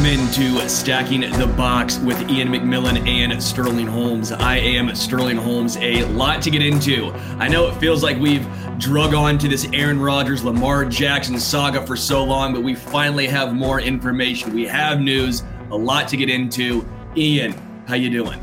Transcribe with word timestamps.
Welcome 0.00 0.18
into 0.18 0.66
Stacking 0.66 1.20
the 1.20 1.46
Box 1.58 1.98
with 1.98 2.16
Iain 2.30 2.48
MacMillan 2.48 3.06
and 3.06 3.42
Sterling 3.42 3.86
Holmes. 3.86 4.32
I 4.32 4.56
am 4.56 4.94
Sterling 4.94 5.36
Holmes. 5.36 5.76
A 5.76 6.04
lot 6.04 6.40
to 6.40 6.50
get 6.50 6.62
into. 6.62 7.12
I 7.38 7.48
know 7.48 7.68
it 7.68 7.74
feels 7.74 8.02
like 8.02 8.18
we've 8.18 8.48
drug 8.78 9.12
on 9.12 9.36
to 9.36 9.46
this 9.46 9.66
Aaron 9.74 10.00
Rodgers, 10.00 10.42
Lamar 10.42 10.86
Jackson 10.86 11.38
saga 11.38 11.86
for 11.86 11.96
so 11.96 12.24
long, 12.24 12.54
but 12.54 12.62
we 12.62 12.74
finally 12.74 13.26
have 13.26 13.52
more 13.52 13.78
information. 13.78 14.54
We 14.54 14.64
have 14.68 15.02
news, 15.02 15.42
a 15.70 15.76
lot 15.76 16.08
to 16.08 16.16
get 16.16 16.30
into. 16.30 16.82
Iain, 17.14 17.52
how 17.86 17.94
you 17.94 18.08
doing? 18.08 18.42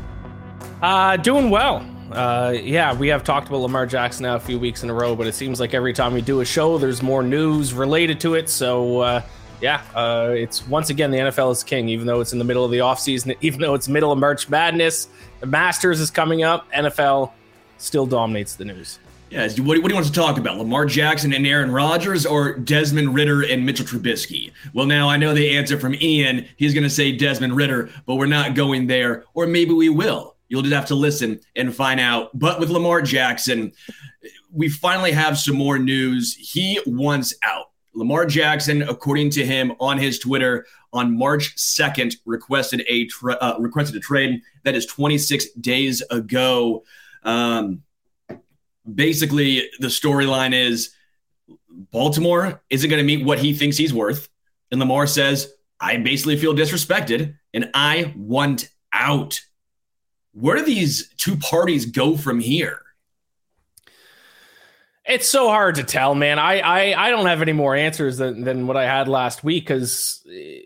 Uh, 0.80 1.16
doing 1.16 1.50
well. 1.50 1.84
Uh, 2.12 2.54
yeah, 2.56 2.94
we 2.94 3.08
have 3.08 3.24
talked 3.24 3.48
about 3.48 3.62
Lamar 3.62 3.84
Jackson 3.84 4.22
now 4.22 4.36
a 4.36 4.40
few 4.40 4.60
weeks 4.60 4.84
in 4.84 4.90
a 4.90 4.94
row, 4.94 5.16
but 5.16 5.26
it 5.26 5.34
seems 5.34 5.58
like 5.58 5.74
every 5.74 5.92
time 5.92 6.14
we 6.14 6.20
do 6.20 6.40
a 6.40 6.44
show, 6.44 6.78
there's 6.78 7.02
more 7.02 7.24
news 7.24 7.74
related 7.74 8.20
to 8.20 8.34
it. 8.34 8.48
So, 8.48 9.00
uh, 9.00 9.22
yeah, 9.60 9.82
uh, 9.94 10.32
it's 10.36 10.66
once 10.68 10.90
again 10.90 11.10
the 11.10 11.18
NFL 11.18 11.52
is 11.52 11.62
king, 11.62 11.88
even 11.88 12.06
though 12.06 12.20
it's 12.20 12.32
in 12.32 12.38
the 12.38 12.44
middle 12.44 12.64
of 12.64 12.70
the 12.70 12.78
offseason, 12.78 13.36
even 13.40 13.60
though 13.60 13.74
it's 13.74 13.88
middle 13.88 14.12
of 14.12 14.18
March 14.18 14.48
Madness. 14.48 15.08
The 15.40 15.46
Masters 15.46 16.00
is 16.00 16.10
coming 16.10 16.42
up. 16.42 16.70
NFL 16.72 17.32
still 17.78 18.06
dominates 18.06 18.54
the 18.54 18.64
news. 18.64 18.98
Yes. 19.30 19.60
What, 19.60 19.78
what 19.78 19.84
do 19.84 19.88
you 19.88 19.94
want 19.94 20.06
to 20.06 20.12
talk 20.12 20.38
about? 20.38 20.56
Lamar 20.56 20.86
Jackson 20.86 21.34
and 21.34 21.46
Aaron 21.46 21.70
Rodgers 21.70 22.24
or 22.24 22.54
Desmond 22.54 23.14
Ridder 23.14 23.42
and 23.42 23.64
Mitchell 23.64 23.84
Trubisky? 23.84 24.52
Well, 24.72 24.86
now 24.86 25.08
I 25.08 25.18
know 25.18 25.34
the 25.34 25.56
answer 25.56 25.78
from 25.78 25.92
Iain. 25.94 26.48
He's 26.56 26.72
going 26.72 26.84
to 26.84 26.90
say 26.90 27.12
Desmond 27.12 27.54
Ridder, 27.54 27.90
but 28.06 28.14
we're 28.14 28.26
not 28.26 28.54
going 28.54 28.86
there. 28.86 29.24
Or 29.34 29.46
maybe 29.46 29.72
we 29.72 29.90
will. 29.90 30.36
You'll 30.48 30.62
just 30.62 30.74
have 30.74 30.86
to 30.86 30.94
listen 30.94 31.40
and 31.56 31.74
find 31.74 32.00
out. 32.00 32.36
But 32.38 32.58
with 32.58 32.70
Lamar 32.70 33.02
Jackson, 33.02 33.72
we 34.50 34.70
finally 34.70 35.12
have 35.12 35.38
some 35.38 35.56
more 35.56 35.78
news. 35.78 36.34
He 36.34 36.80
wants 36.86 37.34
out. 37.42 37.66
Lamar 37.98 38.26
Jackson, 38.26 38.82
according 38.82 39.30
to 39.30 39.44
him 39.44 39.72
on 39.80 39.98
his 39.98 40.20
Twitter 40.20 40.66
on 40.92 41.18
March 41.18 41.56
2nd, 41.56 42.14
requested 42.24 42.84
a 42.88 43.06
tra- 43.06 43.34
uh, 43.34 43.56
requested 43.58 43.96
a 43.96 44.00
trade. 44.00 44.40
That 44.62 44.76
is 44.76 44.86
26 44.86 45.50
days 45.54 46.00
ago. 46.08 46.84
Um, 47.24 47.82
basically, 48.94 49.68
the 49.80 49.88
storyline 49.88 50.54
is 50.54 50.94
Baltimore 51.68 52.62
isn't 52.70 52.88
going 52.88 53.00
to 53.00 53.06
meet 53.06 53.26
what 53.26 53.40
he 53.40 53.52
thinks 53.52 53.76
he's 53.76 53.92
worth, 53.92 54.28
and 54.70 54.78
Lamar 54.78 55.08
says, 55.08 55.52
"I 55.80 55.96
basically 55.96 56.36
feel 56.36 56.54
disrespected, 56.54 57.34
and 57.52 57.68
I 57.74 58.14
want 58.16 58.68
out." 58.92 59.40
Where 60.32 60.56
do 60.56 60.64
these 60.64 61.12
two 61.16 61.36
parties 61.36 61.84
go 61.84 62.16
from 62.16 62.38
here? 62.38 62.80
It's 65.08 65.28
so 65.28 65.48
hard 65.48 65.76
to 65.76 65.84
tell, 65.84 66.14
man. 66.14 66.38
I 66.38 66.58
I, 66.60 67.06
I 67.06 67.10
don't 67.10 67.26
have 67.26 67.40
any 67.40 67.52
more 67.52 67.74
answers 67.74 68.18
than, 68.18 68.44
than 68.44 68.66
what 68.66 68.76
I 68.76 68.84
had 68.84 69.08
last 69.08 69.42
week 69.42 69.64
because 69.64 70.22
eh, 70.30 70.60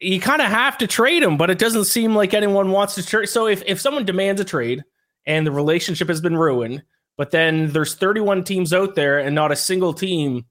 you 0.00 0.20
kind 0.20 0.40
of 0.40 0.48
have 0.48 0.78
to 0.78 0.86
trade 0.86 1.22
him, 1.22 1.36
but 1.36 1.50
it 1.50 1.58
doesn't 1.58 1.84
seem 1.84 2.14
like 2.14 2.32
anyone 2.32 2.70
wants 2.70 2.94
to 2.94 3.06
trade. 3.06 3.28
So 3.28 3.46
if, 3.46 3.62
if 3.66 3.80
someone 3.80 4.06
demands 4.06 4.40
a 4.40 4.44
trade 4.44 4.84
and 5.26 5.46
the 5.46 5.52
relationship 5.52 6.08
has 6.08 6.22
been 6.22 6.36
ruined, 6.36 6.82
but 7.16 7.30
then 7.30 7.70
there's 7.72 7.94
31 7.94 8.44
teams 8.44 8.72
out 8.72 8.94
there 8.94 9.18
and 9.18 9.34
not 9.34 9.52
a 9.52 9.56
single 9.56 9.92
team 9.92 10.46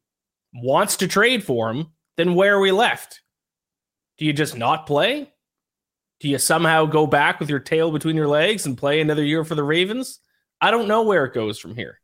wants 0.53 0.97
to 0.97 1.07
trade 1.07 1.43
for 1.43 1.71
him, 1.71 1.87
then 2.17 2.35
where 2.35 2.55
are 2.55 2.61
we 2.61 2.71
left? 2.71 3.21
Do 4.19 4.25
you 4.25 4.33
just 4.33 4.55
not 4.55 4.85
play? 4.85 5.31
Do 6.19 6.29
you 6.29 6.37
somehow 6.37 6.85
go 6.85 7.07
back 7.07 7.39
with 7.39 7.49
your 7.49 7.59
tail 7.59 7.91
between 7.91 8.15
your 8.15 8.27
legs 8.27 8.65
and 8.65 8.77
play 8.77 9.01
another 9.01 9.23
year 9.23 9.43
for 9.43 9.55
the 9.55 9.63
Ravens? 9.63 10.19
I 10.61 10.71
don't 10.71 10.87
know 10.87 11.01
where 11.01 11.25
it 11.25 11.33
goes 11.33 11.59
from 11.59 11.75
here. 11.75 11.99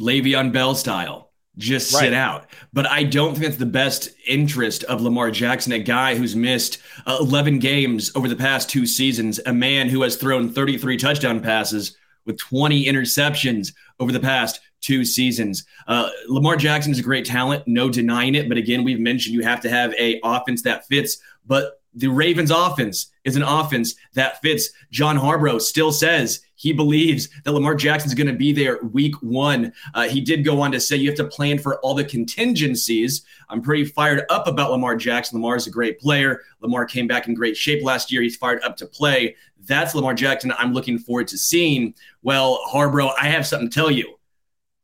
Le'Veon 0.00 0.52
Bell 0.52 0.74
style. 0.74 1.30
Just 1.58 1.92
right. 1.92 2.00
sit 2.00 2.14
out. 2.14 2.46
But 2.72 2.86
I 2.86 3.02
don't 3.02 3.32
think 3.32 3.44
that's 3.44 3.56
the 3.56 3.66
best 3.66 4.08
interest 4.26 4.84
of 4.84 5.02
Lamar 5.02 5.30
Jackson, 5.30 5.72
a 5.72 5.78
guy 5.78 6.14
who's 6.14 6.34
missed 6.34 6.78
uh, 7.06 7.18
11 7.20 7.58
games 7.58 8.10
over 8.14 8.26
the 8.26 8.36
past 8.36 8.70
two 8.70 8.86
seasons, 8.86 9.38
a 9.44 9.52
man 9.52 9.90
who 9.90 10.00
has 10.02 10.16
thrown 10.16 10.48
33 10.48 10.96
touchdown 10.96 11.40
passes 11.40 11.96
with 12.24 12.38
20 12.38 12.86
interceptions 12.86 13.74
over 14.00 14.12
the 14.12 14.20
past 14.20 14.60
two 14.80 15.04
seasons. 15.04 15.64
Uh, 15.86 16.08
Lamar 16.26 16.56
Jackson 16.56 16.92
is 16.92 16.98
a 16.98 17.02
great 17.02 17.26
talent, 17.26 17.64
no 17.66 17.90
denying 17.90 18.34
it. 18.34 18.48
But 18.48 18.56
again, 18.56 18.82
we've 18.82 19.00
mentioned 19.00 19.34
you 19.34 19.42
have 19.42 19.60
to 19.60 19.70
have 19.70 19.92
a 19.94 20.20
offense 20.24 20.62
that 20.62 20.86
fits. 20.86 21.18
But 21.46 21.81
the 21.94 22.08
Ravens 22.08 22.50
offense 22.50 23.12
is 23.24 23.36
an 23.36 23.42
offense 23.42 23.94
that 24.14 24.40
fits. 24.40 24.70
John 24.90 25.18
Harbaugh 25.18 25.60
still 25.60 25.92
says 25.92 26.40
he 26.54 26.72
believes 26.72 27.28
that 27.44 27.52
Lamar 27.52 27.74
Jackson 27.74 28.08
is 28.08 28.14
going 28.14 28.28
to 28.28 28.32
be 28.32 28.52
there 28.52 28.78
week 28.82 29.14
one. 29.20 29.72
Uh, 29.94 30.08
he 30.08 30.20
did 30.20 30.44
go 30.44 30.60
on 30.60 30.72
to 30.72 30.80
say 30.80 30.96
you 30.96 31.08
have 31.10 31.16
to 31.18 31.24
plan 31.24 31.58
for 31.58 31.78
all 31.80 31.94
the 31.94 32.04
contingencies. 32.04 33.22
I'm 33.48 33.62
pretty 33.62 33.84
fired 33.84 34.24
up 34.30 34.46
about 34.46 34.70
Lamar 34.70 34.96
Jackson. 34.96 35.38
Lamar 35.38 35.56
is 35.56 35.66
a 35.66 35.70
great 35.70 36.00
player. 36.00 36.42
Lamar 36.60 36.86
came 36.86 37.06
back 37.06 37.28
in 37.28 37.34
great 37.34 37.56
shape 37.56 37.84
last 37.84 38.10
year. 38.10 38.22
He's 38.22 38.36
fired 38.36 38.62
up 38.62 38.76
to 38.78 38.86
play. 38.86 39.36
That's 39.64 39.94
Lamar 39.94 40.14
Jackson 40.14 40.52
I'm 40.52 40.72
looking 40.72 40.98
forward 40.98 41.28
to 41.28 41.38
seeing. 41.38 41.94
Well, 42.22 42.60
Harbaugh, 42.72 43.12
I 43.20 43.26
have 43.26 43.46
something 43.46 43.68
to 43.68 43.74
tell 43.74 43.90
you. 43.90 44.16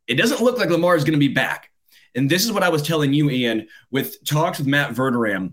It 0.07 0.15
doesn't 0.15 0.43
look 0.43 0.59
like 0.59 0.71
Lamar 0.71 0.97
is 0.97 1.05
going 1.05 1.13
to 1.13 1.19
be 1.19 1.29
back. 1.29 1.71
And 2.15 2.31
this 2.31 2.45
is 2.45 2.53
what 2.53 2.63
I 2.63 2.69
was 2.69 2.83
telling 2.83 3.13
you, 3.13 3.31
Iain, 3.31 3.69
with 3.91 4.25
talks 4.25 4.59
with 4.59 4.67
Matt 4.67 4.95
Verderame 4.95 5.53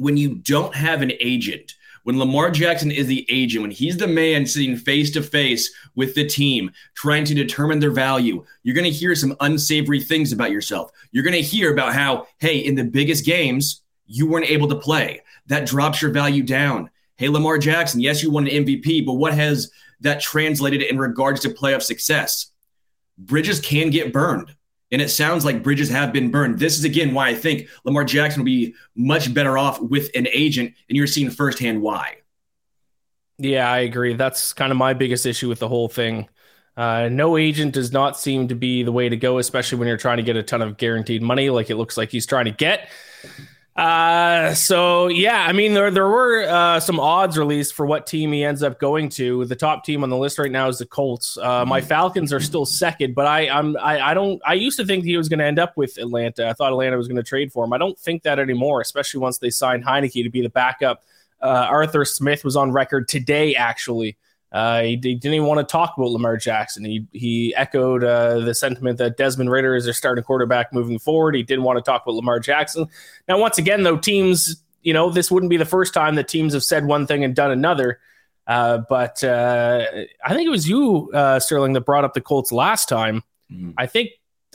when 0.00 0.16
you 0.16 0.36
don't 0.36 0.74
have 0.74 1.02
an 1.02 1.12
agent, 1.20 1.74
when 2.04 2.18
Lamar 2.18 2.50
Jackson 2.50 2.90
is 2.90 3.06
the 3.06 3.26
agent, 3.28 3.60
when 3.60 3.70
he's 3.70 3.98
the 3.98 4.06
man 4.06 4.46
sitting 4.46 4.74
face 4.74 5.10
to 5.10 5.22
face 5.22 5.70
with 5.94 6.14
the 6.14 6.26
team, 6.26 6.70
trying 6.94 7.26
to 7.26 7.34
determine 7.34 7.78
their 7.78 7.90
value, 7.90 8.42
you're 8.62 8.74
going 8.74 8.90
to 8.90 8.98
hear 8.98 9.14
some 9.14 9.36
unsavory 9.40 10.00
things 10.00 10.32
about 10.32 10.50
yourself. 10.50 10.90
You're 11.12 11.24
going 11.24 11.36
to 11.36 11.42
hear 11.42 11.70
about 11.70 11.92
how, 11.92 12.26
hey, 12.38 12.58
in 12.58 12.74
the 12.76 12.84
biggest 12.84 13.26
games, 13.26 13.82
you 14.06 14.26
weren't 14.26 14.50
able 14.50 14.68
to 14.68 14.76
play. 14.76 15.20
That 15.48 15.66
drops 15.66 16.00
your 16.00 16.12
value 16.12 16.44
down. 16.44 16.88
Hey, 17.18 17.28
Lamar 17.28 17.58
Jackson, 17.58 18.00
yes, 18.00 18.22
you 18.22 18.30
won 18.30 18.48
an 18.48 18.64
MVP, 18.64 19.04
but 19.04 19.14
what 19.14 19.34
has 19.34 19.70
that 20.00 20.22
translated 20.22 20.80
in 20.80 20.96
regards 20.96 21.40
to 21.40 21.50
playoff 21.50 21.82
success? 21.82 22.52
Bridges 23.18 23.60
can 23.60 23.90
get 23.90 24.14
burned. 24.14 24.56
And 24.92 25.00
it 25.00 25.08
sounds 25.08 25.44
like 25.44 25.62
bridges 25.62 25.88
have 25.90 26.12
been 26.12 26.30
burned. 26.30 26.58
This 26.58 26.78
is 26.78 26.84
again 26.84 27.14
why 27.14 27.28
I 27.28 27.34
think 27.34 27.68
Lamar 27.84 28.04
Jackson 28.04 28.40
will 28.40 28.46
be 28.46 28.74
much 28.96 29.32
better 29.32 29.56
off 29.56 29.80
with 29.80 30.10
an 30.14 30.26
agent, 30.32 30.74
and 30.88 30.96
you're 30.96 31.06
seeing 31.06 31.30
firsthand 31.30 31.80
why. 31.80 32.16
Yeah, 33.38 33.70
I 33.70 33.78
agree. 33.80 34.14
That's 34.14 34.52
kind 34.52 34.70
of 34.70 34.76
my 34.76 34.92
biggest 34.92 35.24
issue 35.24 35.48
with 35.48 35.60
the 35.60 35.68
whole 35.68 35.88
thing. 35.88 36.28
Uh, 36.76 37.08
no 37.10 37.36
agent 37.36 37.74
does 37.74 37.92
not 37.92 38.18
seem 38.18 38.48
to 38.48 38.54
be 38.54 38.82
the 38.82 38.92
way 38.92 39.08
to 39.08 39.16
go, 39.16 39.38
especially 39.38 39.78
when 39.78 39.88
you're 39.88 39.96
trying 39.96 40.18
to 40.18 40.22
get 40.22 40.36
a 40.36 40.42
ton 40.42 40.62
of 40.62 40.76
guaranteed 40.76 41.22
money, 41.22 41.50
like 41.50 41.70
it 41.70 41.76
looks 41.76 41.96
like 41.96 42.10
he's 42.10 42.26
trying 42.26 42.44
to 42.46 42.50
get. 42.50 42.88
Uh, 43.76 44.52
so 44.52 45.06
yeah, 45.06 45.46
I 45.46 45.52
mean 45.52 45.74
there 45.74 45.90
there 45.90 46.08
were 46.08 46.42
uh, 46.42 46.80
some 46.80 46.98
odds 46.98 47.38
released 47.38 47.72
for 47.72 47.86
what 47.86 48.06
team 48.06 48.32
he 48.32 48.44
ends 48.44 48.62
up 48.62 48.80
going 48.80 49.08
to. 49.10 49.44
The 49.44 49.54
top 49.54 49.84
team 49.84 50.02
on 50.02 50.10
the 50.10 50.16
list 50.16 50.38
right 50.38 50.50
now 50.50 50.68
is 50.68 50.78
the 50.78 50.86
Colts. 50.86 51.38
Uh, 51.38 51.64
my 51.64 51.80
Falcons 51.80 52.32
are 52.32 52.40
still 52.40 52.66
second, 52.66 53.14
but 53.14 53.26
I 53.26 53.48
I'm 53.48 53.76
I, 53.76 54.10
I 54.10 54.14
don't 54.14 54.42
I 54.44 54.54
used 54.54 54.76
to 54.80 54.84
think 54.84 55.04
he 55.04 55.16
was 55.16 55.28
going 55.28 55.38
to 55.38 55.44
end 55.44 55.60
up 55.60 55.76
with 55.76 55.98
Atlanta. 55.98 56.48
I 56.48 56.52
thought 56.52 56.72
Atlanta 56.72 56.96
was 56.96 57.06
going 57.06 57.16
to 57.16 57.22
trade 57.22 57.52
for 57.52 57.64
him. 57.64 57.72
I 57.72 57.78
don't 57.78 57.98
think 57.98 58.24
that 58.24 58.40
anymore, 58.40 58.80
especially 58.80 59.20
once 59.20 59.38
they 59.38 59.50
signed 59.50 59.84
Heinicke 59.84 60.24
to 60.24 60.30
be 60.30 60.42
the 60.42 60.50
backup. 60.50 61.04
Uh, 61.40 61.66
Arthur 61.70 62.04
Smith 62.04 62.44
was 62.44 62.56
on 62.56 62.72
record 62.72 63.08
today 63.08 63.54
actually 63.54 64.18
uh, 64.52 64.82
he, 64.82 64.90
he, 64.90 65.14
didn't 65.14 65.34
even 65.34 65.46
want 65.46 65.58
to 65.58 65.70
talk 65.70 65.94
about 65.96 66.10
Lamar 66.10 66.36
Jackson. 66.36 66.84
He 66.84 67.06
he 67.12 67.54
echoed 67.54 68.02
uh, 68.02 68.40
the 68.40 68.54
sentiment 68.54 68.98
that 68.98 69.16
Desmond 69.16 69.50
Ridder 69.50 69.76
is 69.76 69.84
their 69.84 69.94
starting 69.94 70.24
quarterback 70.24 70.72
moving 70.72 70.98
forward. 70.98 71.36
He 71.36 71.42
didn't 71.42 71.64
want 71.64 71.78
to 71.78 71.82
talk 71.82 72.02
about 72.02 72.16
Lamar 72.16 72.40
Jackson. 72.40 72.88
Now, 73.28 73.38
once 73.38 73.58
again, 73.58 73.84
though, 73.84 73.96
teams, 73.96 74.62
you 74.82 74.92
know, 74.92 75.10
this 75.10 75.30
wouldn't 75.30 75.50
be 75.50 75.56
the 75.56 75.64
first 75.64 75.94
time 75.94 76.16
that 76.16 76.26
teams 76.26 76.52
have 76.52 76.64
said 76.64 76.84
one 76.84 77.06
thing 77.06 77.22
and 77.22 77.34
done 77.34 77.52
another. 77.52 78.00
Uh, 78.46 78.78
but 78.88 79.22
uh, 79.22 79.86
I 80.24 80.34
think 80.34 80.46
it 80.46 80.50
was 80.50 80.68
you, 80.68 81.10
uh, 81.14 81.38
Sterling, 81.38 81.74
that 81.74 81.82
brought 81.82 82.04
up 82.04 82.14
the 82.14 82.20
Colts 82.20 82.50
last 82.50 82.88
time. 82.88 83.22
Mm-hmm. 83.52 83.70
I 83.78 83.86
think 83.86 84.10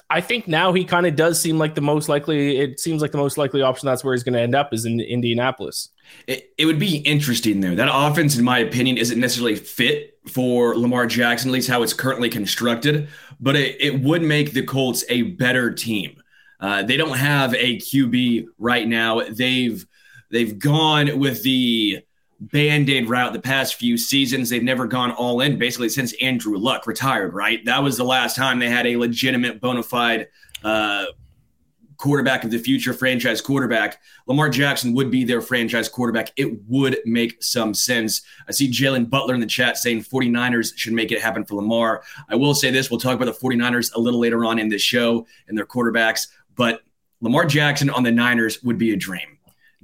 I 0.10 0.22
think 0.22 0.48
now 0.48 0.72
he 0.72 0.86
kind 0.86 1.08
of 1.08 1.16
does 1.16 1.42
seem 1.42 1.58
like 1.58 1.74
the 1.74 1.82
most 1.82 2.10
likely. 2.10 2.58
It 2.58 2.80
seems 2.80 3.02
like 3.02 3.12
the 3.12 3.18
most 3.18 3.38
likely 3.38 3.62
option. 3.64 3.88
That's 3.88 4.04
where 4.04 4.14
he's 4.14 4.24
going 4.24 4.34
to 4.34 4.42
end 4.42 4.54
up 4.54 4.72
is 4.72 4.86
in 4.86 5.00
Indianapolis. 5.00 5.90
It, 6.28 6.54
it 6.58 6.66
would 6.68 6.78
be 6.78 6.98
interesting 6.98 7.60
there. 7.60 7.76
That 7.76 7.90
offense, 7.92 8.38
in 8.38 8.46
my 8.46 8.60
opinion, 8.60 8.98
isn't 8.98 9.20
necessarily 9.20 9.56
fit 9.56 10.20
for 10.28 10.76
Lamar 10.78 11.08
Jackson, 11.08 11.50
at 11.50 11.54
least 11.54 11.70
how 11.70 11.82
it's 11.82 11.94
currently 11.94 12.30
constructed. 12.30 13.10
But 13.40 13.56
it, 13.56 13.82
it 13.82 14.02
would 14.02 14.22
make 14.22 14.54
the 14.54 14.64
Colts 14.64 15.04
a 15.10 15.24
better 15.24 15.72
team. 15.72 16.22
Uh, 16.60 16.84
they 16.84 16.98
don't 16.98 17.18
have 17.18 17.54
a 17.56 17.78
QB 17.78 18.46
right 18.60 18.88
now. 18.88 19.22
They've 19.28 19.86
they've 20.32 20.58
gone 20.58 21.18
with 21.18 21.42
the 21.42 22.04
band-aid 22.40 23.08
route 23.08 23.34
the 23.34 23.40
past 23.40 23.76
few 23.76 23.98
seasons. 23.98 24.50
They've 24.50 24.64
never 24.64 24.88
gone 24.88 25.12
all 25.12 25.42
in 25.42 25.58
basically 25.58 25.90
since 25.90 26.14
Andrew 26.22 26.58
Luck 26.58 26.88
retired, 26.88 27.34
right? 27.34 27.64
That 27.66 27.84
was 27.84 27.98
the 27.98 28.04
last 28.04 28.36
time 28.36 28.60
they 28.60 28.70
had 28.70 28.86
a 28.86 28.98
legitimate 28.98 29.62
bona 29.62 29.84
fide 29.84 30.28
uh, 30.64 31.06
quarterback 31.98 32.44
of 32.44 32.52
the 32.52 32.58
future, 32.58 32.94
franchise 32.94 33.42
quarterback. 33.42 34.02
Lamar 34.28 34.50
Jackson 34.50 34.94
would 34.94 35.10
be 35.10 35.24
their 35.24 35.42
franchise 35.42 35.88
quarterback. 35.88 36.32
It 36.36 36.62
would 36.68 36.98
make 37.06 37.42
some 37.42 37.74
sense. 37.74 38.22
I 38.48 38.52
see 38.52 38.70
Jalen 38.70 39.10
Butler 39.10 39.34
in 39.34 39.40
the 39.40 39.46
chat 39.46 39.78
saying 39.78 40.04
49ers 40.04 40.74
should 40.76 40.94
make 40.94 41.12
it 41.12 41.22
happen 41.22 41.46
for 41.46 41.56
Lamar. 41.56 42.04
I 42.30 42.36
will 42.36 42.54
say 42.54 42.72
this, 42.72 42.90
we'll 42.90 43.00
talk 43.00 43.16
about 43.16 43.26
the 43.26 43.48
49ers 43.48 43.94
a 43.96 44.00
little 44.00 44.20
later 44.20 44.46
on 44.46 44.60
in 44.60 44.70
this 44.70 44.82
show 44.82 45.26
and 45.48 45.58
their 45.58 45.66
quarterbacks, 45.66 46.28
but 46.56 46.82
Lamar 47.22 47.46
Jackson 47.46 47.90
on 47.90 48.04
the 48.04 48.12
Niners 48.12 48.62
would 48.64 48.78
be 48.78 48.92
a 48.92 48.98
dream. 48.98 49.35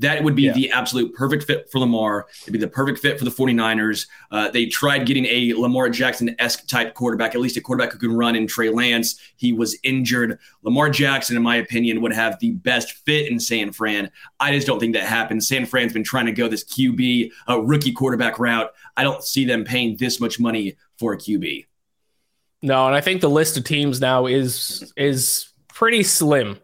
That 0.02 0.24
would 0.24 0.36
be 0.36 0.44
yeah. 0.44 0.54
the 0.54 0.72
absolute 0.72 1.14
perfect 1.14 1.44
fit 1.44 1.70
for 1.72 1.78
Lamar. 1.78 2.28
It'd 2.42 2.54
be 2.54 2.60
the 2.60 2.68
perfect 2.68 2.98
fit 3.00 3.20
for 3.20 3.26
the 3.26 3.32
49ers. 3.32 4.08
Uh, 4.32 4.50
they 4.50 4.66
tried 4.66 5.06
getting 5.06 5.26
a 5.28 5.54
Lamar 5.54 5.90
Jackson 5.90 6.36
esque 6.40 6.68
type 6.68 6.96
quarterback, 6.96 7.36
at 7.36 7.42
least 7.42 7.56
a 7.56 7.62
quarterback 7.62 7.94
who 7.94 8.00
can 8.00 8.12
run 8.12 8.36
in 8.36 8.48
Trey 8.48 8.70
Lance. 8.70 9.20
He 9.36 9.54
was 9.54 9.78
injured. 9.84 10.40
Lamar 10.64 10.90
Jackson, 10.90 11.38
in 11.38 11.44
my 11.44 11.58
opinion, 11.58 12.02
would 12.02 12.14
have 12.14 12.40
the 12.40 12.52
best 12.52 12.94
fit 13.06 13.32
in 13.32 13.40
San 13.40 13.72
Fran. 13.72 14.10
I 14.40 14.52
just 14.54 14.66
don't 14.66 14.80
think 14.80 14.94
that 14.96 15.04
happens. 15.04 15.48
San 15.48 15.68
Fran's 15.68 15.94
been 15.94 16.04
trying 16.04 16.26
to 16.26 16.32
go 16.32 16.48
this 16.48 16.64
QB, 16.64 17.32
uh, 17.48 17.62
rookie 17.62 17.92
quarterback 17.92 18.40
route. 18.40 18.72
I 18.98 19.04
don't 19.04 19.24
see 19.24 19.46
them 19.46 19.64
paying 19.64 19.98
this 19.98 20.20
much 20.20 20.40
money 20.40 20.78
for 20.98 21.14
a 21.14 21.18
QB. 21.18 21.68
No, 22.64 22.88
and 22.88 22.96
I 22.96 23.02
think 23.02 23.22
the 23.22 23.30
list 23.30 23.56
of 23.56 23.66
teams 23.66 24.02
now 24.02 24.26
is 24.26 24.92
is 24.98 25.50
pretty 25.68 26.02
slim. 26.02 26.60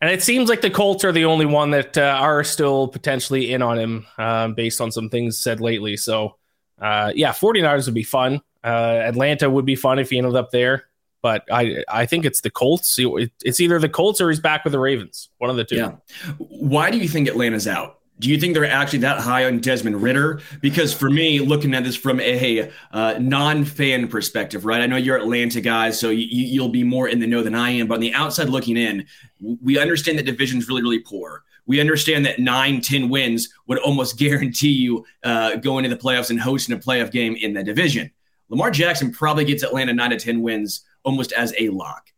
And 0.00 0.10
it 0.10 0.22
seems 0.22 0.48
like 0.48 0.60
the 0.60 0.70
Colts 0.70 1.04
are 1.04 1.12
the 1.12 1.24
only 1.24 1.46
one 1.46 1.70
that 1.72 1.98
uh, 1.98 2.02
are 2.02 2.44
still 2.44 2.88
potentially 2.88 3.52
in 3.52 3.62
on 3.62 3.78
him 3.78 4.06
uh, 4.16 4.48
based 4.48 4.80
on 4.80 4.92
some 4.92 5.08
things 5.08 5.36
said 5.36 5.60
lately. 5.60 5.96
So, 5.96 6.36
uh, 6.80 7.12
yeah, 7.14 7.32
49ers 7.32 7.86
would 7.86 7.94
be 7.94 8.04
fun. 8.04 8.40
Uh, 8.62 9.00
Atlanta 9.02 9.50
would 9.50 9.64
be 9.64 9.74
fun 9.74 9.98
if 9.98 10.10
he 10.10 10.18
ended 10.18 10.36
up 10.36 10.50
there. 10.50 10.84
But 11.20 11.44
I 11.50 11.82
I 11.88 12.06
think 12.06 12.24
it's 12.24 12.42
the 12.42 12.50
Colts. 12.50 12.96
It's 12.98 13.60
either 13.60 13.80
the 13.80 13.88
Colts 13.88 14.20
or 14.20 14.30
he's 14.30 14.38
back 14.38 14.62
with 14.62 14.72
the 14.72 14.78
Ravens. 14.78 15.30
One 15.38 15.50
of 15.50 15.56
the 15.56 15.64
two. 15.64 15.74
Yeah. 15.74 15.96
Why 16.38 16.92
do 16.92 16.98
you 16.98 17.08
think 17.08 17.26
Atlanta's 17.26 17.66
out? 17.66 17.97
Do 18.20 18.28
you 18.30 18.38
think 18.38 18.54
they're 18.54 18.64
actually 18.64 19.00
that 19.00 19.20
high 19.20 19.44
on 19.44 19.60
Desmond 19.60 20.02
Ridder? 20.02 20.40
Because 20.60 20.92
for 20.92 21.08
me, 21.08 21.38
looking 21.38 21.74
at 21.74 21.84
this 21.84 21.96
from 21.96 22.18
a 22.20 22.70
uh, 22.92 23.14
non-fan 23.20 24.08
perspective, 24.08 24.64
right? 24.64 24.80
I 24.80 24.86
know 24.86 24.96
you're 24.96 25.16
Atlanta 25.16 25.60
guys, 25.60 25.98
so 25.98 26.10
you, 26.10 26.60
will 26.60 26.68
be 26.68 26.82
more 26.82 27.08
in 27.08 27.20
the 27.20 27.26
know 27.26 27.42
than 27.42 27.54
I 27.54 27.70
am. 27.70 27.86
But 27.86 27.94
on 27.94 28.00
the 28.00 28.14
outside 28.14 28.48
looking 28.48 28.76
in, 28.76 29.06
we 29.40 29.78
understand 29.78 30.18
that 30.18 30.26
division's 30.26 30.68
really, 30.68 30.82
really 30.82 30.98
poor. 30.98 31.44
We 31.66 31.80
understand 31.80 32.26
that 32.26 32.40
nine, 32.40 32.80
10 32.80 33.08
wins 33.08 33.50
would 33.66 33.78
almost 33.78 34.18
guarantee 34.18 34.72
you 34.72 35.04
uh, 35.22 35.56
going 35.56 35.84
to 35.84 35.90
the 35.90 35.96
playoffs 35.96 36.30
and 36.30 36.40
hosting 36.40 36.74
a 36.74 36.78
playoff 36.78 37.12
game 37.12 37.36
in 37.36 37.52
the 37.52 37.62
division. 37.62 38.10
Lamar 38.48 38.70
Jackson 38.70 39.12
probably 39.12 39.44
gets 39.44 39.62
Atlanta 39.62 39.92
nine 39.92 40.10
to 40.10 40.18
10 40.18 40.42
wins 40.42 40.84
almost 41.04 41.32
as 41.32 41.54
a 41.58 41.68
lock. 41.68 42.10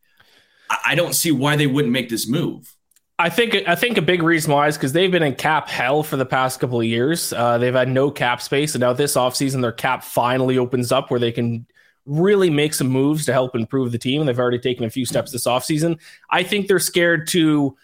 I, 0.70 0.78
I 0.86 0.94
don't 0.94 1.14
see 1.14 1.32
why 1.32 1.56
they 1.56 1.66
wouldn't 1.66 1.92
make 1.92 2.08
this 2.08 2.26
move. 2.26 2.74
I 3.20 3.28
think 3.28 3.54
I 3.68 3.74
think 3.74 3.98
a 3.98 4.02
big 4.02 4.22
reason 4.22 4.50
why 4.50 4.66
is 4.66 4.78
because 4.78 4.94
they've 4.94 5.10
been 5.10 5.22
in 5.22 5.34
cap 5.34 5.68
hell 5.68 6.02
for 6.02 6.16
the 6.16 6.24
past 6.24 6.58
couple 6.58 6.80
of 6.80 6.86
years. 6.86 7.34
Uh, 7.34 7.58
they've 7.58 7.74
had 7.74 7.90
no 7.90 8.10
cap 8.10 8.40
space, 8.40 8.74
and 8.74 8.80
now 8.80 8.94
this 8.94 9.14
offseason 9.14 9.60
their 9.60 9.72
cap 9.72 10.02
finally 10.02 10.56
opens 10.56 10.90
up 10.90 11.10
where 11.10 11.20
they 11.20 11.30
can 11.30 11.66
really 12.06 12.48
make 12.48 12.72
some 12.72 12.88
moves 12.88 13.26
to 13.26 13.32
help 13.34 13.54
improve 13.54 13.92
the 13.92 13.98
team. 13.98 14.22
And 14.22 14.28
they've 14.28 14.38
already 14.38 14.58
taken 14.58 14.86
a 14.86 14.90
few 14.90 15.04
steps 15.04 15.32
this 15.32 15.46
offseason. 15.46 16.00
I 16.30 16.42
think 16.42 16.66
they're 16.66 16.78
scared 16.78 17.26
to, 17.28 17.76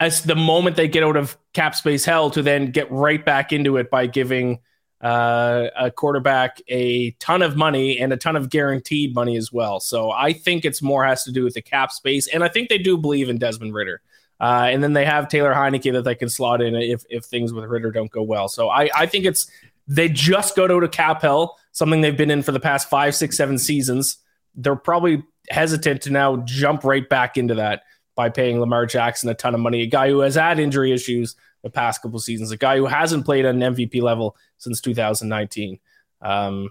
as 0.00 0.24
the 0.24 0.34
moment 0.34 0.74
they 0.74 0.88
get 0.88 1.04
out 1.04 1.16
of 1.16 1.38
cap 1.52 1.76
space 1.76 2.04
hell, 2.04 2.28
to 2.30 2.42
then 2.42 2.72
get 2.72 2.90
right 2.90 3.24
back 3.24 3.52
into 3.52 3.76
it 3.76 3.92
by 3.92 4.08
giving 4.08 4.58
uh, 5.02 5.68
a 5.78 5.92
quarterback 5.92 6.60
a 6.66 7.12
ton 7.12 7.42
of 7.42 7.56
money 7.56 8.00
and 8.00 8.12
a 8.12 8.16
ton 8.16 8.34
of 8.34 8.50
guaranteed 8.50 9.14
money 9.14 9.36
as 9.36 9.52
well. 9.52 9.78
So 9.78 10.10
I 10.10 10.32
think 10.32 10.64
it's 10.64 10.82
more 10.82 11.04
has 11.04 11.22
to 11.24 11.32
do 11.32 11.44
with 11.44 11.54
the 11.54 11.62
cap 11.62 11.92
space, 11.92 12.26
and 12.26 12.42
I 12.42 12.48
think 12.48 12.68
they 12.68 12.78
do 12.78 12.98
believe 12.98 13.28
in 13.28 13.38
Desmond 13.38 13.72
Ridder. 13.72 14.02
Uh, 14.40 14.68
and 14.70 14.82
then 14.82 14.94
they 14.94 15.04
have 15.04 15.28
Taylor 15.28 15.52
Heinicke 15.52 15.92
that 15.92 16.02
they 16.02 16.14
can 16.14 16.30
slot 16.30 16.62
in 16.62 16.74
if, 16.74 17.04
if 17.10 17.24
things 17.24 17.52
with 17.52 17.64
Ridder 17.64 17.90
don't 17.90 18.10
go 18.10 18.22
well. 18.22 18.48
So 18.48 18.70
I, 18.70 18.88
I 18.96 19.06
think 19.06 19.26
it's 19.26 19.50
they 19.86 20.08
just 20.08 20.56
go 20.56 20.66
to 20.66 20.88
cap 20.88 21.20
hell, 21.20 21.58
something 21.72 22.00
they've 22.00 22.16
been 22.16 22.30
in 22.30 22.42
for 22.42 22.52
the 22.52 22.60
past 22.60 22.88
five, 22.88 23.14
six, 23.14 23.36
seven 23.36 23.58
seasons. 23.58 24.18
They're 24.54 24.76
probably 24.76 25.24
hesitant 25.50 26.02
to 26.02 26.10
now 26.10 26.36
jump 26.38 26.84
right 26.84 27.06
back 27.06 27.36
into 27.36 27.56
that 27.56 27.82
by 28.14 28.28
paying 28.28 28.60
Lamar 28.60 28.86
Jackson 28.86 29.28
a 29.28 29.34
ton 29.34 29.54
of 29.54 29.60
money, 29.60 29.82
a 29.82 29.86
guy 29.86 30.08
who 30.08 30.20
has 30.20 30.36
had 30.36 30.58
injury 30.58 30.92
issues 30.92 31.36
the 31.62 31.70
past 31.70 32.02
couple 32.02 32.18
seasons, 32.18 32.50
a 32.50 32.56
guy 32.56 32.76
who 32.76 32.86
hasn't 32.86 33.24
played 33.24 33.44
at 33.44 33.54
an 33.54 33.60
MVP 33.60 34.00
level 34.00 34.36
since 34.58 34.80
2019. 34.80 35.78
Um, 36.22 36.70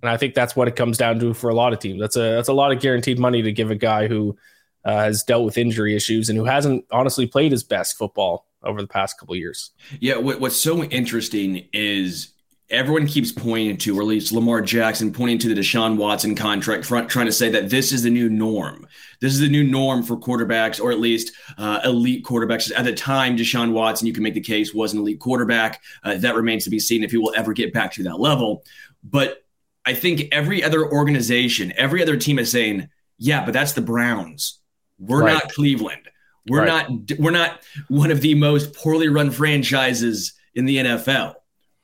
and 0.00 0.10
I 0.10 0.16
think 0.16 0.34
that's 0.34 0.56
what 0.56 0.68
it 0.68 0.76
comes 0.76 0.98
down 0.98 1.18
to 1.20 1.34
for 1.34 1.50
a 1.50 1.54
lot 1.54 1.72
of 1.72 1.78
teams. 1.78 2.00
That's 2.00 2.16
a 2.16 2.34
that's 2.36 2.48
a 2.48 2.52
lot 2.52 2.72
of 2.72 2.80
guaranteed 2.80 3.18
money 3.18 3.42
to 3.42 3.52
give 3.52 3.70
a 3.70 3.76
guy 3.76 4.08
who 4.08 4.36
uh, 4.84 5.04
has 5.04 5.22
dealt 5.22 5.44
with 5.44 5.58
injury 5.58 5.94
issues 5.94 6.28
and 6.28 6.38
who 6.38 6.44
hasn't 6.44 6.84
honestly 6.90 7.26
played 7.26 7.52
his 7.52 7.64
best 7.64 7.96
football 7.96 8.46
over 8.62 8.80
the 8.80 8.88
past 8.88 9.18
couple 9.18 9.34
years. 9.34 9.70
Yeah, 10.00 10.16
what, 10.16 10.40
what's 10.40 10.56
so 10.56 10.84
interesting 10.84 11.68
is 11.72 12.32
everyone 12.70 13.06
keeps 13.06 13.30
pointing 13.30 13.76
to, 13.76 13.98
or 13.98 14.02
at 14.02 14.08
least 14.08 14.32
Lamar 14.32 14.62
Jackson 14.62 15.12
pointing 15.12 15.38
to 15.38 15.48
the 15.48 15.60
Deshaun 15.60 15.96
Watson 15.96 16.34
contract, 16.34 16.84
front, 16.84 17.08
trying 17.08 17.26
to 17.26 17.32
say 17.32 17.50
that 17.50 17.68
this 17.68 17.92
is 17.92 18.02
the 18.02 18.10
new 18.10 18.30
norm. 18.30 18.86
This 19.20 19.32
is 19.34 19.40
the 19.40 19.48
new 19.48 19.62
norm 19.62 20.02
for 20.02 20.16
quarterbacks, 20.16 20.80
or 20.80 20.90
at 20.90 20.98
least 20.98 21.32
uh, 21.58 21.80
elite 21.84 22.24
quarterbacks. 22.24 22.72
At 22.74 22.84
the 22.84 22.94
time, 22.94 23.36
Deshaun 23.36 23.72
Watson, 23.72 24.06
you 24.06 24.12
can 24.14 24.22
make 24.22 24.34
the 24.34 24.40
case, 24.40 24.72
was 24.72 24.94
an 24.94 25.00
elite 25.00 25.20
quarterback. 25.20 25.82
Uh, 26.02 26.16
that 26.16 26.34
remains 26.34 26.64
to 26.64 26.70
be 26.70 26.80
seen 26.80 27.04
if 27.04 27.10
he 27.10 27.18
will 27.18 27.34
ever 27.36 27.52
get 27.52 27.72
back 27.72 27.92
to 27.92 28.02
that 28.04 28.18
level. 28.18 28.64
But 29.04 29.44
I 29.84 29.94
think 29.94 30.28
every 30.32 30.62
other 30.64 30.90
organization, 30.90 31.72
every 31.76 32.02
other 32.02 32.16
team 32.16 32.38
is 32.38 32.50
saying, 32.50 32.88
yeah, 33.18 33.44
but 33.44 33.52
that's 33.52 33.72
the 33.72 33.82
Browns. 33.82 34.60
We're 35.02 35.24
right. 35.24 35.32
not 35.32 35.52
Cleveland. 35.52 36.08
We're 36.46 36.66
right. 36.66 36.88
not 36.88 37.18
we're 37.18 37.30
not 37.30 37.62
one 37.88 38.10
of 38.10 38.20
the 38.20 38.34
most 38.34 38.74
poorly 38.74 39.08
run 39.08 39.30
franchises 39.30 40.34
in 40.54 40.64
the 40.64 40.78
NFL. 40.78 41.34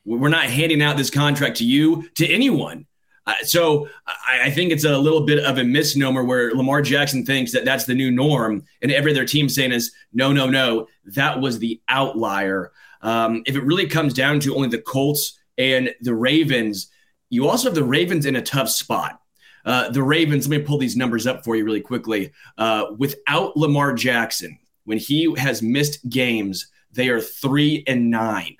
We're 0.05 0.29
not 0.29 0.45
handing 0.45 0.83
out 0.83 0.97
this 0.97 1.11
contract 1.11 1.59
to 1.59 1.65
you 1.65 2.09
to 2.15 2.27
anyone. 2.27 2.87
Uh, 3.27 3.35
so 3.43 3.89
I, 4.07 4.45
I, 4.45 4.51
think 4.51 4.73
it's 4.73 4.85
a 4.85 4.97
little 4.97 5.27
bit 5.27 5.45
of 5.45 5.59
a 5.59 5.65
misnomer 5.65 6.25
where 6.25 6.55
Lamar 6.55 6.81
Jackson 6.81 7.27
thinks 7.27 7.53
that 7.53 7.67
that's 7.67 7.85
the 7.85 7.95
new 7.95 8.11
norm, 8.11 8.65
and 8.81 8.91
every 8.91 9.13
other 9.13 9.27
team 9.27 9.51
saying 9.51 9.73
is 9.73 9.93
no, 10.15 10.33
no, 10.33 10.49
no, 10.49 10.87
that 11.05 11.39
was 11.39 11.59
the 11.59 11.79
outlier. 11.91 12.73
Um, 13.03 13.43
if 13.45 13.55
it 13.55 13.65
really 13.65 13.87
comes 13.87 14.15
down 14.15 14.41
to 14.41 14.57
only 14.57 14.69
the 14.69 14.81
Colts 14.81 15.39
and 15.59 15.95
the 16.01 16.15
Ravens, 16.15 16.89
you 17.29 17.47
also 17.49 17.69
have 17.69 17.75
the 17.75 17.85
Ravens 17.85 18.25
in 18.25 18.37
a 18.37 18.43
tough 18.43 18.71
spot 18.71 19.21
Uh, 19.69 19.91
the 19.91 20.03
Ravens, 20.03 20.49
let 20.49 20.61
me 20.61 20.65
pull 20.65 20.79
these 20.79 20.97
numbers 20.97 21.27
up 21.27 21.45
for 21.45 21.55
you 21.55 21.63
really 21.63 21.83
quickly. 21.83 22.33
Uh, 22.57 22.87
without 22.97 23.55
Lamar 23.55 23.93
Jackson, 23.93 24.59
when 24.85 24.97
he 24.97 25.35
has 25.37 25.61
missed 25.61 26.09
games, 26.09 26.69
they 26.91 27.11
are 27.11 27.21
three 27.21 27.85
and 27.87 28.11
nine. 28.11 28.57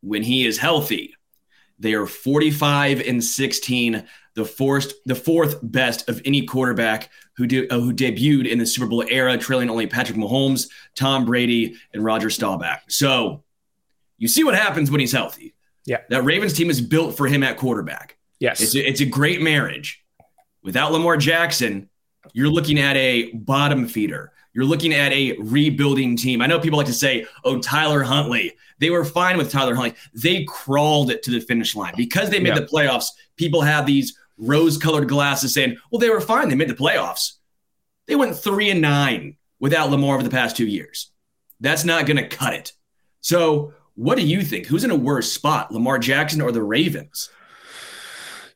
When 0.00 0.22
he 0.22 0.46
is 0.46 0.56
healthy, 0.56 1.14
they 1.80 1.94
are 1.94 2.06
45 2.06 3.00
and 3.00 3.22
16, 3.22 4.04
the 4.34 4.44
fourth, 4.44 4.92
the 5.04 5.16
fourth 5.16 5.58
best 5.62 6.08
of 6.08 6.22
any 6.24 6.46
quarterback 6.46 7.10
who, 7.36 7.48
de- 7.48 7.68
uh, 7.68 7.80
who 7.80 7.92
debuted 7.92 8.48
in 8.48 8.58
the 8.58 8.66
Super 8.66 8.86
Bowl 8.86 9.04
era, 9.08 9.36
trailing 9.36 9.68
only 9.68 9.88
Patrick 9.88 10.16
Mahomes, 10.16 10.68
Tom 10.94 11.24
Brady, 11.24 11.74
and 11.92 12.04
Roger 12.04 12.30
Staubach. 12.30 12.82
So 12.88 13.42
you 14.16 14.28
see 14.28 14.44
what 14.44 14.54
happens 14.54 14.92
when 14.92 15.00
he's 15.00 15.10
healthy. 15.10 15.54
Yeah. 15.86 16.02
That 16.08 16.22
Ravens 16.22 16.52
team 16.52 16.70
is 16.70 16.80
built 16.80 17.16
for 17.16 17.26
him 17.26 17.42
at 17.42 17.56
quarterback. 17.56 18.16
Yes. 18.42 18.60
It's 18.60 18.74
a, 18.74 18.88
it's 18.88 19.00
a 19.00 19.06
great 19.06 19.40
marriage. 19.40 20.04
Without 20.64 20.90
Lamar 20.90 21.16
Jackson, 21.16 21.88
you're 22.32 22.48
looking 22.48 22.80
at 22.80 22.96
a 22.96 23.30
bottom 23.34 23.86
feeder. 23.86 24.32
You're 24.52 24.64
looking 24.64 24.92
at 24.92 25.12
a 25.12 25.36
rebuilding 25.38 26.16
team. 26.16 26.42
I 26.42 26.48
know 26.48 26.58
people 26.58 26.76
like 26.76 26.88
to 26.88 26.92
say, 26.92 27.24
oh, 27.44 27.60
Tyler 27.60 28.02
Huntley. 28.02 28.52
They 28.80 28.90
were 28.90 29.04
fine 29.04 29.38
with 29.38 29.52
Tyler 29.52 29.76
Huntley. 29.76 29.96
They 30.12 30.42
crawled 30.42 31.12
it 31.12 31.22
to 31.22 31.30
the 31.30 31.40
finish 31.40 31.76
line 31.76 31.94
because 31.96 32.30
they 32.30 32.40
made 32.40 32.56
the 32.56 32.66
playoffs. 32.66 33.10
People 33.36 33.62
have 33.62 33.86
these 33.86 34.18
rose 34.36 34.76
colored 34.76 35.08
glasses 35.08 35.54
saying, 35.54 35.76
well, 35.92 36.00
they 36.00 36.10
were 36.10 36.20
fine. 36.20 36.48
They 36.48 36.56
made 36.56 36.68
the 36.68 36.74
playoffs. 36.74 37.34
They 38.08 38.16
went 38.16 38.36
three 38.36 38.70
and 38.70 38.80
nine 38.80 39.36
without 39.60 39.90
Lamar 39.90 40.16
over 40.16 40.24
the 40.24 40.30
past 40.30 40.56
two 40.56 40.66
years. 40.66 41.12
That's 41.60 41.84
not 41.84 42.06
going 42.06 42.16
to 42.16 42.26
cut 42.26 42.54
it. 42.54 42.72
So, 43.20 43.74
what 43.94 44.18
do 44.18 44.26
you 44.26 44.42
think? 44.42 44.66
Who's 44.66 44.82
in 44.82 44.90
a 44.90 44.96
worse 44.96 45.30
spot, 45.30 45.70
Lamar 45.70 46.00
Jackson 46.00 46.40
or 46.40 46.50
the 46.50 46.62
Ravens? 46.62 47.30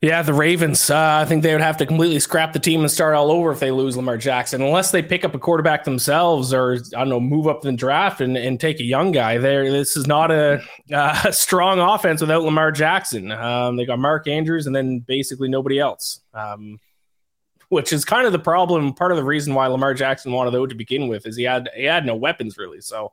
Yeah, 0.03 0.21
the 0.23 0.35
Ravens. 0.35 0.91
Uh, 0.91 1.21
I 1.23 1.25
think 1.25 1.43
they 1.43 1.53
would 1.53 1.62
have 1.62 1.79
to 1.79 1.87
completely 1.87 2.21
scrap 2.21 2.53
the 2.53 2.59
team 2.59 2.81
and 2.81 2.91
start 2.91 3.15
all 3.15 3.31
over 3.31 3.50
if 3.50 3.61
they 3.61 3.71
lose 3.71 3.97
Lamar 3.97 4.19
Jackson, 4.19 4.61
unless 4.61 4.91
they 4.91 5.03
pick 5.03 5.25
up 5.25 5.35
a 5.35 5.38
quarterback 5.38 5.85
themselves 5.85 6.53
or 6.53 6.75
I 6.95 6.99
don't 6.99 7.09
know, 7.09 7.21
move 7.21 7.47
up 7.47 7.62
the 7.62 7.73
draft 7.73 8.21
and, 8.21 8.37
and 8.37 8.61
take 8.61 8.79
a 8.79 8.85
young 8.85 9.11
guy. 9.11 9.38
There, 9.38 9.71
this 9.71 9.97
is 9.97 10.07
not 10.07 10.31
a, 10.31 10.62
uh, 10.93 11.31
strong 11.31 11.79
offense 11.81 12.21
without 12.21 12.43
Lamar 12.43 12.73
Jackson. 12.73 13.33
Um, 13.33 13.76
they 13.76 13.87
got 13.87 13.99
Mark 13.99 14.29
Andrews 14.29 14.67
and 14.67 14.76
then 14.76 15.00
basically 15.00 15.49
nobody 15.49 15.79
else, 15.79 16.21
um, 16.35 16.79
which 17.71 17.93
is 17.93 18.05
kind 18.05 18.26
of 18.26 18.33
the 18.33 18.38
problem. 18.38 18.93
Part 18.93 19.12
of 19.12 19.17
the 19.17 19.25
reason 19.25 19.55
why 19.55 19.67
Lamar 19.67 19.95
Jackson 19.95 20.31
wanted 20.31 20.50
though 20.50 20.67
to 20.67 20.75
begin 20.75 21.09
with 21.09 21.26
is 21.26 21.37
he 21.37 21.45
had 21.45 21.71
he 21.75 21.85
had 21.85 22.05
no 22.05 22.15
weapons 22.15 22.59
really. 22.59 22.81
So. 22.81 23.12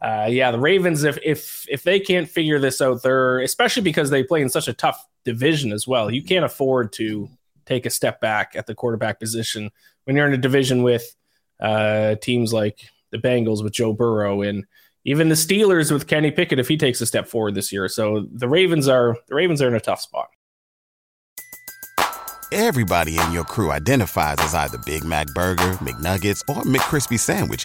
Uh, 0.00 0.28
yeah, 0.30 0.50
the 0.50 0.60
Ravens, 0.60 1.02
if 1.04 1.18
if 1.24 1.66
if 1.68 1.82
they 1.82 1.98
can't 1.98 2.28
figure 2.28 2.58
this 2.58 2.80
out, 2.80 3.02
they're 3.02 3.40
especially 3.40 3.82
because 3.82 4.10
they 4.10 4.22
play 4.22 4.42
in 4.42 4.48
such 4.48 4.68
a 4.68 4.72
tough 4.72 5.04
division 5.24 5.72
as 5.72 5.88
well. 5.88 6.10
You 6.10 6.22
can't 6.22 6.44
afford 6.44 6.92
to 6.94 7.28
take 7.66 7.84
a 7.84 7.90
step 7.90 8.20
back 8.20 8.52
at 8.54 8.66
the 8.66 8.74
quarterback 8.74 9.18
position 9.18 9.70
when 10.04 10.16
you're 10.16 10.26
in 10.26 10.32
a 10.32 10.38
division 10.38 10.82
with 10.82 11.14
uh, 11.60 12.14
teams 12.16 12.52
like 12.52 12.88
the 13.10 13.18
Bengals 13.18 13.62
with 13.62 13.72
Joe 13.72 13.92
Burrow 13.92 14.42
and 14.42 14.64
even 15.04 15.28
the 15.28 15.34
Steelers 15.34 15.90
with 15.90 16.06
Kenny 16.06 16.30
Pickett 16.30 16.58
if 16.58 16.68
he 16.68 16.76
takes 16.76 17.00
a 17.00 17.06
step 17.06 17.26
forward 17.26 17.54
this 17.54 17.72
year. 17.72 17.88
So 17.88 18.26
the 18.32 18.48
Ravens 18.48 18.88
are 18.88 19.16
the 19.28 19.34
Ravens 19.34 19.60
are 19.62 19.68
in 19.68 19.74
a 19.74 19.80
tough 19.80 20.00
spot. 20.00 20.28
Everybody 22.50 23.18
in 23.18 23.32
your 23.32 23.44
crew 23.44 23.70
identifies 23.70 24.36
as 24.38 24.54
either 24.54 24.78
Big 24.86 25.04
Mac 25.04 25.26
Burger, 25.34 25.72
McNuggets, 25.82 26.42
or 26.48 26.62
McCrispy 26.62 27.18
Sandwich, 27.18 27.64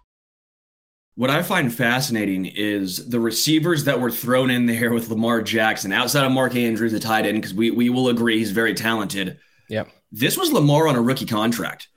What 1.15 1.29
I 1.29 1.43
find 1.43 1.73
fascinating 1.73 2.45
is 2.45 3.09
the 3.09 3.19
receivers 3.19 3.83
that 3.83 3.99
were 3.99 4.11
thrown 4.11 4.49
in 4.49 4.65
there 4.65 4.93
with 4.93 5.09
Lamar 5.09 5.41
Jackson, 5.41 5.91
outside 5.91 6.25
of 6.25 6.31
Mark 6.31 6.55
Andrews, 6.55 6.93
the 6.93 6.99
tight 6.99 7.25
end, 7.25 7.41
because 7.41 7.53
we, 7.53 7.69
we 7.69 7.89
will 7.89 8.07
agree 8.07 8.39
he's 8.39 8.51
very 8.51 8.73
talented. 8.73 9.37
Yep. 9.69 9.89
This 10.11 10.37
was 10.37 10.51
Lamar 10.51 10.87
on 10.87 10.95
a 10.95 11.01
rookie 11.01 11.25
contract. 11.25 11.89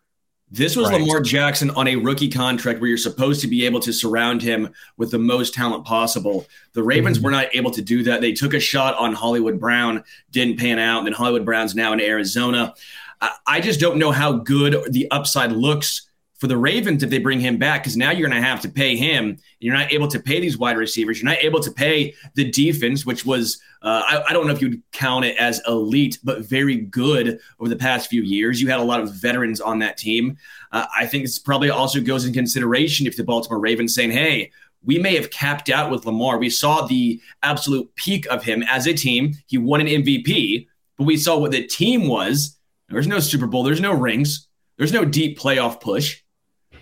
This 0.51 0.77
was 0.77 0.89
Right. 0.89 1.01
Lamar 1.01 1.21
Jackson 1.21 1.71
on 1.71 1.89
a 1.89 1.97
rookie 1.97 2.31
contract 2.31 2.81
where 2.81 2.89
you're 2.89 2.99
supposed 2.99 3.41
to 3.41 3.49
be 3.49 3.67
able 3.67 3.81
to 3.81 3.93
surround 3.93 4.43
him 4.43 4.73
with 4.97 5.11
the 5.11 5.19
most 5.19 5.55
talent 5.55 5.85
possible. 5.85 6.47
The 6.75 6.83
Ravens 6.83 7.17
mm-hmm. 7.17 7.25
were 7.25 7.31
not 7.31 7.49
able 7.55 7.71
to 7.73 7.83
do 7.83 8.03
that. 8.05 8.21
They 8.21 8.33
took 8.33 8.55
a 8.55 8.61
shot 8.61 8.97
on 8.97 9.15
Hollywood 9.15 9.59
Brown, 9.59 10.05
didn't 10.31 10.59
pan 10.59 10.79
out. 10.79 10.99
And 10.99 11.07
then 11.07 11.15
Hollywood 11.15 11.45
Brown's 11.45 11.75
now 11.75 11.93
in 11.93 12.01
Arizona. 12.01 12.75
I, 13.21 13.31
I 13.47 13.61
just 13.61 13.81
don't 13.81 13.99
know 13.99 14.13
how 14.13 14.33
good 14.33 14.93
the 14.93 15.11
upside 15.11 15.51
looks 15.51 16.09
for 16.39 16.49
the 16.49 16.57
Ravens 16.57 17.03
if 17.03 17.11
they 17.11 17.19
bring 17.19 17.41
him 17.41 17.59
back 17.59 17.83
because 17.83 17.97
now 17.97 18.11
you're 18.11 18.29
going 18.29 18.43
to 18.43 18.47
have 18.47 18.61
to 18.63 18.69
pay 18.69 18.97
him. 18.97 19.39
You're 19.61 19.75
not 19.75 19.93
able 19.93 20.09
to 20.09 20.19
pay 20.19 20.41
these 20.41 20.59
wide 20.59 20.77
receivers. 20.77 21.21
You're 21.21 21.31
not 21.31 21.43
able 21.43 21.61
to 21.61 21.71
pay 21.71 22.15
the 22.35 22.51
defense, 22.51 23.07
which 23.07 23.25
was 23.25 23.61
uh, 23.83 24.03
I, 24.07 24.25
I 24.29 24.33
don't 24.33 24.47
know 24.47 24.53
if 24.53 24.61
you'd 24.61 24.83
count 24.93 25.25
it 25.25 25.37
as 25.37 25.61
elite, 25.69 26.19
but 26.25 26.41
very 26.41 26.77
good 26.77 27.39
over 27.61 27.69
the 27.69 27.77
past 27.77 28.09
few 28.11 28.23
years. 28.23 28.61
You 28.61 28.69
had 28.69 28.81
a 28.81 28.85
lot 28.85 29.01
of 29.01 29.15
veterans 29.15 29.61
on 29.61 29.79
that 29.81 29.97
team. 29.97 30.37
Uh, 30.73 30.87
I 30.95 31.07
think 31.07 31.25
this 31.25 31.39
probably 31.39 31.71
also 31.71 32.01
goes 32.01 32.25
in 32.25 32.33
consideration 32.33 33.07
if 33.07 33.17
the 33.17 33.25
Baltimore 33.25 33.61
Ravens 33.61 33.95
saying, 33.95 34.11
"Hey." 34.13 34.51
We 34.87 34.99
may 34.99 35.15
have 35.15 35.31
capped 35.31 35.71
out 35.71 35.91
with 35.91 36.05
Lamar. 36.05 36.37
We 36.37 36.51
saw 36.51 36.87
the 36.87 37.19
absolute 37.43 37.95
peak 37.95 38.27
of 38.27 38.45
him 38.45 38.63
as 38.65 38.87
a 38.87 38.93
team. 38.93 39.33
He 39.47 39.57
won 39.57 39.81
an 39.81 39.87
MVP, 39.87 40.67
but 40.99 41.05
we 41.05 41.17
saw 41.17 41.39
what 41.39 41.53
the 41.53 41.67
team 41.67 42.07
was. 42.07 42.59
There's 42.91 43.07
no 43.07 43.19
Super 43.19 43.47
Bowl. 43.47 43.63
There's 43.63 43.81
no 43.81 43.95
rings. 43.95 44.47
There's 44.77 44.93
no 44.93 45.07
deep 45.07 45.39
playoff 45.39 45.81
push. 45.81 46.23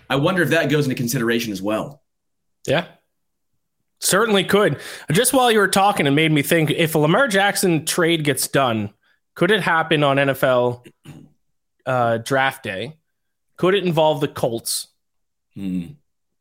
I 0.09 0.15
wonder 0.17 0.41
if 0.41 0.49
that 0.49 0.69
goes 0.69 0.85
into 0.85 0.95
consideration 0.95 1.51
as 1.51 1.61
well. 1.61 2.01
Yeah. 2.65 2.85
Certainly 3.99 4.45
could. 4.45 4.79
Just 5.11 5.33
while 5.33 5.51
you 5.51 5.59
were 5.59 5.67
talking, 5.67 6.07
it 6.07 6.11
made 6.11 6.31
me 6.31 6.41
think 6.41 6.71
if 6.71 6.95
a 6.95 6.99
Lamar 6.99 7.27
Jackson 7.27 7.85
trade 7.85 8.23
gets 8.23 8.47
done, 8.47 8.93
could 9.35 9.49
it 9.49 9.61
happen 9.61 10.03
on 10.03 10.17
NFL 10.17 10.85
uh, 11.85 12.17
draft 12.17 12.63
day? 12.63 12.97
Could 13.57 13.75
it 13.75 13.85
involve 13.85 14.19
the 14.19 14.27
Colts? 14.27 14.87
Hmm. 15.55 15.85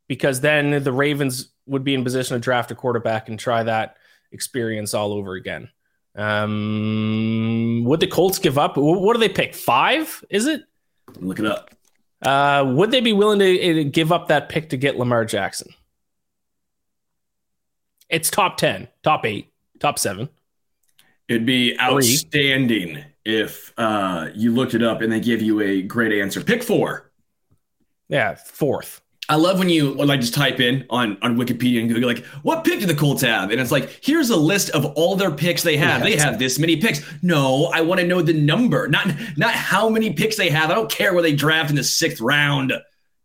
Because 0.08 0.40
then 0.40 0.82
the 0.82 0.92
Ravens 0.92 1.50
would 1.66 1.84
be 1.84 1.94
in 1.94 2.04
position 2.04 2.34
to 2.34 2.40
draft 2.40 2.70
a 2.70 2.74
quarterback 2.74 3.28
and 3.28 3.38
try 3.38 3.62
that 3.62 3.96
experience 4.32 4.92
all 4.94 5.12
over 5.12 5.34
again. 5.34 5.70
Um, 6.14 7.84
would 7.84 8.00
the 8.00 8.06
Colts 8.06 8.38
give 8.38 8.58
up? 8.58 8.76
What 8.76 9.14
do 9.14 9.20
they 9.20 9.28
pick? 9.28 9.54
Five? 9.54 10.24
Is 10.28 10.46
it? 10.46 10.62
Look 11.20 11.38
it 11.38 11.46
up. 11.46 11.70
Uh, 12.22 12.64
would 12.74 12.90
they 12.90 13.00
be 13.00 13.12
willing 13.12 13.40
to 13.40 13.80
uh, 13.80 13.88
give 13.90 14.12
up 14.12 14.28
that 14.28 14.48
pick 14.48 14.70
to 14.70 14.76
get 14.76 14.96
Lamar 14.96 15.24
Jackson? 15.24 15.74
It's 18.08 18.30
top 18.30 18.56
10, 18.56 18.88
top 19.02 19.26
eight, 19.26 19.52
top 19.80 19.98
seven. 19.98 20.28
It'd 21.28 21.46
be 21.46 21.78
outstanding 21.80 23.04
if 23.24 23.72
uh, 23.76 24.28
you 24.34 24.52
looked 24.52 24.74
it 24.74 24.82
up 24.82 25.00
and 25.00 25.12
they 25.12 25.20
give 25.20 25.42
you 25.42 25.60
a 25.60 25.82
great 25.82 26.12
answer. 26.12 26.42
Pick 26.42 26.62
four. 26.62 27.10
Yeah, 28.08 28.34
fourth. 28.34 29.01
I 29.28 29.36
love 29.36 29.58
when 29.58 29.68
you 29.68 29.94
like 29.94 30.20
just 30.20 30.34
type 30.34 30.60
in 30.60 30.84
on, 30.90 31.16
on 31.22 31.36
Wikipedia 31.36 31.80
and 31.80 31.88
Google 31.88 32.08
like 32.08 32.24
what 32.42 32.64
pick 32.64 32.80
do 32.80 32.86
the 32.86 32.94
Colts 32.94 33.22
have, 33.22 33.50
and 33.50 33.60
it's 33.60 33.70
like 33.70 34.00
here's 34.02 34.30
a 34.30 34.36
list 34.36 34.70
of 34.70 34.84
all 34.84 35.16
their 35.16 35.30
picks 35.30 35.62
they 35.62 35.76
have. 35.76 36.02
They 36.02 36.16
have 36.16 36.38
this 36.38 36.58
many 36.58 36.76
picks. 36.76 37.00
No, 37.22 37.66
I 37.72 37.80
want 37.80 38.00
to 38.00 38.06
know 38.06 38.20
the 38.20 38.34
number, 38.34 38.88
not 38.88 39.06
not 39.36 39.54
how 39.54 39.88
many 39.88 40.12
picks 40.12 40.36
they 40.36 40.50
have. 40.50 40.70
I 40.70 40.74
don't 40.74 40.90
care 40.90 41.14
where 41.14 41.22
they 41.22 41.34
draft 41.34 41.70
in 41.70 41.76
the 41.76 41.84
sixth 41.84 42.20
round. 42.20 42.72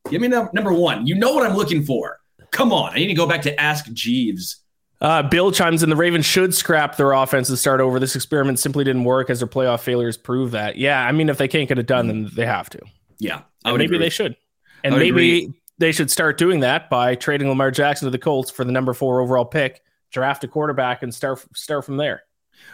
Give 0.10 0.22
me 0.22 0.28
num- 0.30 0.50
number 0.54 0.72
one. 0.72 1.06
You 1.08 1.16
know 1.16 1.34
what 1.34 1.46
I'm 1.50 1.58
looking 1.58 1.84
for. 1.84 2.20
Come 2.52 2.72
on, 2.72 2.92
I 2.94 2.96
need 2.96 3.08
to 3.08 3.14
go 3.14 3.28
back 3.28 3.42
to 3.42 3.60
Ask 3.60 3.92
Jeeves. 3.92 4.58
Uh, 5.02 5.22
Bill 5.24 5.52
chimes 5.52 5.84
in 5.84 5.90
the 5.90 5.96
Ravens 5.96 6.26
should 6.26 6.56
scrap 6.56 6.96
their 6.96 7.12
offense 7.12 7.50
and 7.50 7.60
start 7.60 7.82
over. 7.82 8.00
This 8.00 8.16
experiment 8.16 8.60
simply 8.60 8.84
didn't 8.84 9.04
work 9.04 9.30
as 9.30 9.40
their 9.40 9.48
playoff 9.48 9.82
failures 9.82 10.18
prove 10.18 10.52
that. 10.52 10.78
Yeah, 10.78 11.00
I 11.06 11.12
mean, 11.12 11.28
if 11.30 11.38
they 11.38 11.48
can't 11.48 11.68
get 11.68 11.78
it 11.78 11.86
done, 11.86 12.08
then 12.08 12.30
they 12.34 12.46
have 12.46 12.70
to. 12.70 12.80
Yeah, 13.20 13.42
I 13.66 13.70
And 13.70 13.74
would 13.74 13.80
maybe 13.80 13.96
agree. 13.96 14.06
they 14.06 14.10
should. 14.10 14.36
And 14.84 14.96
maybe 14.96 15.10
agree. 15.10 15.54
They 15.78 15.92
should 15.92 16.12
start 16.12 16.38
doing 16.38 16.62
that 16.62 16.90
by 16.90 17.16
trading 17.16 17.50
Lamar 17.50 17.72
Jackson 17.72 18.06
to 18.06 18.12
the 18.12 18.18
Colts 18.18 18.52
for 18.52 18.64
the 18.64 18.72
number 18.72 18.94
four 18.94 19.22
overall 19.22 19.46
pick, 19.46 19.82
draft 20.12 20.44
a 20.44 20.48
quarterback, 20.48 21.04
and 21.04 21.14
start 21.14 21.44
start 21.56 21.86
from 21.86 21.98
there. 21.98 22.24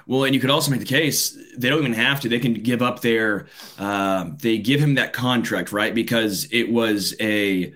Well, 0.07 0.23
and 0.23 0.33
you 0.33 0.39
could 0.39 0.49
also 0.49 0.71
make 0.71 0.79
the 0.79 0.85
case 0.85 1.37
they 1.57 1.69
don't 1.69 1.79
even 1.79 1.93
have 1.93 2.21
to. 2.21 2.29
They 2.29 2.39
can 2.39 2.53
give 2.53 2.81
up 2.81 3.01
their. 3.01 3.47
Um, 3.77 4.37
they 4.41 4.57
give 4.57 4.79
him 4.79 4.95
that 4.95 5.13
contract, 5.13 5.71
right? 5.71 5.93
Because 5.93 6.47
it 6.51 6.71
was 6.71 7.15
a 7.19 7.73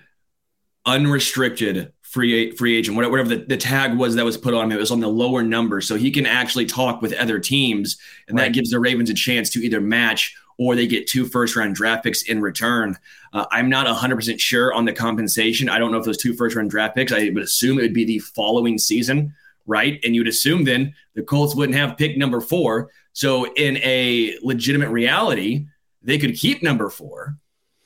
unrestricted 0.85 1.91
free 2.01 2.51
free 2.51 2.77
agent, 2.77 2.95
whatever, 2.95 3.11
whatever 3.11 3.29
the, 3.29 3.45
the 3.45 3.57
tag 3.57 3.97
was 3.97 4.15
that 4.15 4.25
was 4.25 4.37
put 4.37 4.53
on 4.53 4.65
him. 4.65 4.77
It 4.77 4.79
was 4.79 4.91
on 4.91 5.01
the 5.01 5.09
lower 5.09 5.43
number, 5.43 5.81
so 5.81 5.95
he 5.95 6.11
can 6.11 6.25
actually 6.25 6.65
talk 6.65 7.01
with 7.01 7.13
other 7.13 7.39
teams, 7.39 7.97
and 8.27 8.37
that 8.39 8.53
gives 8.53 8.69
the 8.69 8.79
Ravens 8.79 9.09
a 9.09 9.13
chance 9.13 9.49
to 9.51 9.59
either 9.59 9.81
match 9.81 10.35
or 10.57 10.75
they 10.75 10.87
get 10.87 11.07
two 11.07 11.25
first 11.25 11.55
round 11.55 11.75
draft 11.75 12.03
picks 12.03 12.23
in 12.23 12.41
return. 12.41 12.97
Uh, 13.33 13.45
I'm 13.51 13.69
not 13.69 13.87
100% 13.87 14.39
sure 14.39 14.73
on 14.73 14.85
the 14.85 14.93
compensation. 14.93 15.69
I 15.69 15.77
don't 15.77 15.91
know 15.91 15.99
if 15.99 16.05
those 16.05 16.17
two 16.17 16.33
first 16.33 16.55
round 16.55 16.71
draft 16.71 16.95
picks, 16.95 17.11
I 17.11 17.29
would 17.29 17.43
assume 17.43 17.79
it 17.79 17.83
would 17.83 17.93
be 17.93 18.05
the 18.05 18.19
following 18.19 18.77
season, 18.77 19.33
right? 19.65 19.99
And 20.03 20.15
you'd 20.15 20.27
assume 20.27 20.63
then 20.63 20.93
the 21.13 21.23
Colts 21.23 21.55
wouldn't 21.55 21.77
have 21.77 21.97
pick 21.97 22.17
number 22.17 22.41
four. 22.41 22.89
So, 23.13 23.51
in 23.53 23.77
a 23.77 24.37
legitimate 24.41 24.89
reality, 24.89 25.67
they 26.01 26.17
could 26.17 26.35
keep 26.35 26.63
number 26.63 26.89
four 26.89 27.37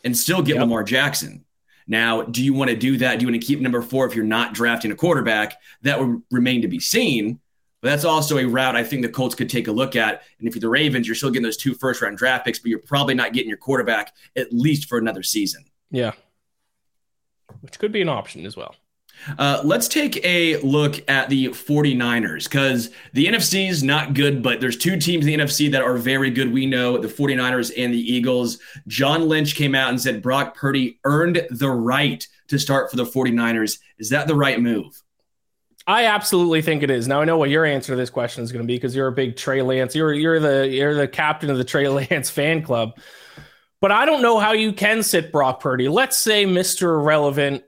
and 0.04 0.18
still 0.18 0.42
get 0.42 0.56
yep. 0.56 0.62
Lamar 0.62 0.84
Jackson. 0.84 1.46
Now, 1.88 2.22
do 2.22 2.42
you 2.42 2.54
want 2.54 2.70
to 2.70 2.76
do 2.78 2.98
that? 3.00 3.20
Do 3.20 3.26
you 3.26 3.32
want 3.32 3.42
to 3.42 3.46
keep 3.46 3.60
number 3.60 3.82
four 3.82 4.06
if 4.06 4.16
you're 4.16 4.24
not 4.24 4.54
drafting 4.54 4.92
a 4.92 4.96
quarterback? 4.96 5.58
That 5.82 6.00
would 6.00 6.22
remain 6.32 6.62
to 6.62 6.70
be 6.70 6.80
seen. 6.80 7.41
But 7.82 7.90
that's 7.90 8.06
also 8.06 8.38
a 8.38 8.46
route 8.46 8.76
I 8.76 8.84
think 8.84 9.02
the 9.02 9.10
Colts 9.10 9.36
could 9.36 9.50
take 9.50 9.68
a 9.68 9.72
look 9.72 9.96
at. 9.96 10.24
And 10.40 10.48
if 10.48 10.56
you're 10.56 10.62
the 10.62 10.70
Ravens, 10.70 11.08
you're 11.08 11.16
still 11.16 11.32
getting 11.32 11.44
those 11.44 11.58
two 11.58 11.74
first 11.74 12.02
round 12.02 12.18
draft 12.18 12.46
picks, 12.46 12.60
but 12.60 12.70
you're 12.70 12.80
probably 12.80 13.16
not 13.16 13.34
getting 13.34 13.50
your 13.50 13.58
quarterback 13.58 14.14
at 14.36 14.54
least 14.54 14.88
for 14.88 14.98
another 14.98 15.24
season. 15.24 15.66
Yeah. 15.90 16.12
Which 17.62 17.80
could 17.80 17.92
be 17.92 18.02
an 18.02 18.10
option 18.10 18.46
as 18.46 18.56
well. 18.56 18.76
Uh, 19.38 19.62
let's 19.64 19.88
take 19.88 20.24
a 20.26 20.58
look 20.62 21.08
at 21.10 21.30
the 21.30 21.50
49ers 21.50 22.46
because 22.46 22.90
the 23.14 23.28
NFC 23.28 23.70
is 23.70 23.84
not 23.84 24.14
good, 24.14 24.42
but 24.42 24.60
there's 24.60 24.78
two 24.78 24.98
teams 24.98 25.26
in 25.26 25.38
the 25.38 25.46
NFC 25.46 25.72
that 25.72 25.84
are 25.84 25.98
very 25.98 26.32
good. 26.32 26.52
We 26.52 26.66
know 26.66 26.98
the 26.98 27.08
49ers 27.08 27.72
and 27.78 27.94
the 27.94 28.00
Eagles. 28.00 28.58
John 28.88 29.28
Lynch 29.28 29.56
came 29.56 29.76
out 29.76 29.90
and 29.90 30.02
said 30.02 30.22
Brock 30.22 30.56
Purdy 30.56 31.00
earned 31.04 31.46
the 31.52 31.70
right 31.70 32.26
to 32.48 32.58
start 32.58 32.90
for 32.90 32.98
the 32.98 33.06
49ers. 33.06 33.80
Is 34.00 34.10
that 34.10 34.28
the 34.28 34.36
right 34.36 34.60
move? 34.60 35.02
I 35.88 36.06
absolutely 36.06 36.62
think 36.62 36.84
it 36.84 36.92
is. 36.92 37.08
Now 37.08 37.22
I 37.22 37.26
know 37.26 37.38
what 37.38 37.50
your 37.50 37.66
answer 37.66 37.94
to 37.94 37.96
this 37.96 38.10
question 38.10 38.44
is 38.44 38.52
going 38.52 38.64
to 38.64 38.68
be 38.68 38.76
because 38.76 38.96
you're 38.96 39.08
a 39.08 39.12
big 39.12 39.36
Trey 39.36 39.62
Lance. 39.62 39.96
You're 39.96 40.14
you're 40.14 40.40
the 40.40 40.68
you're 40.68 40.94
the 40.94 41.08
captain 41.08 41.50
of 41.50 41.58
the 41.58 41.64
Trey 41.64 41.88
Lance 42.12 42.30
fan 42.30 42.62
club. 42.62 42.98
But 43.80 43.92
I 43.92 44.06
don't 44.06 44.22
know 44.22 44.38
how 44.38 44.52
you 44.52 44.74
can 44.74 45.02
sit 45.02 45.32
Brock 45.32 45.60
Purdy. 45.60 45.88
Let's 45.88 46.18
say 46.18 46.46
Mr. 46.46 47.00
Irrelevant 47.00 47.64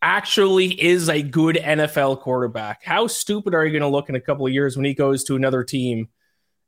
actually 0.00 0.80
is 0.80 1.08
a 1.08 1.22
good 1.22 1.56
NFL 1.56 2.20
quarterback. 2.20 2.84
How 2.84 3.08
stupid 3.08 3.52
are 3.52 3.64
you 3.64 3.72
going 3.72 3.82
to 3.82 3.88
look 3.88 4.08
in 4.08 4.14
a 4.14 4.20
couple 4.20 4.46
of 4.46 4.52
years 4.52 4.76
when 4.76 4.84
he 4.84 4.94
goes 4.94 5.24
to 5.24 5.34
another 5.34 5.64
team 5.64 6.08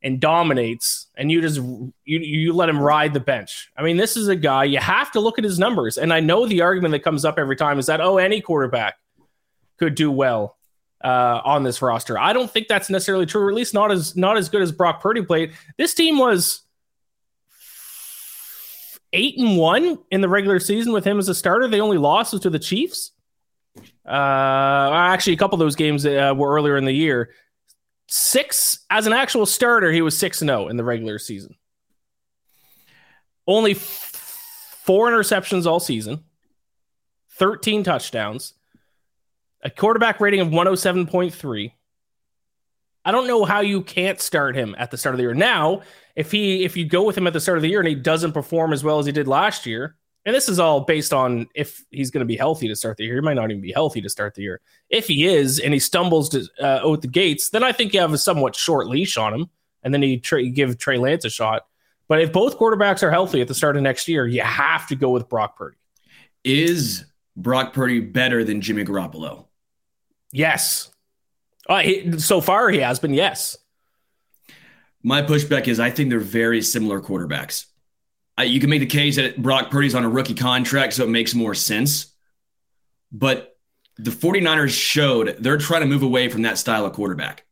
and 0.02 0.20
dominates 0.20 1.06
and 1.16 1.30
you 1.30 1.40
just 1.40 1.58
you 1.58 1.94
you 2.18 2.52
let 2.52 2.68
him 2.68 2.80
ride 2.80 3.14
the 3.14 3.20
bench? 3.20 3.70
I 3.76 3.82
mean, 3.82 3.98
this 3.98 4.16
is 4.16 4.26
a 4.26 4.36
guy 4.36 4.64
you 4.64 4.78
have 4.78 5.12
to 5.12 5.20
look 5.20 5.38
at 5.38 5.44
his 5.44 5.60
numbers. 5.60 5.96
And 5.96 6.12
I 6.12 6.18
know 6.18 6.46
the 6.46 6.62
argument 6.62 6.90
that 6.90 7.04
comes 7.04 7.24
up 7.24 7.38
every 7.38 7.56
time 7.56 7.78
is 7.78 7.86
that 7.86 8.00
oh, 8.00 8.18
any 8.18 8.40
quarterback 8.40 8.96
could 9.78 9.94
do 9.94 10.10
well 10.10 10.57
uh, 11.02 11.40
on 11.44 11.62
this 11.62 11.80
roster. 11.80 12.18
I 12.18 12.32
don't 12.32 12.50
think 12.50 12.68
that's 12.68 12.90
necessarily 12.90 13.26
true, 13.26 13.42
or 13.42 13.48
at 13.48 13.54
least 13.54 13.74
not 13.74 13.90
as 13.92 14.16
not 14.16 14.36
as 14.36 14.48
good 14.48 14.62
as 14.62 14.72
Brock 14.72 15.00
Purdy 15.00 15.22
played. 15.22 15.52
This 15.76 15.94
team 15.94 16.18
was 16.18 16.62
eight 19.12 19.38
and 19.38 19.56
one 19.56 19.98
in 20.10 20.20
the 20.20 20.28
regular 20.28 20.60
season 20.60 20.92
with 20.92 21.04
him 21.04 21.18
as 21.18 21.28
a 21.28 21.34
starter. 21.34 21.68
They 21.68 21.80
only 21.80 21.98
lost 21.98 22.40
to 22.42 22.50
the 22.50 22.58
Chiefs. 22.58 23.12
Uh, 24.06 24.90
actually, 24.92 25.34
a 25.34 25.36
couple 25.36 25.54
of 25.54 25.60
those 25.60 25.76
games 25.76 26.04
uh, 26.04 26.34
were 26.36 26.52
earlier 26.52 26.76
in 26.76 26.84
the 26.84 26.92
year. 26.92 27.30
Six 28.08 28.80
as 28.90 29.06
an 29.06 29.12
actual 29.12 29.46
starter, 29.46 29.92
he 29.92 30.02
was 30.02 30.16
six 30.16 30.40
and 30.40 30.48
zero 30.48 30.64
oh 30.64 30.68
in 30.68 30.76
the 30.76 30.84
regular 30.84 31.18
season. 31.18 31.54
Only 33.46 33.72
f- 33.72 33.80
four 34.84 35.10
interceptions 35.10 35.66
all 35.66 35.78
season, 35.78 36.24
thirteen 37.32 37.84
touchdowns, 37.84 38.54
a 39.62 39.70
quarterback 39.70 40.20
rating 40.20 40.40
of 40.40 40.48
107.3. 40.48 41.72
I 43.04 43.10
don't 43.10 43.26
know 43.26 43.44
how 43.44 43.60
you 43.60 43.82
can't 43.82 44.20
start 44.20 44.54
him 44.54 44.74
at 44.78 44.90
the 44.90 44.98
start 44.98 45.14
of 45.14 45.16
the 45.18 45.22
year. 45.22 45.34
Now, 45.34 45.82
if 46.14 46.30
he 46.30 46.64
if 46.64 46.76
you 46.76 46.84
go 46.84 47.04
with 47.04 47.16
him 47.16 47.26
at 47.26 47.32
the 47.32 47.40
start 47.40 47.58
of 47.58 47.62
the 47.62 47.68
year 47.68 47.78
and 47.78 47.88
he 47.88 47.94
doesn't 47.94 48.32
perform 48.32 48.72
as 48.72 48.84
well 48.84 48.98
as 48.98 49.06
he 49.06 49.12
did 49.12 49.26
last 49.26 49.64
year, 49.66 49.96
and 50.26 50.34
this 50.34 50.48
is 50.48 50.58
all 50.58 50.80
based 50.80 51.14
on 51.14 51.48
if 51.54 51.84
he's 51.90 52.10
going 52.10 52.20
to 52.20 52.26
be 52.26 52.36
healthy 52.36 52.68
to 52.68 52.76
start 52.76 52.98
the 52.98 53.04
year. 53.04 53.14
He 53.14 53.20
might 53.22 53.34
not 53.34 53.50
even 53.50 53.62
be 53.62 53.72
healthy 53.72 54.02
to 54.02 54.10
start 54.10 54.34
the 54.34 54.42
year. 54.42 54.60
If 54.90 55.06
he 55.06 55.26
is 55.26 55.58
and 55.58 55.72
he 55.72 55.80
stumbles 55.80 56.28
to, 56.30 56.46
uh, 56.60 56.80
out 56.84 57.00
the 57.00 57.08
gates, 57.08 57.48
then 57.48 57.64
I 57.64 57.72
think 57.72 57.94
you 57.94 58.00
have 58.00 58.12
a 58.12 58.18
somewhat 58.18 58.54
short 58.54 58.88
leash 58.88 59.16
on 59.16 59.32
him, 59.32 59.46
and 59.82 59.94
then 59.94 60.02
you 60.02 60.20
tra- 60.20 60.44
give 60.44 60.76
Trey 60.76 60.98
Lance 60.98 61.24
a 61.24 61.30
shot. 61.30 61.66
But 62.08 62.20
if 62.20 62.32
both 62.32 62.58
quarterbacks 62.58 63.02
are 63.02 63.10
healthy 63.10 63.40
at 63.40 63.48
the 63.48 63.54
start 63.54 63.76
of 63.76 63.82
next 63.82 64.06
year, 64.06 64.26
you 64.26 64.42
have 64.42 64.86
to 64.88 64.96
go 64.96 65.10
with 65.10 65.30
Brock 65.30 65.56
Purdy. 65.56 65.78
Is 66.44 67.06
Brock 67.36 67.72
Purdy 67.72 68.00
better 68.00 68.44
than 68.44 68.60
Jimmy 68.60 68.84
Garoppolo? 68.84 69.47
Yes. 70.32 70.90
Uh, 71.68 71.80
he, 71.80 72.18
so 72.18 72.40
far, 72.40 72.68
he 72.70 72.78
has 72.78 72.98
been 72.98 73.14
yes. 73.14 73.56
My 75.02 75.22
pushback 75.22 75.68
is 75.68 75.78
I 75.80 75.90
think 75.90 76.10
they're 76.10 76.20
very 76.20 76.62
similar 76.62 77.00
quarterbacks 77.00 77.66
you 78.44 78.60
can 78.60 78.70
make 78.70 78.80
the 78.80 78.86
case 78.86 79.16
that 79.16 79.40
Brock 79.40 79.70
Purdy's 79.70 79.94
on 79.94 80.04
a 80.04 80.08
rookie 80.08 80.34
contract, 80.34 80.94
so 80.94 81.04
it 81.04 81.10
makes 81.10 81.34
more 81.34 81.54
sense. 81.54 82.14
But 83.10 83.56
the 83.96 84.10
49ers 84.10 84.70
showed 84.70 85.36
they're 85.40 85.58
trying 85.58 85.80
to 85.80 85.86
move 85.86 86.02
away 86.02 86.28
from 86.28 86.42
that 86.42 86.58
style 86.58 86.86
of 86.86 86.92
quarterback. 86.92 87.44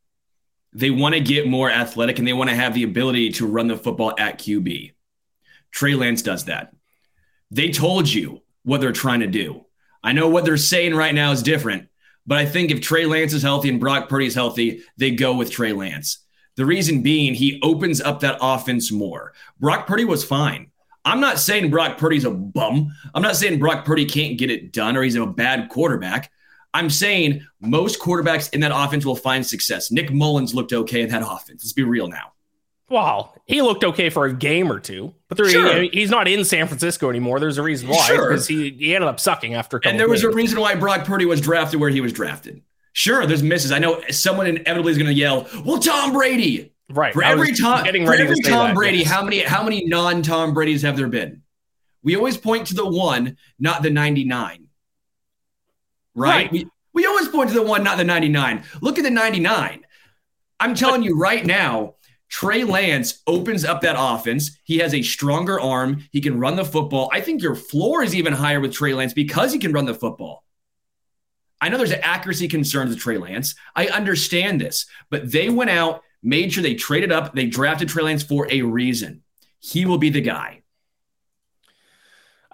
They 0.73 0.91
want 0.91 1.15
to 1.15 1.21
get 1.21 1.49
more 1.49 1.71
athletic 1.71 2.19
and 2.19 2.29
they 2.29 2.35
want 2.35 2.51
to 2.51 2.57
have 2.57 2.75
the 2.75 2.83
ability 2.83 3.33
to 3.33 3.47
run 3.47 3.67
the 3.67 3.77
football 3.77 4.15
at 4.19 4.39
QB. 4.39 4.93
Trey 5.71 5.95
Lance 5.95 6.23
does 6.23 6.45
that. 6.45 6.75
They 7.51 7.71
told 7.71 8.09
you 8.09 8.43
what 8.63 8.81
they're 8.81 8.93
trying 8.93 9.21
to 9.21 9.27
do. 9.27 9.65
I 10.05 10.13
know 10.13 10.29
what 10.29 10.45
they're 10.45 10.57
saying 10.57 10.95
right 10.95 11.15
now 11.15 11.33
is 11.33 11.43
different, 11.43 11.89
but 12.27 12.39
I 12.39 12.47
think 12.47 12.71
if 12.71 12.81
Trey 12.81 13.07
Lance 13.07 13.33
is 13.33 13.43
healthy 13.43 13.69
and 13.69 13.81
Brock 13.81 14.09
Purdy 14.09 14.27
is 14.27 14.35
healthy, 14.35 14.83
they 14.97 15.11
go 15.11 15.35
with 15.35 15.51
Trey 15.51 15.73
Lance. 15.73 16.19
The 16.57 16.67
reason 16.67 17.03
being, 17.03 17.35
he 17.35 17.61
opens 17.63 18.01
up 18.01 18.21
that 18.21 18.39
offense 18.41 18.91
more. 18.91 19.33
Brock 19.61 19.87
Purdy 19.87 20.05
was 20.05 20.25
fine. 20.25 20.71
I'm 21.05 21.21
not 21.21 21.39
saying 21.39 21.71
Brock 21.71 21.99
Purdy's 21.99 22.25
a 22.25 22.31
bum. 22.31 22.93
I'm 23.15 23.23
not 23.23 23.37
saying 23.37 23.61
Brock 23.61 23.85
Purdy 23.85 24.07
can't 24.07 24.39
get 24.39 24.51
it 24.51 24.73
done 24.73 24.97
or 24.97 25.03
he's 25.03 25.15
a 25.15 25.27
bad 25.27 25.69
quarterback. 25.69 26.33
I'm 26.75 26.91
saying 26.91 27.47
most 27.61 28.01
quarterbacks 28.01 28.53
in 28.53 28.61
that 28.61 28.73
offense 28.75 29.07
will 29.07 29.17
find 29.17 29.47
success. 29.47 29.91
Nick 29.91 30.11
Mullens 30.11 30.53
looked 30.55 30.73
okay 30.73 31.03
in 31.03 31.09
that 31.11 31.23
offense. 31.25 31.63
Let's 31.63 31.73
be 31.73 31.85
real 31.85 32.09
now. 32.09 32.33
Well, 32.89 33.35
he 33.47 33.63
looked 33.63 33.83
okay 33.83 34.11
for 34.11 34.27
a 34.27 34.33
game 34.33 34.71
or 34.71 34.79
two, 34.79 35.13
but 35.29 35.37
there, 35.37 35.49
sure. 35.49 35.83
he, 35.83 35.89
he's 35.89 36.11
not 36.11 36.29
in 36.29 36.45
San 36.45 36.69
Francisco 36.69 37.11
anymore. 37.11 37.41
There's 37.41 37.59
a 37.59 37.63
reason 37.63 37.89
why 37.89 38.07
sure. 38.07 38.29
because 38.29 38.47
he, 38.47 38.71
he 38.71 38.95
ended 38.95 39.09
up 39.09 39.19
sucking 39.19 39.55
after. 39.55 39.81
and 39.85 39.99
there 39.99 40.09
was 40.09 40.23
a 40.23 40.31
reason 40.31 40.61
why 40.61 40.77
Brock 40.77 41.05
Purdy 41.05 41.25
was 41.25 41.41
drafted 41.41 41.81
where 41.81 41.91
he 41.91 42.01
was 42.01 42.13
drafted. 42.13 42.63
Sure, 42.93 43.27
there's 43.27 43.43
misses. 43.43 43.73
I 43.73 43.79
know 43.81 44.01
someone 44.11 44.47
inevitably 44.47 44.93
is 44.93 44.99
going 44.99 45.09
to 45.09 45.15
yell, 45.15 45.49
"Well, 45.65 45.79
Tom 45.79 46.13
Brady." 46.13 46.73
Right. 46.89 47.13
For 47.13 47.25
every 47.25 47.53
Tom, 47.53 47.85
for 47.85 48.15
every 48.15 48.41
Tom 48.41 48.75
Brady, 48.75 48.99
yes. 48.99 49.09
how 49.09 49.23
many 49.23 49.41
how 49.41 49.65
many 49.65 49.85
non 49.85 50.23
Tom 50.23 50.55
Brady's 50.55 50.83
have 50.83 50.97
there 50.97 51.09
been? 51.09 51.43
We 52.07 52.15
always 52.15 52.37
point 52.37 52.69
to 52.69 52.75
the 52.75 52.89
one, 52.89 53.37
not 53.59 53.83
the 53.83 53.91
99. 53.91 54.69
Right? 56.15 56.31
right. 56.31 56.53
We, 56.53 56.69
we 56.93 57.05
always 57.05 57.27
point 57.27 57.51
to 57.51 57.57
the 57.57 57.63
one, 57.63 57.83
not 57.83 57.99
the 57.99 58.05
99. 58.05 58.63
Look 58.81 58.99
at 58.99 59.03
the 59.03 59.11
99. 59.11 59.85
I'm 60.61 60.75
telling 60.77 61.03
you 61.03 61.19
right 61.19 61.45
now, 61.45 61.96
Trey 62.29 62.65
Lance 62.65 63.23
opens 63.27 63.65
up 63.65 63.81
that 63.83 63.97
offense. 63.99 64.59
He 64.65 64.79
has 64.79 64.95
a 64.95 65.03
stronger 65.03 65.61
arm. 65.61 66.05
He 66.11 66.21
can 66.21 66.41
run 66.41 66.57
the 66.57 66.65
football. 66.65 67.09
I 67.13 67.21
think 67.21 67.43
your 67.43 67.55
floor 67.55 68.03
is 68.03 68.15
even 68.15 68.33
higher 68.33 68.61
with 68.61 68.73
Trey 68.73 68.95
Lance 68.95 69.15
because 69.15 69.53
he 69.53 69.59
can 69.59 69.73
run 69.73 69.87
the 69.87 69.95
football. 69.95 70.45
I 71.61 71.69
know 71.69 71.79
there's 71.79 71.93
accuracy 71.93 72.49
concerns 72.49 72.91
with 72.91 72.99
Trey 72.99 73.17
Lance. 73.17 73.55
I 73.75 73.87
understand 73.87 74.61
this, 74.61 74.87
but 75.09 75.31
they 75.31 75.49
went 75.49 75.71
out 75.71 76.03
made 76.23 76.53
sure 76.53 76.63
they 76.63 76.75
traded 76.75 77.13
up. 77.13 77.35
They 77.35 77.47
drafted 77.47 77.89
Trey 77.89 78.03
Lance 78.03 78.23
for 78.23 78.51
a 78.51 78.63
reason. 78.63 79.23
He 79.61 79.87
will 79.87 79.99
be 79.99 80.11
the 80.11 80.21
guy. 80.21 80.63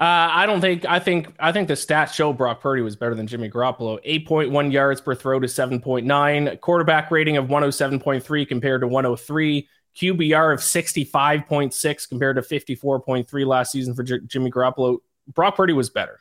Uh, 0.02 0.28
I 0.32 0.46
don't 0.46 0.60
think. 0.60 0.84
I 0.84 0.98
think. 0.98 1.32
I 1.38 1.52
think 1.52 1.68
the 1.68 1.74
stats 1.74 2.12
show 2.12 2.32
Brock 2.32 2.60
Purdy 2.60 2.82
was 2.82 2.96
better 2.96 3.14
than 3.14 3.28
Jimmy 3.28 3.48
Garoppolo. 3.48 4.00
Eight 4.02 4.26
point 4.26 4.50
one 4.50 4.72
yards 4.72 5.00
per 5.00 5.14
throw 5.14 5.38
to 5.38 5.46
seven 5.46 5.80
point 5.80 6.04
nine. 6.06 6.58
Quarterback 6.60 7.12
rating 7.12 7.36
of 7.36 7.46
107.3 7.46 8.48
compared 8.48 8.80
to 8.80 8.88
one 8.88 9.04
hundred 9.04 9.12
oh 9.12 9.16
three. 9.16 9.68
QBR 9.96 10.54
of 10.54 10.60
sixty 10.60 11.04
five 11.04 11.46
point 11.46 11.72
six 11.72 12.06
compared 12.06 12.34
to 12.34 12.42
fifty 12.42 12.74
four 12.74 12.98
point 12.98 13.28
three 13.28 13.44
last 13.44 13.70
season 13.70 13.94
for 13.94 14.02
J- 14.02 14.18
Jimmy 14.26 14.50
Garoppolo. 14.50 14.98
Brock 15.28 15.54
Purdy 15.54 15.72
was 15.72 15.88
better 15.88 16.20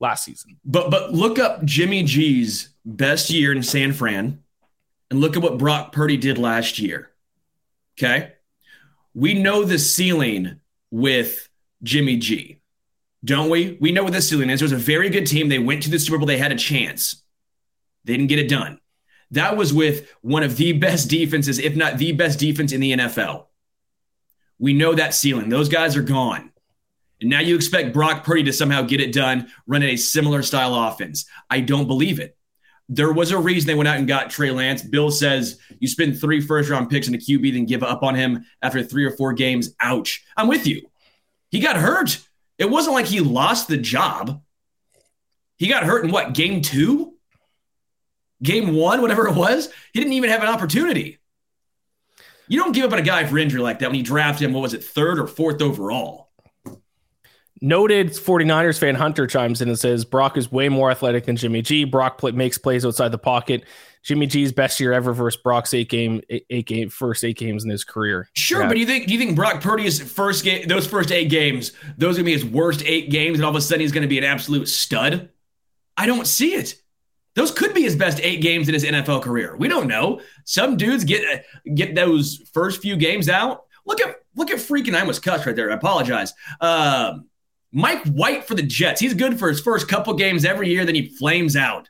last 0.00 0.24
season. 0.24 0.58
But 0.64 0.90
but 0.90 1.12
look 1.12 1.38
up 1.38 1.64
Jimmy 1.64 2.02
G's 2.02 2.70
best 2.84 3.30
year 3.30 3.52
in 3.52 3.62
San 3.62 3.92
Fran 3.92 4.42
and 5.12 5.20
look 5.20 5.36
at 5.36 5.42
what 5.44 5.56
Brock 5.56 5.92
Purdy 5.92 6.16
did 6.16 6.36
last 6.36 6.80
year. 6.80 7.10
Okay. 7.96 8.32
We 9.14 9.34
know 9.34 9.62
the 9.64 9.78
ceiling 9.78 10.60
with 10.90 11.48
Jimmy 11.82 12.16
G, 12.16 12.57
don't 13.24 13.50
we? 13.50 13.76
We 13.80 13.92
know 13.92 14.04
what 14.04 14.12
the 14.12 14.22
ceiling 14.22 14.50
is. 14.50 14.60
It 14.60 14.64
was 14.64 14.72
a 14.72 14.76
very 14.76 15.10
good 15.10 15.26
team. 15.26 15.48
They 15.48 15.58
went 15.58 15.82
to 15.84 15.90
the 15.90 15.98
Super 15.98 16.18
Bowl, 16.18 16.26
they 16.26 16.38
had 16.38 16.52
a 16.52 16.56
chance. 16.56 17.22
They 18.04 18.16
didn't 18.16 18.28
get 18.28 18.38
it 18.38 18.48
done. 18.48 18.80
That 19.32 19.56
was 19.56 19.72
with 19.74 20.10
one 20.22 20.42
of 20.42 20.56
the 20.56 20.72
best 20.78 21.10
defenses, 21.10 21.58
if 21.58 21.76
not 21.76 21.98
the 21.98 22.12
best 22.12 22.38
defense 22.38 22.72
in 22.72 22.80
the 22.80 22.92
NFL. 22.92 23.46
We 24.58 24.72
know 24.72 24.94
that 24.94 25.14
ceiling. 25.14 25.48
Those 25.48 25.68
guys 25.68 25.96
are 25.96 26.02
gone. 26.02 26.52
And 27.20 27.30
now 27.30 27.40
you 27.40 27.56
expect 27.56 27.92
Brock 27.92 28.24
Purdy 28.24 28.44
to 28.44 28.52
somehow 28.52 28.82
get 28.82 29.00
it 29.00 29.12
done, 29.12 29.50
running 29.66 29.90
a 29.90 29.96
similar 29.96 30.42
style 30.42 30.74
offense. 30.74 31.26
I 31.50 31.60
don't 31.60 31.88
believe 31.88 32.20
it. 32.20 32.36
there 32.88 33.12
was 33.12 33.32
a 33.32 33.38
reason 33.38 33.66
they 33.66 33.74
went 33.74 33.88
out 33.88 33.98
and 33.98 34.08
got 34.08 34.30
Trey 34.30 34.50
Lance. 34.50 34.82
Bill 34.82 35.10
says 35.10 35.58
you 35.78 35.88
spend 35.88 36.18
three 36.20 36.40
first 36.40 36.70
round 36.70 36.88
picks 36.88 37.08
in 37.08 37.14
a 37.14 37.18
QB, 37.18 37.52
then 37.52 37.66
give 37.66 37.82
up 37.82 38.02
on 38.02 38.14
him 38.14 38.46
after 38.62 38.82
three 38.82 39.04
or 39.04 39.10
four 39.10 39.32
games. 39.32 39.74
Ouch. 39.80 40.24
I'm 40.36 40.48
with 40.48 40.66
you. 40.66 40.88
He 41.50 41.60
got 41.60 41.76
hurt. 41.76 42.18
It 42.58 42.68
wasn't 42.68 42.94
like 42.94 43.06
he 43.06 43.20
lost 43.20 43.68
the 43.68 43.76
job. 43.76 44.42
He 45.56 45.68
got 45.68 45.84
hurt 45.84 46.04
in 46.04 46.10
what, 46.10 46.34
game 46.34 46.60
two? 46.60 47.14
Game 48.42 48.74
one, 48.74 49.00
whatever 49.00 49.26
it 49.28 49.34
was? 49.34 49.68
He 49.92 50.00
didn't 50.00 50.12
even 50.12 50.30
have 50.30 50.42
an 50.42 50.48
opportunity. 50.48 51.18
You 52.46 52.58
don't 52.58 52.72
give 52.72 52.84
up 52.84 52.92
on 52.92 52.98
a 52.98 53.02
guy 53.02 53.24
for 53.24 53.38
injury 53.38 53.60
like 53.60 53.80
that 53.80 53.90
when 53.90 53.98
you 53.98 54.04
draft 54.04 54.40
him, 54.40 54.52
what 54.52 54.62
was 54.62 54.74
it, 54.74 54.84
third 54.84 55.18
or 55.18 55.26
fourth 55.26 55.60
overall? 55.60 56.27
Noted 57.60 58.08
49ers 58.08 58.78
fan 58.78 58.94
Hunter 58.94 59.26
chimes 59.26 59.60
in 59.60 59.68
and 59.68 59.78
says 59.78 60.04
Brock 60.04 60.36
is 60.36 60.52
way 60.52 60.68
more 60.68 60.90
athletic 60.90 61.26
than 61.26 61.36
Jimmy 61.36 61.62
G. 61.62 61.84
Brock 61.84 62.18
play, 62.18 62.30
makes 62.30 62.56
plays 62.56 62.86
outside 62.86 63.10
the 63.10 63.18
pocket. 63.18 63.64
Jimmy 64.04 64.26
G's 64.26 64.52
best 64.52 64.78
year 64.78 64.92
ever 64.92 65.12
versus 65.12 65.40
Brock's 65.40 65.74
eight 65.74 65.88
game, 65.88 66.20
eight, 66.30 66.46
eight 66.50 66.66
game, 66.66 66.88
first 66.88 67.24
eight 67.24 67.36
games 67.36 67.64
in 67.64 67.70
his 67.70 67.84
career. 67.84 68.28
Sure, 68.34 68.62
yeah. 68.62 68.68
but 68.68 68.74
do 68.74 68.80
you 68.80 68.86
think 68.86 69.06
do 69.06 69.12
you 69.12 69.18
think 69.18 69.34
Brock 69.34 69.60
Purdy's 69.60 70.00
first 70.00 70.44
game, 70.44 70.68
those 70.68 70.86
first 70.86 71.10
eight 71.10 71.30
games, 71.30 71.72
those 71.96 72.14
are 72.14 72.18
gonna 72.18 72.26
be 72.26 72.32
his 72.32 72.44
worst 72.44 72.82
eight 72.84 73.10
games, 73.10 73.38
and 73.38 73.44
all 73.44 73.50
of 73.50 73.56
a 73.56 73.60
sudden 73.60 73.80
he's 73.80 73.92
gonna 73.92 74.06
be 74.06 74.18
an 74.18 74.24
absolute 74.24 74.68
stud? 74.68 75.28
I 75.96 76.06
don't 76.06 76.26
see 76.26 76.54
it. 76.54 76.76
Those 77.34 77.50
could 77.50 77.74
be 77.74 77.82
his 77.82 77.96
best 77.96 78.20
eight 78.22 78.40
games 78.40 78.68
in 78.68 78.74
his 78.74 78.84
NFL 78.84 79.22
career. 79.22 79.56
We 79.56 79.68
don't 79.68 79.88
know. 79.88 80.20
Some 80.44 80.76
dudes 80.76 81.04
get 81.04 81.44
get 81.74 81.94
those 81.94 82.48
first 82.52 82.80
few 82.80 82.96
games 82.96 83.28
out. 83.28 83.64
Look 83.84 84.00
at 84.00 84.16
look 84.36 84.50
at 84.50 84.58
freaking 84.58 84.94
I 84.94 85.00
almost 85.00 85.22
cussed 85.22 85.44
right 85.44 85.56
there. 85.56 85.70
I 85.70 85.74
apologize. 85.74 86.32
Um, 86.60 87.27
Mike 87.72 88.04
White 88.06 88.44
for 88.44 88.54
the 88.54 88.62
Jets. 88.62 89.00
He's 89.00 89.14
good 89.14 89.38
for 89.38 89.48
his 89.48 89.60
first 89.60 89.88
couple 89.88 90.14
games 90.14 90.44
every 90.44 90.68
year, 90.68 90.84
then 90.84 90.94
he 90.94 91.08
flames 91.08 91.56
out. 91.56 91.88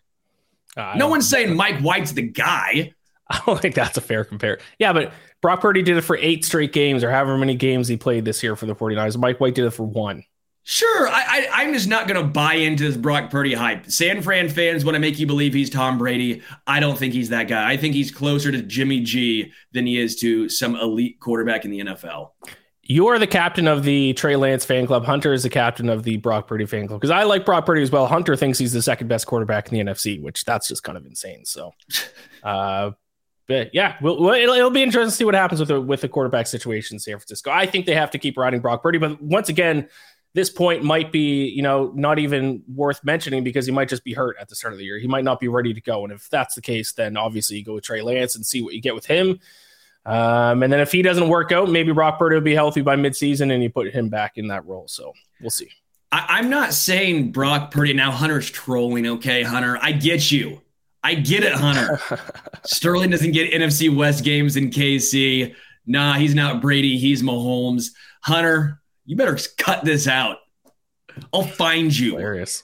Uh, 0.76 0.94
no 0.96 1.08
one's 1.08 1.28
saying 1.28 1.54
Mike 1.54 1.80
White's 1.80 2.12
the 2.12 2.22
guy. 2.22 2.94
I 3.30 3.42
don't 3.44 3.60
think 3.60 3.74
that's 3.74 3.96
a 3.96 4.00
fair 4.00 4.24
compare. 4.24 4.58
Yeah, 4.78 4.92
but 4.92 5.12
Brock 5.42 5.60
Purdy 5.60 5.82
did 5.82 5.96
it 5.96 6.02
for 6.02 6.16
eight 6.16 6.44
straight 6.44 6.72
games 6.72 7.04
or 7.04 7.10
however 7.10 7.36
many 7.36 7.54
games 7.54 7.88
he 7.88 7.96
played 7.96 8.24
this 8.24 8.42
year 8.42 8.56
for 8.56 8.66
the 8.66 8.74
49ers. 8.74 9.18
Mike 9.18 9.40
White 9.40 9.54
did 9.54 9.66
it 9.66 9.70
for 9.70 9.84
one. 9.84 10.24
Sure, 10.70 11.08
I, 11.08 11.48
I, 11.50 11.62
am 11.62 11.72
just 11.72 11.88
not 11.88 12.06
going 12.06 12.20
to 12.20 12.28
buy 12.28 12.52
into 12.54 12.84
this 12.84 12.96
Brock 12.98 13.30
Purdy 13.30 13.54
hype. 13.54 13.90
San 13.90 14.20
Fran 14.20 14.50
fans 14.50 14.84
want 14.84 14.96
to 14.96 14.98
make 14.98 15.18
you 15.18 15.26
believe 15.26 15.54
he's 15.54 15.70
Tom 15.70 15.96
Brady. 15.96 16.42
I 16.66 16.78
don't 16.78 16.98
think 16.98 17.14
he's 17.14 17.30
that 17.30 17.48
guy. 17.48 17.70
I 17.70 17.78
think 17.78 17.94
he's 17.94 18.10
closer 18.10 18.52
to 18.52 18.60
Jimmy 18.60 19.00
G 19.00 19.50
than 19.72 19.86
he 19.86 19.98
is 19.98 20.16
to 20.16 20.50
some 20.50 20.76
elite 20.76 21.20
quarterback 21.20 21.64
in 21.64 21.70
the 21.70 21.80
NFL. 21.80 22.32
You 22.90 23.09
are 23.09 23.18
the 23.18 23.27
captain 23.27 23.68
of 23.68 23.83
the 23.83 24.14
Trey 24.14 24.37
Lance 24.37 24.64
fan 24.64 24.87
club. 24.87 25.05
Hunter 25.05 25.35
is 25.35 25.42
the 25.42 25.51
captain 25.51 25.90
of 25.90 26.05
the 26.05 26.16
Brock 26.16 26.48
Purdy 26.48 26.64
fan 26.64 26.88
club 26.88 27.01
because 27.01 27.11
I 27.11 27.24
like 27.24 27.44
Brock 27.44 27.66
Purdy 27.66 27.83
as 27.83 27.90
well. 27.90 28.07
Hunter 28.07 28.35
thinks 28.35 28.59
he's 28.59 28.72
the 28.72 28.81
second 28.81 29.09
best 29.09 29.27
quarterback 29.27 29.70
in 29.70 29.74
the 29.74 29.92
NFC, 29.92 30.22
which 30.22 30.46
that's 30.46 30.66
just 30.66 30.83
kind 30.83 30.96
of 30.96 31.05
insane. 31.05 31.44
So, 31.44 31.74
uh, 32.42 32.92
but 33.46 33.74
yeah, 33.74 33.96
we'll, 34.01 34.18
we'll, 34.18 34.33
it'll, 34.33 34.55
it'll, 34.55 34.70
be 34.70 34.83
interesting 34.83 35.11
to 35.11 35.14
see 35.14 35.27
what 35.27 35.35
happens 35.35 35.61
with 35.61 35.68
the 35.68 35.79
with 35.79 36.01
the 36.01 36.09
quarterback 36.09 36.46
situation 36.46 36.94
in 36.94 36.98
San 36.98 37.18
Francisco. 37.18 37.51
I 37.51 37.66
think 37.66 37.85
they 37.85 37.94
have 37.94 38.11
to 38.12 38.18
keep 38.18 38.38
riding 38.38 38.61
Brock 38.61 38.83
Purdy, 38.83 38.96
but 38.96 39.20
once 39.20 39.51
again, 39.51 39.87
this 40.33 40.48
point 40.48 40.83
might 40.83 41.12
be 41.12 41.46
you 41.46 41.61
know 41.61 41.92
not 41.94 42.18
even 42.18 42.62
worth 42.74 43.05
mentioning 43.05 43.44
because 43.44 43.66
he 43.66 43.72
might 43.72 43.90
just 43.90 44.03
be 44.03 44.14
hurt 44.14 44.37
at 44.40 44.48
the 44.48 44.57
start 44.57 44.72
of 44.72 44.79
the 44.79 44.87
year. 44.87 44.98
He 44.98 45.09
might 45.09 45.24
not 45.24 45.40
be 45.40 45.48
ready 45.48 45.74
to 45.74 45.81
go, 45.83 46.05
and 46.05 46.12
if 46.12 46.31
that's 46.31 46.55
the 46.55 46.62
case, 46.62 46.92
then 46.92 47.18
obviously 47.18 47.59
you 47.59 47.64
go 47.66 47.74
with 47.74 47.85
Trey 47.85 48.01
Lance 48.01 48.35
and 48.35 48.46
see 48.46 48.62
what 48.62 48.72
you 48.72 48.81
get 48.81 48.94
with 48.94 49.05
him. 49.05 49.40
Um, 50.08 50.62
and 50.62 50.72
then 50.72 50.80
if 50.80 50.90
he 50.90 51.02
doesn't 51.02 51.28
work 51.28 51.52
out, 51.52 51.68
maybe 51.68 51.92
Brock 51.92 52.18
Purdy 52.18 52.34
will 52.34 52.40
be 52.40 52.54
healthy 52.54 52.80
by 52.80 52.96
midseason 52.96 53.52
and 53.52 53.62
you 53.62 53.68
put 53.68 53.92
him 53.92 54.08
back 54.08 54.38
in 54.38 54.48
that 54.48 54.64
role. 54.64 54.88
So 54.88 55.12
we'll 55.38 55.50
see. 55.50 55.68
I, 56.10 56.38
am 56.38 56.48
not 56.48 56.72
saying 56.72 57.32
Brock 57.32 57.70
Purdy. 57.70 57.92
Now 57.92 58.10
Hunter's 58.10 58.50
trolling. 58.50 59.06
Okay, 59.06 59.42
Hunter, 59.42 59.78
I 59.82 59.92
get 59.92 60.32
you. 60.32 60.62
I 61.04 61.14
get 61.14 61.44
it, 61.44 61.52
Hunter. 61.52 62.00
Sterling 62.64 63.10
doesn't 63.10 63.32
get 63.32 63.52
NFC 63.52 63.94
West 63.94 64.24
games 64.24 64.56
in 64.56 64.70
KC. 64.70 65.54
Nah, 65.86 66.14
he's 66.14 66.34
not 66.34 66.62
Brady. 66.62 66.96
He's 66.96 67.22
Mahomes. 67.22 67.90
Hunter, 68.22 68.80
you 69.04 69.14
better 69.14 69.38
cut 69.58 69.84
this 69.84 70.08
out. 70.08 70.38
I'll 71.34 71.42
find 71.42 71.96
you. 71.96 72.12
Hilarious 72.12 72.62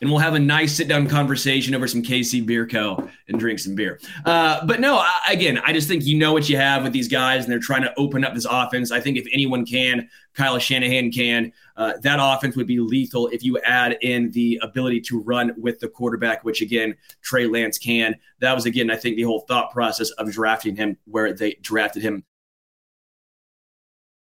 and 0.00 0.10
we'll 0.10 0.18
have 0.18 0.34
a 0.34 0.38
nice 0.38 0.74
sit 0.74 0.88
down 0.88 1.06
conversation 1.06 1.74
over 1.74 1.86
some 1.86 2.02
KC 2.02 2.44
Beer 2.44 2.66
Co. 2.66 3.08
and 3.28 3.38
drink 3.38 3.58
some 3.58 3.74
beer. 3.74 4.00
Uh, 4.24 4.64
but 4.66 4.80
no, 4.80 4.96
I, 4.96 5.12
again, 5.30 5.60
I 5.64 5.72
just 5.72 5.88
think 5.88 6.04
you 6.04 6.16
know 6.16 6.32
what 6.32 6.48
you 6.48 6.56
have 6.56 6.82
with 6.82 6.92
these 6.92 7.08
guys, 7.08 7.44
and 7.44 7.52
they're 7.52 7.58
trying 7.58 7.82
to 7.82 7.92
open 7.98 8.24
up 8.24 8.34
this 8.34 8.46
offense. 8.48 8.90
I 8.90 9.00
think 9.00 9.18
if 9.18 9.26
anyone 9.32 9.66
can, 9.66 10.08
Kyle 10.34 10.58
Shanahan 10.58 11.10
can. 11.10 11.52
Uh, 11.76 11.94
that 12.02 12.18
offense 12.20 12.56
would 12.56 12.66
be 12.66 12.78
lethal 12.78 13.28
if 13.28 13.42
you 13.42 13.58
add 13.60 13.98
in 14.00 14.30
the 14.30 14.58
ability 14.62 15.00
to 15.02 15.20
run 15.20 15.52
with 15.58 15.80
the 15.80 15.88
quarterback, 15.88 16.44
which 16.44 16.62
again, 16.62 16.94
Trey 17.22 17.46
Lance 17.46 17.78
can. 17.78 18.16
That 18.40 18.54
was, 18.54 18.66
again, 18.66 18.90
I 18.90 18.96
think 18.96 19.16
the 19.16 19.22
whole 19.22 19.40
thought 19.40 19.70
process 19.72 20.10
of 20.12 20.30
drafting 20.30 20.76
him 20.76 20.96
where 21.04 21.32
they 21.32 21.54
drafted 21.60 22.02
him 22.02 22.24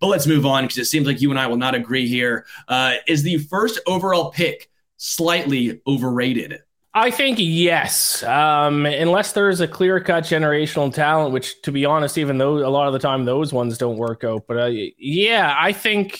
but 0.01 0.07
let's 0.07 0.25
move 0.25 0.47
on 0.47 0.63
because 0.63 0.79
it 0.79 0.85
seems 0.85 1.05
like 1.05 1.21
you 1.21 1.29
and 1.29 1.39
I 1.39 1.45
will 1.45 1.57
not 1.57 1.75
agree 1.75 2.07
here. 2.07 2.47
Uh, 2.67 2.95
is 3.07 3.21
the 3.21 3.37
first 3.37 3.79
overall 3.85 4.31
pick 4.31 4.70
slightly 5.01 5.81
overrated? 5.87 6.61
I 6.93 7.09
think 7.09 7.37
yes, 7.39 8.21
um, 8.23 8.85
unless 8.85 9.31
there's 9.31 9.61
a 9.61 9.67
clear 9.67 9.99
cut 9.99 10.25
generational 10.25 10.93
talent, 10.93 11.33
which, 11.33 11.61
to 11.63 11.71
be 11.71 11.85
honest, 11.85 12.17
even 12.17 12.37
though 12.37 12.57
a 12.57 12.69
lot 12.69 12.87
of 12.87 12.93
the 12.93 12.99
time 12.99 13.25
those 13.25 13.51
ones 13.51 13.77
don't 13.77 13.97
work 13.97 14.23
out. 14.23 14.43
But 14.47 14.57
uh, 14.57 14.71
yeah, 14.97 15.55
I 15.57 15.71
think, 15.71 16.19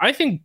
I 0.00 0.12
think 0.12 0.42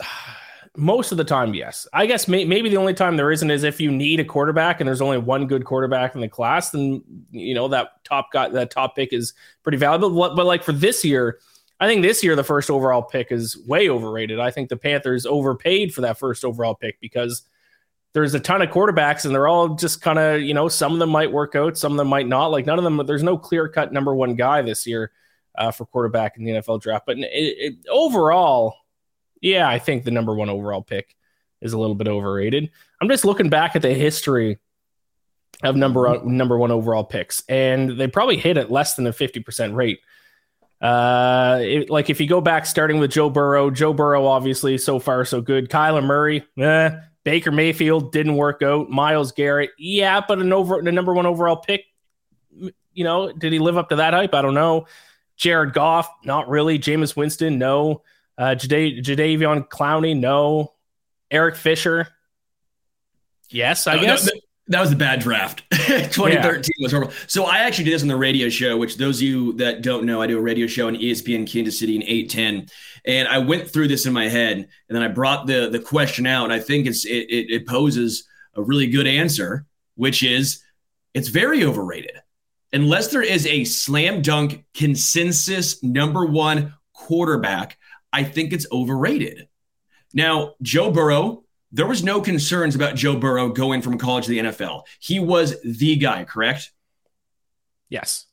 most 0.76 1.12
of 1.12 1.18
the 1.18 1.24
time, 1.24 1.54
yes. 1.54 1.86
I 1.92 2.06
guess 2.06 2.28
may, 2.28 2.44
maybe 2.44 2.68
the 2.68 2.78
only 2.78 2.94
time 2.94 3.16
there 3.16 3.30
isn't 3.30 3.50
is 3.50 3.62
if 3.62 3.80
you 3.80 3.92
need 3.92 4.20
a 4.20 4.24
quarterback 4.24 4.80
and 4.80 4.88
there's 4.88 5.00
only 5.00 5.18
one 5.18 5.46
good 5.46 5.64
quarterback 5.64 6.16
in 6.16 6.20
the 6.20 6.28
class, 6.28 6.70
then 6.70 7.02
you 7.30 7.54
know 7.54 7.68
that 7.68 8.04
top 8.04 8.32
got 8.32 8.52
that 8.52 8.70
top 8.72 8.96
pick 8.96 9.12
is 9.12 9.32
pretty 9.62 9.78
valuable. 9.78 10.10
But, 10.10 10.34
but 10.34 10.46
like 10.46 10.64
for 10.64 10.72
this 10.72 11.04
year, 11.04 11.38
I 11.78 11.86
think 11.86 12.02
this 12.02 12.24
year 12.24 12.36
the 12.36 12.44
first 12.44 12.70
overall 12.70 13.02
pick 13.02 13.30
is 13.30 13.56
way 13.66 13.88
overrated. 13.88 14.40
I 14.40 14.50
think 14.50 14.68
the 14.68 14.76
Panthers 14.76 15.26
overpaid 15.26 15.92
for 15.92 16.00
that 16.02 16.18
first 16.18 16.44
overall 16.44 16.74
pick 16.74 16.98
because 17.00 17.42
there's 18.14 18.32
a 18.32 18.40
ton 18.40 18.62
of 18.62 18.70
quarterbacks 18.70 19.26
and 19.26 19.34
they're 19.34 19.46
all 19.46 19.74
just 19.74 20.00
kind 20.00 20.18
of, 20.18 20.40
you 20.40 20.54
know, 20.54 20.68
some 20.68 20.94
of 20.94 20.98
them 20.98 21.10
might 21.10 21.30
work 21.30 21.54
out, 21.54 21.76
some 21.76 21.92
of 21.92 21.98
them 21.98 22.08
might 22.08 22.26
not. 22.26 22.46
Like 22.50 22.64
none 22.64 22.78
of 22.78 22.84
them, 22.84 23.04
there's 23.06 23.22
no 23.22 23.36
clear 23.36 23.68
cut 23.68 23.92
number 23.92 24.14
one 24.14 24.36
guy 24.36 24.62
this 24.62 24.86
year 24.86 25.12
uh, 25.56 25.70
for 25.70 25.84
quarterback 25.84 26.38
in 26.38 26.44
the 26.44 26.52
NFL 26.52 26.80
draft. 26.80 27.04
But 27.04 27.18
it, 27.18 27.26
it, 27.26 27.74
overall, 27.90 28.74
yeah, 29.42 29.68
I 29.68 29.78
think 29.78 30.04
the 30.04 30.10
number 30.10 30.34
one 30.34 30.48
overall 30.48 30.82
pick 30.82 31.14
is 31.60 31.74
a 31.74 31.78
little 31.78 31.94
bit 31.94 32.08
overrated. 32.08 32.70
I'm 33.02 33.08
just 33.08 33.26
looking 33.26 33.50
back 33.50 33.76
at 33.76 33.82
the 33.82 33.92
history 33.92 34.58
of 35.62 35.76
number 35.76 36.22
number 36.24 36.58
one 36.58 36.70
overall 36.70 37.04
picks, 37.04 37.42
and 37.48 37.98
they 37.98 38.08
probably 38.08 38.36
hit 38.36 38.56
at 38.56 38.70
less 38.70 38.94
than 38.94 39.06
a 39.06 39.12
50% 39.12 39.74
rate. 39.74 40.00
Uh, 40.80 41.58
it, 41.62 41.90
like 41.90 42.10
if 42.10 42.20
you 42.20 42.26
go 42.26 42.40
back, 42.40 42.66
starting 42.66 42.98
with 42.98 43.10
Joe 43.10 43.30
Burrow, 43.30 43.70
Joe 43.70 43.92
Burrow 43.92 44.26
obviously 44.26 44.78
so 44.78 44.98
far 44.98 45.24
so 45.24 45.40
good. 45.40 45.70
Kyler 45.70 46.04
Murray, 46.04 46.44
eh. 46.58 46.90
Baker 47.24 47.50
Mayfield 47.50 48.12
didn't 48.12 48.36
work 48.36 48.62
out. 48.62 48.88
Myles 48.88 49.32
Garrett, 49.32 49.70
yeah, 49.78 50.20
but 50.26 50.38
an 50.38 50.52
over 50.52 50.80
the 50.82 50.92
number 50.92 51.12
one 51.12 51.26
overall 51.26 51.56
pick. 51.56 51.84
You 52.50 53.04
know, 53.04 53.32
did 53.32 53.52
he 53.52 53.58
live 53.58 53.76
up 53.76 53.88
to 53.88 53.96
that 53.96 54.14
hype? 54.14 54.34
I 54.34 54.42
don't 54.42 54.54
know. 54.54 54.86
Jared 55.36 55.72
Goff, 55.72 56.08
not 56.24 56.48
really. 56.48 56.78
Jameis 56.78 57.16
Winston, 57.16 57.58
no. 57.58 58.02
Uh, 58.38 58.54
Jada- 58.54 59.02
Jadeveon 59.02 59.68
Clowney, 59.68 60.18
no. 60.18 60.72
Eric 61.30 61.56
Fisher, 61.56 62.06
yes, 63.50 63.86
I 63.86 63.96
no, 63.96 64.02
guess. 64.02 64.26
No, 64.26 64.40
that 64.68 64.80
was 64.80 64.92
a 64.92 64.96
bad 64.96 65.20
draft. 65.20 65.62
2013 65.70 66.42
yeah. 66.42 66.60
was 66.84 66.92
horrible. 66.92 67.12
So 67.26 67.44
I 67.44 67.58
actually 67.58 67.84
did 67.84 67.94
this 67.94 68.02
on 68.02 68.08
the 68.08 68.16
radio 68.16 68.48
show, 68.48 68.76
which 68.76 68.96
those 68.96 69.18
of 69.18 69.22
you 69.22 69.52
that 69.54 69.82
don't 69.82 70.04
know, 70.04 70.20
I 70.20 70.26
do 70.26 70.38
a 70.38 70.42
radio 70.42 70.66
show 70.66 70.88
on 70.88 70.96
ESPN 70.96 71.50
Kansas 71.50 71.78
City 71.78 71.94
in 71.96 72.02
810. 72.02 72.68
And 73.04 73.28
I 73.28 73.38
went 73.38 73.70
through 73.70 73.88
this 73.88 74.06
in 74.06 74.12
my 74.12 74.28
head 74.28 74.56
and 74.56 74.68
then 74.96 75.02
I 75.02 75.08
brought 75.08 75.46
the 75.46 75.68
the 75.70 75.78
question 75.78 76.26
out. 76.26 76.44
And 76.44 76.52
I 76.52 76.58
think 76.58 76.86
it's 76.86 77.04
it, 77.04 77.30
it, 77.30 77.50
it 77.50 77.66
poses 77.66 78.26
a 78.54 78.62
really 78.62 78.88
good 78.88 79.06
answer, 79.06 79.66
which 79.94 80.22
is 80.22 80.62
it's 81.14 81.28
very 81.28 81.64
overrated. 81.64 82.16
Unless 82.72 83.08
there 83.08 83.22
is 83.22 83.46
a 83.46 83.64
slam 83.64 84.20
dunk 84.20 84.64
consensus 84.74 85.82
number 85.82 86.26
one 86.26 86.74
quarterback, 86.92 87.78
I 88.12 88.24
think 88.24 88.52
it's 88.52 88.66
overrated. 88.72 89.48
Now, 90.12 90.54
Joe 90.62 90.90
Burrow 90.90 91.44
there 91.76 91.86
was 91.86 92.02
no 92.02 92.22
concerns 92.22 92.74
about 92.74 92.96
Joe 92.96 93.16
Burrow 93.16 93.50
going 93.50 93.82
from 93.82 93.98
college 93.98 94.24
to 94.24 94.30
the 94.30 94.38
NFL. 94.38 94.84
He 94.98 95.20
was 95.20 95.60
the 95.62 95.96
guy, 95.96 96.24
correct? 96.24 96.72
Yes. 97.90 98.24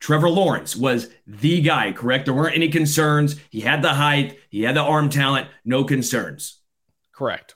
Trevor 0.00 0.28
Lawrence 0.28 0.74
was 0.74 1.08
the 1.24 1.60
guy, 1.60 1.92
correct? 1.92 2.24
There 2.24 2.34
weren't 2.34 2.56
any 2.56 2.68
concerns. 2.68 3.36
He 3.50 3.60
had 3.60 3.80
the 3.80 3.94
height, 3.94 4.40
he 4.50 4.62
had 4.64 4.74
the 4.74 4.82
arm 4.82 5.08
talent, 5.08 5.46
no 5.64 5.84
concerns. 5.84 6.60
Correct. 7.12 7.54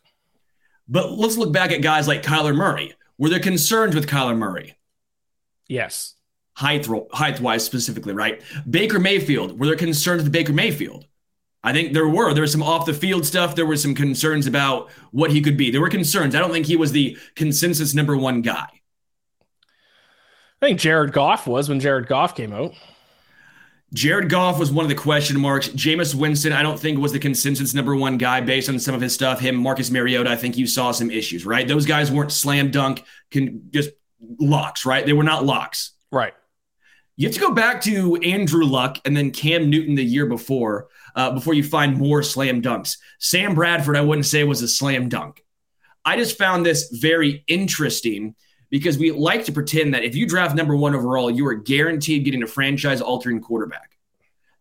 But 0.86 1.10
let's 1.10 1.36
look 1.36 1.52
back 1.52 1.72
at 1.72 1.82
guys 1.82 2.06
like 2.06 2.22
Kyler 2.22 2.54
Murray. 2.54 2.94
Were 3.18 3.28
there 3.28 3.40
concerns 3.40 3.96
with 3.96 4.06
Kyler 4.06 4.38
Murray? 4.38 4.76
Yes. 5.66 6.14
Height, 6.54 6.86
height 7.12 7.40
wise, 7.40 7.64
specifically, 7.64 8.14
right? 8.14 8.40
Baker 8.70 9.00
Mayfield. 9.00 9.58
Were 9.58 9.66
there 9.66 9.74
concerns 9.74 10.22
with 10.22 10.32
Baker 10.32 10.52
Mayfield? 10.52 11.07
I 11.68 11.72
think 11.72 11.92
there 11.92 12.08
were. 12.08 12.32
There 12.32 12.40
was 12.40 12.52
some 12.52 12.62
off 12.62 12.86
the 12.86 12.94
field 12.94 13.26
stuff. 13.26 13.54
There 13.54 13.66
were 13.66 13.76
some 13.76 13.94
concerns 13.94 14.46
about 14.46 14.90
what 15.10 15.30
he 15.30 15.42
could 15.42 15.58
be. 15.58 15.70
There 15.70 15.82
were 15.82 15.90
concerns. 15.90 16.34
I 16.34 16.38
don't 16.38 16.50
think 16.50 16.64
he 16.64 16.76
was 16.76 16.92
the 16.92 17.18
consensus 17.34 17.92
number 17.92 18.16
one 18.16 18.40
guy. 18.40 18.68
I 20.62 20.66
think 20.66 20.80
Jared 20.80 21.12
Goff 21.12 21.46
was 21.46 21.68
when 21.68 21.78
Jared 21.78 22.06
Goff 22.06 22.34
came 22.34 22.54
out. 22.54 22.72
Jared 23.92 24.30
Goff 24.30 24.58
was 24.58 24.72
one 24.72 24.86
of 24.86 24.88
the 24.88 24.94
question 24.94 25.38
marks. 25.38 25.68
Jameis 25.68 26.14
Winston, 26.14 26.54
I 26.54 26.62
don't 26.62 26.80
think 26.80 26.98
was 26.98 27.12
the 27.12 27.18
consensus 27.18 27.74
number 27.74 27.94
one 27.94 28.16
guy 28.16 28.40
based 28.40 28.70
on 28.70 28.78
some 28.78 28.94
of 28.94 29.02
his 29.02 29.12
stuff. 29.12 29.38
Him, 29.38 29.56
Marcus 29.56 29.90
Mariota, 29.90 30.30
I 30.30 30.36
think 30.36 30.56
you 30.56 30.66
saw 30.66 30.90
some 30.90 31.10
issues, 31.10 31.44
right? 31.44 31.68
Those 31.68 31.84
guys 31.84 32.10
weren't 32.10 32.32
slam 32.32 32.70
dunk, 32.70 33.04
can 33.30 33.68
just 33.72 33.90
locks, 34.40 34.86
right? 34.86 35.04
They 35.04 35.12
were 35.12 35.22
not 35.22 35.44
locks. 35.44 35.92
Right. 36.10 36.32
You 37.18 37.26
have 37.26 37.34
to 37.34 37.40
go 37.40 37.50
back 37.50 37.80
to 37.82 38.14
Andrew 38.16 38.64
Luck 38.64 38.98
and 39.04 39.16
then 39.16 39.32
Cam 39.32 39.68
Newton 39.68 39.96
the 39.96 40.04
year 40.04 40.26
before, 40.26 40.86
uh, 41.18 41.32
before 41.32 41.52
you 41.52 41.64
find 41.64 41.98
more 41.98 42.22
slam 42.22 42.62
dunks. 42.62 42.96
Sam 43.18 43.56
Bradford, 43.56 43.96
I 43.96 44.02
wouldn't 44.02 44.24
say 44.24 44.44
was 44.44 44.62
a 44.62 44.68
slam 44.68 45.08
dunk. 45.08 45.44
I 46.04 46.16
just 46.16 46.38
found 46.38 46.64
this 46.64 46.90
very 46.92 47.42
interesting 47.48 48.36
because 48.70 48.96
we 48.96 49.10
like 49.10 49.44
to 49.46 49.52
pretend 49.52 49.94
that 49.94 50.04
if 50.04 50.14
you 50.14 50.28
draft 50.28 50.54
number 50.54 50.76
one 50.76 50.94
overall, 50.94 51.28
you 51.28 51.44
are 51.48 51.54
guaranteed 51.54 52.24
getting 52.24 52.44
a 52.44 52.46
franchise 52.46 53.00
altering 53.00 53.40
quarterback. 53.40 53.98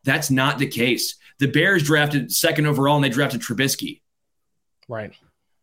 That's 0.04 0.32
not 0.32 0.58
the 0.58 0.65
case. 0.65 1.15
The 1.38 1.48
Bears 1.48 1.84
drafted 1.84 2.34
second 2.34 2.65
overall 2.65 2.96
and 2.96 3.06
they 3.06 3.10
drafted 3.10 3.41
Trubisky. 3.41 4.02
Right. 4.88 5.13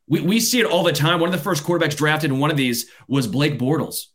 We, 0.07 0.21
we 0.21 0.39
see 0.39 0.61
it 0.61 0.67
all 0.67 0.85
the 0.85 0.93
time. 0.93 1.19
One 1.19 1.29
of 1.29 1.35
the 1.35 1.43
first 1.43 1.65
quarterbacks 1.65 1.97
drafted 1.97 2.31
in 2.31 2.39
one 2.39 2.53
of 2.53 2.57
these 2.57 2.89
was 3.09 3.27
Blake 3.27 3.59
Bortles. 3.59 4.07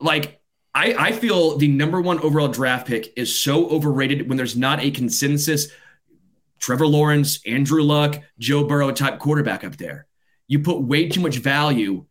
Like, 0.00 0.39
I, 0.74 0.94
I 0.94 1.12
feel 1.12 1.56
the 1.56 1.68
number 1.68 2.00
one 2.00 2.20
overall 2.20 2.48
draft 2.48 2.86
pick 2.86 3.12
is 3.16 3.38
so 3.38 3.68
overrated 3.68 4.28
when 4.28 4.36
there's 4.36 4.56
not 4.56 4.80
a 4.80 4.90
consensus 4.90 5.68
Trevor 6.60 6.86
Lawrence, 6.86 7.40
Andrew 7.46 7.82
Luck, 7.82 8.22
Joe 8.38 8.64
Burrow 8.64 8.92
type 8.92 9.18
quarterback 9.18 9.64
up 9.64 9.76
there. 9.76 10.06
You 10.46 10.60
put 10.60 10.82
way 10.82 11.08
too 11.08 11.20
much 11.20 11.38
value 11.38 12.04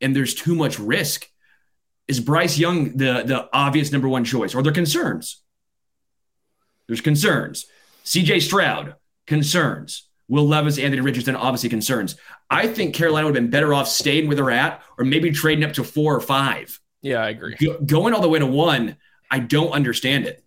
and 0.00 0.16
there's 0.16 0.34
too 0.34 0.54
much 0.54 0.78
risk. 0.78 1.28
Is 2.08 2.20
Bryce 2.20 2.58
Young 2.58 2.96
the 2.96 3.22
the 3.24 3.48
obvious 3.52 3.92
number 3.92 4.08
one 4.08 4.24
choice? 4.24 4.54
Or 4.54 4.58
are 4.58 4.62
there 4.62 4.72
concerns? 4.72 5.42
There's 6.86 7.00
concerns. 7.00 7.66
CJ 8.04 8.42
Stroud, 8.42 8.94
concerns. 9.26 10.08
Will 10.28 10.46
Levis, 10.46 10.78
Anthony 10.78 11.02
Richardson, 11.02 11.36
obviously 11.36 11.68
concerns. 11.68 12.16
I 12.50 12.66
think 12.66 12.94
Carolina 12.94 13.26
would 13.26 13.36
have 13.36 13.42
been 13.42 13.50
better 13.50 13.74
off 13.74 13.88
staying 13.88 14.26
where 14.26 14.36
they're 14.36 14.50
at 14.50 14.82
or 14.98 15.04
maybe 15.04 15.30
trading 15.30 15.64
up 15.64 15.74
to 15.74 15.84
four 15.84 16.16
or 16.16 16.20
five. 16.20 16.80
Yeah, 17.06 17.18
I 17.18 17.28
agree. 17.28 17.54
Go, 17.54 17.78
going 17.78 18.14
all 18.14 18.20
the 18.20 18.28
way 18.28 18.40
to 18.40 18.46
one, 18.46 18.96
I 19.30 19.38
don't 19.38 19.70
understand 19.70 20.26
it. 20.26 20.42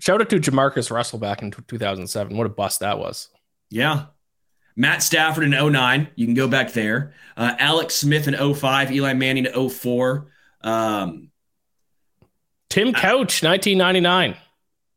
Shout 0.00 0.22
out 0.22 0.30
to 0.30 0.40
Jamarcus 0.40 0.90
Russell 0.90 1.18
back 1.18 1.42
in 1.42 1.50
2007. 1.50 2.34
What 2.34 2.46
a 2.46 2.48
bust 2.48 2.80
that 2.80 2.98
was. 2.98 3.28
Yeah. 3.68 4.06
Matt 4.74 5.02
Stafford 5.02 5.44
in 5.44 5.50
09. 5.50 6.08
You 6.14 6.24
can 6.24 6.34
go 6.34 6.48
back 6.48 6.72
there. 6.72 7.12
Uh, 7.36 7.54
Alex 7.58 7.94
Smith 7.94 8.26
in 8.26 8.54
05. 8.54 8.90
Eli 8.90 9.12
Manning 9.12 9.44
in 9.44 9.68
04. 9.68 10.28
Um, 10.62 11.30
Tim 12.70 12.94
Couch, 12.94 13.42
1999. 13.42 14.34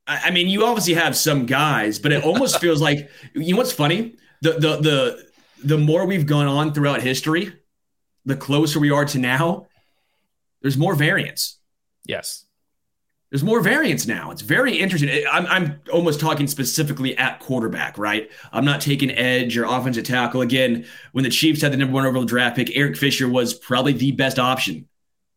I, 0.08 0.22
I 0.28 0.32
mean, 0.32 0.48
you 0.48 0.64
obviously 0.64 0.94
have 0.94 1.18
some 1.18 1.46
guys, 1.46 2.00
but 2.00 2.14
it 2.14 2.24
almost 2.24 2.60
feels 2.62 2.82
like 2.82 3.10
you 3.34 3.52
know 3.52 3.58
what's 3.58 3.74
funny? 3.74 4.16
The 4.42 4.54
the 4.54 4.78
the 4.78 5.28
the 5.64 5.78
more 5.78 6.06
we've 6.06 6.26
gone 6.26 6.48
on 6.48 6.74
throughout 6.74 7.02
history, 7.02 7.54
the 8.26 8.36
closer 8.36 8.80
we 8.80 8.92
are 8.92 9.06
to 9.06 9.20
now, 9.20 9.68
there's 10.62 10.78
more 10.78 10.96
variance. 10.96 11.60
Yes. 12.06 12.46
There's 13.32 13.44
more 13.44 13.62
variance 13.62 14.06
now. 14.06 14.32
It's 14.32 14.42
very 14.42 14.78
interesting. 14.78 15.26
I'm, 15.32 15.46
I'm 15.48 15.82
almost 15.92 16.20
talking 16.20 16.48
specifically 16.48 17.18
at 17.18 17.40
quarterback, 17.40 17.98
right? 17.98 18.30
I'm 18.52 18.66
not 18.66 18.82
taking 18.82 19.10
edge 19.10 19.58
or 19.58 19.64
offensive 19.64 20.04
tackle. 20.04 20.42
Again, 20.42 20.86
when 21.14 21.24
the 21.24 21.30
Chiefs 21.30 21.62
had 21.62 21.72
the 21.72 21.78
number 21.78 21.94
one 21.94 22.06
overall 22.06 22.26
draft 22.26 22.58
pick, 22.58 22.76
Eric 22.76 22.98
Fisher 22.98 23.30
was 23.30 23.54
probably 23.54 23.94
the 23.94 24.12
best 24.12 24.38
option. 24.38 24.90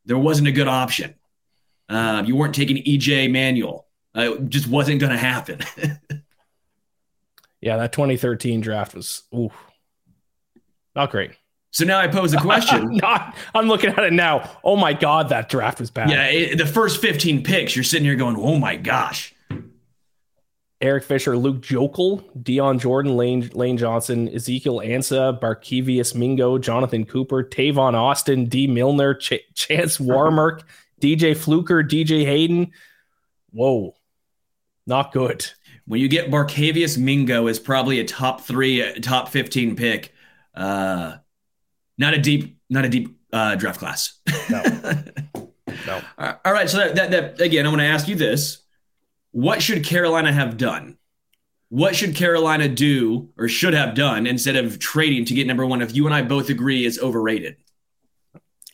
There 0.06 0.18
wasn't 0.18 0.48
a 0.48 0.52
good 0.52 0.66
option. 0.66 1.14
Uh, 1.88 2.24
you 2.26 2.34
weren't 2.34 2.54
taking 2.54 2.82
EJ 2.82 3.30
Manuel. 3.30 3.86
Uh, 4.16 4.34
it 4.34 4.48
just 4.48 4.66
wasn't 4.66 4.98
going 4.98 5.12
to 5.12 5.18
happen. 5.18 5.60
yeah, 7.60 7.76
that 7.76 7.92
2013 7.92 8.60
draft 8.60 8.94
was 8.94 9.22
ooh, 9.32 9.50
not 10.96 11.10
great. 11.10 11.32
So 11.74 11.84
now 11.84 11.98
I 11.98 12.06
pose 12.06 12.32
a 12.32 12.38
question. 12.38 12.96
Not, 13.02 13.36
I'm 13.52 13.66
looking 13.66 13.90
at 13.90 13.98
it 13.98 14.12
now. 14.12 14.48
Oh 14.62 14.76
my 14.76 14.92
god, 14.92 15.30
that 15.30 15.48
draft 15.48 15.80
was 15.80 15.90
bad. 15.90 16.08
Yeah, 16.08 16.26
it, 16.26 16.56
the 16.56 16.66
first 16.66 17.00
15 17.00 17.42
picks, 17.42 17.74
you're 17.74 17.82
sitting 17.82 18.04
here 18.04 18.14
going, 18.14 18.36
"Oh 18.38 18.56
my 18.56 18.76
gosh." 18.76 19.34
Eric 20.80 21.02
Fisher, 21.02 21.36
Luke 21.36 21.62
Joeckel, 21.62 22.22
Dion 22.40 22.78
Jordan, 22.78 23.16
Lane, 23.16 23.50
Lane 23.54 23.76
Johnson, 23.76 24.28
Ezekiel 24.28 24.76
Ansah, 24.84 25.40
Barkevious 25.40 26.14
Mingo, 26.14 26.58
Jonathan 26.58 27.04
Cooper, 27.04 27.42
Tavon 27.42 27.94
Austin, 27.94 28.44
Dee 28.44 28.68
Milner, 28.68 29.14
Ch- 29.14 29.40
Chance 29.54 29.98
Warmack, 29.98 30.62
DJ 31.00 31.36
Fluker, 31.36 31.82
DJ 31.82 32.24
Hayden. 32.24 32.70
Whoa, 33.50 33.94
not 34.86 35.12
good. 35.12 35.44
When 35.86 36.00
you 36.00 36.06
get 36.06 36.30
Barkevious 36.30 36.96
Mingo 36.96 37.48
is 37.48 37.58
probably 37.58 37.98
a 37.98 38.04
top 38.04 38.42
three, 38.42 39.00
top 39.00 39.28
15 39.30 39.74
pick. 39.74 40.12
Uh, 40.54 41.16
not 41.98 42.14
a 42.14 42.18
deep, 42.18 42.58
not 42.68 42.84
a 42.84 42.88
deep 42.88 43.18
uh, 43.32 43.54
draft 43.56 43.78
class. 43.78 44.18
No. 44.50 44.62
no. 45.86 46.02
All 46.18 46.52
right. 46.52 46.68
So 46.68 46.78
that, 46.78 46.94
that, 46.96 47.10
that 47.10 47.40
again, 47.40 47.66
I'm 47.66 47.72
going 47.72 47.84
to 47.84 47.92
ask 47.92 48.08
you 48.08 48.14
this: 48.14 48.62
What 49.32 49.62
should 49.62 49.84
Carolina 49.84 50.32
have 50.32 50.56
done? 50.56 50.98
What 51.68 51.96
should 51.96 52.14
Carolina 52.14 52.68
do 52.68 53.30
or 53.36 53.48
should 53.48 53.74
have 53.74 53.94
done 53.94 54.26
instead 54.26 54.56
of 54.56 54.78
trading 54.78 55.24
to 55.26 55.34
get 55.34 55.46
number 55.46 55.66
one? 55.66 55.82
If 55.82 55.94
you 55.94 56.06
and 56.06 56.14
I 56.14 56.22
both 56.22 56.48
agree 56.48 56.84
is 56.84 57.00
overrated. 57.00 57.56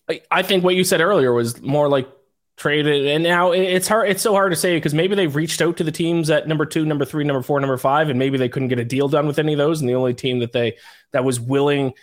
I, 0.09 0.21
I 0.31 0.43
think 0.43 0.65
what 0.65 0.75
you 0.75 0.85
said 0.85 1.01
earlier 1.01 1.33
was 1.33 1.63
more 1.63 1.89
like 1.89 2.09
traded 2.57 3.07
and 3.07 3.25
now 3.25 3.53
it's 3.53 3.89
hard 3.89 4.11
it's 4.11 4.21
so 4.21 4.35
hard 4.35 4.53
to 4.53 4.57
say 4.57 4.77
because 4.77 4.93
maybe 4.93 5.15
they've 5.15 5.35
reached 5.35 5.63
out 5.63 5.79
to 5.79 5.85
the 5.85 5.91
teams 5.91 6.29
at 6.29 6.47
number 6.47 6.67
two 6.67 6.85
number 6.85 7.07
three 7.07 7.25
number 7.25 7.41
four 7.41 7.59
number 7.59 7.79
five 7.79 8.11
and 8.11 8.19
maybe 8.19 8.37
they 8.37 8.51
couldn't 8.51 8.69
get 8.69 8.79
a 8.79 8.85
deal 8.85 9.09
done 9.09 9.27
with 9.27 9.39
any 9.39 9.55
of 9.55 9.59
those 9.59 9.81
and 9.81 9.89
the 9.89 9.95
only 9.95 10.13
team 10.13 10.41
that 10.41 10.53
they 10.53 10.77
that 11.13 11.25
was 11.25 11.41
willing 11.41 11.95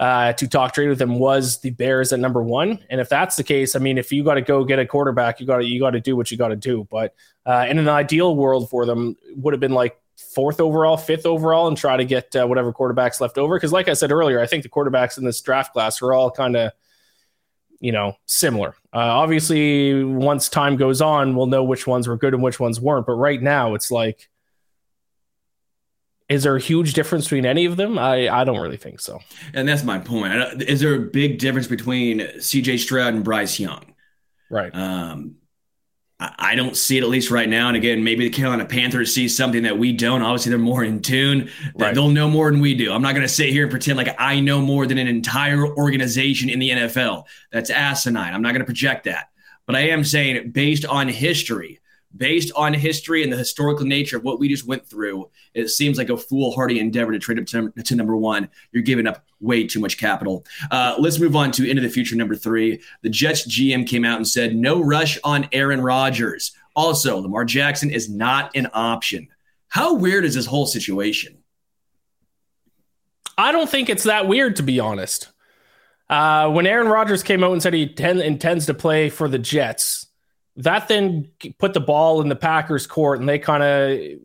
uh, 0.00 0.32
to 0.32 0.48
talk 0.48 0.72
trade 0.72 0.88
with 0.88 0.98
them 0.98 1.18
was 1.18 1.60
the 1.60 1.68
Bears 1.68 2.10
at 2.14 2.18
number 2.18 2.42
one. 2.42 2.78
And 2.88 3.02
if 3.02 3.10
that's 3.10 3.36
the 3.36 3.44
case, 3.44 3.76
I 3.76 3.80
mean, 3.80 3.98
if 3.98 4.10
you 4.10 4.24
got 4.24 4.34
to 4.34 4.40
go 4.40 4.64
get 4.64 4.78
a 4.78 4.86
quarterback, 4.86 5.40
you 5.40 5.46
got 5.46 5.58
to 5.58 5.64
you 5.66 5.78
got 5.78 5.90
to 5.90 6.00
do 6.00 6.16
what 6.16 6.30
you 6.30 6.38
got 6.38 6.48
to 6.48 6.56
do. 6.56 6.88
But 6.90 7.14
uh, 7.44 7.66
in 7.68 7.78
an 7.78 7.88
ideal 7.88 8.34
world 8.34 8.70
for 8.70 8.86
them, 8.86 9.14
would 9.36 9.52
have 9.52 9.60
been 9.60 9.74
like 9.74 10.00
fourth 10.16 10.58
overall, 10.58 10.96
fifth 10.96 11.26
overall, 11.26 11.68
and 11.68 11.76
try 11.76 11.98
to 11.98 12.06
get 12.06 12.34
uh, 12.34 12.46
whatever 12.46 12.72
quarterbacks 12.72 13.20
left 13.20 13.36
over. 13.36 13.56
Because, 13.56 13.72
like 13.72 13.88
I 13.88 13.92
said 13.92 14.10
earlier, 14.10 14.40
I 14.40 14.46
think 14.46 14.62
the 14.62 14.70
quarterbacks 14.70 15.18
in 15.18 15.24
this 15.24 15.38
draft 15.42 15.74
class 15.74 16.00
are 16.00 16.14
all 16.14 16.30
kind 16.30 16.56
of 16.56 16.72
you 17.78 17.92
know 17.92 18.16
similar. 18.24 18.70
Uh, 18.94 19.00
obviously, 19.00 20.02
once 20.02 20.48
time 20.48 20.76
goes 20.76 21.02
on, 21.02 21.36
we'll 21.36 21.44
know 21.44 21.62
which 21.62 21.86
ones 21.86 22.08
were 22.08 22.16
good 22.16 22.32
and 22.32 22.42
which 22.42 22.58
ones 22.58 22.80
weren't. 22.80 23.04
But 23.04 23.16
right 23.16 23.42
now, 23.42 23.74
it's 23.74 23.90
like 23.90 24.30
is 26.30 26.44
there 26.44 26.54
a 26.54 26.60
huge 26.60 26.94
difference 26.94 27.24
between 27.24 27.44
any 27.44 27.64
of 27.66 27.76
them? 27.76 27.98
I, 27.98 28.28
I 28.28 28.44
don't 28.44 28.60
really 28.60 28.76
think 28.76 29.00
so. 29.00 29.18
And 29.52 29.68
that's 29.68 29.82
my 29.82 29.98
point. 29.98 30.62
Is 30.62 30.80
there 30.80 30.94
a 30.94 31.00
big 31.00 31.38
difference 31.38 31.66
between 31.66 32.20
CJ 32.20 32.78
Stroud 32.78 33.14
and 33.14 33.24
Bryce 33.24 33.58
Young? 33.58 33.94
Right. 34.48 34.74
Um, 34.74 35.36
I, 36.20 36.54
don't 36.54 36.76
see 36.76 36.98
it 36.98 37.02
at 37.02 37.08
least 37.08 37.30
right 37.30 37.48
now. 37.48 37.68
And 37.68 37.76
again, 37.76 38.04
maybe 38.04 38.28
the 38.28 38.34
Carolina 38.34 38.66
Panthers 38.66 39.14
see 39.14 39.26
something 39.26 39.62
that 39.62 39.78
we 39.78 39.92
don't. 39.92 40.22
Obviously, 40.22 40.50
they're 40.50 40.58
more 40.58 40.84
in 40.84 41.00
tune. 41.00 41.50
Right. 41.74 41.94
they'll 41.94 42.10
know 42.10 42.28
more 42.28 42.50
than 42.50 42.60
we 42.60 42.74
do. 42.74 42.92
I'm 42.92 43.02
not 43.02 43.14
going 43.14 43.26
to 43.26 43.32
sit 43.32 43.48
here 43.48 43.62
and 43.62 43.70
pretend 43.70 43.96
like 43.96 44.14
I 44.18 44.38
know 44.38 44.60
more 44.60 44.86
than 44.86 44.98
an 44.98 45.08
entire 45.08 45.66
organization 45.66 46.50
in 46.50 46.58
the 46.58 46.70
NFL. 46.70 47.24
That's 47.50 47.70
asinine. 47.70 48.34
I'm 48.34 48.42
not 48.42 48.50
going 48.50 48.60
to 48.60 48.66
project 48.66 49.04
that. 49.04 49.30
But 49.66 49.76
I 49.76 49.88
am 49.88 50.04
saying, 50.04 50.50
based 50.50 50.84
on 50.84 51.08
history, 51.08 51.79
based 52.16 52.52
on 52.56 52.74
history 52.74 53.22
and 53.22 53.32
the 53.32 53.36
historical 53.36 53.86
nature 53.86 54.16
of 54.16 54.24
what 54.24 54.38
we 54.38 54.48
just 54.48 54.66
went 54.66 54.86
through, 54.86 55.30
it 55.54 55.68
seems 55.68 55.98
like 55.98 56.08
a 56.08 56.16
foolhardy 56.16 56.80
endeavor 56.80 57.12
to 57.12 57.18
trade 57.18 57.38
up 57.38 57.46
to, 57.46 57.70
to 57.70 57.94
number 57.94 58.16
one. 58.16 58.48
You're 58.72 58.82
giving 58.82 59.06
up 59.06 59.24
way 59.40 59.66
too 59.66 59.80
much 59.80 59.98
capital. 59.98 60.44
Uh, 60.70 60.96
let's 60.98 61.18
move 61.18 61.36
on 61.36 61.50
to 61.52 61.68
into 61.68 61.82
the 61.82 61.88
future 61.88 62.16
number 62.16 62.34
three. 62.34 62.80
The 63.02 63.10
Jets 63.10 63.46
GM 63.46 63.86
came 63.86 64.04
out 64.04 64.16
and 64.16 64.26
said 64.26 64.54
no 64.56 64.82
rush 64.82 65.18
on 65.24 65.48
Aaron 65.52 65.80
Rodgers. 65.80 66.52
Also, 66.74 67.18
Lamar 67.18 67.44
Jackson 67.44 67.90
is 67.90 68.08
not 68.08 68.54
an 68.56 68.68
option. 68.72 69.28
How 69.68 69.94
weird 69.94 70.24
is 70.24 70.34
this 70.34 70.46
whole 70.46 70.66
situation? 70.66 71.38
I 73.38 73.52
don't 73.52 73.70
think 73.70 73.88
it's 73.88 74.04
that 74.04 74.28
weird, 74.28 74.56
to 74.56 74.62
be 74.62 74.80
honest. 74.80 75.30
Uh, 76.08 76.50
when 76.50 76.66
Aaron 76.66 76.88
Rodgers 76.88 77.22
came 77.22 77.44
out 77.44 77.52
and 77.52 77.62
said 77.62 77.72
he 77.72 77.86
ten- 77.86 78.20
intends 78.20 78.66
to 78.66 78.74
play 78.74 79.08
for 79.08 79.28
the 79.28 79.38
Jets, 79.38 80.06
that 80.56 80.88
then 80.88 81.30
put 81.58 81.74
the 81.74 81.80
ball 81.80 82.20
in 82.20 82.28
the 82.28 82.36
Packers' 82.36 82.86
court, 82.86 83.20
and 83.20 83.28
they 83.28 83.38
kind 83.38 83.62
of 83.62 84.18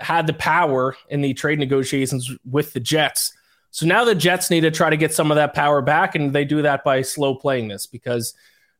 had 0.00 0.26
the 0.26 0.34
power 0.34 0.96
in 1.08 1.20
the 1.20 1.34
trade 1.34 1.58
negotiations 1.58 2.30
with 2.50 2.72
the 2.72 2.80
Jets. 2.80 3.32
So 3.70 3.86
now 3.86 4.04
the 4.04 4.14
Jets 4.14 4.50
need 4.50 4.62
to 4.62 4.70
try 4.70 4.90
to 4.90 4.96
get 4.96 5.14
some 5.14 5.30
of 5.30 5.36
that 5.36 5.54
power 5.54 5.82
back, 5.82 6.14
and 6.14 6.32
they 6.32 6.44
do 6.44 6.62
that 6.62 6.84
by 6.84 7.02
slow 7.02 7.34
playing 7.34 7.68
this 7.68 7.86
because 7.86 8.34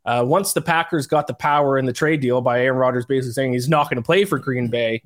Uh, 0.07 0.23
once 0.25 0.53
the 0.53 0.63
Packers 0.63 1.09
got 1.09 1.27
the 1.27 1.35
power 1.35 1.77
in 1.77 1.85
the 1.85 1.93
trade 1.93 2.21
deal 2.21 2.41
by 2.41 2.61
Aaron 2.61 2.79
Rodgers 2.79 3.05
basically 3.07 3.33
saying 3.33 3.53
he's 3.53 3.69
not 3.69 3.91
going 3.91 3.97
to 4.01 4.07
play 4.07 4.25
for 4.25 4.39
Green 4.39 4.69
Bay, 4.71 5.03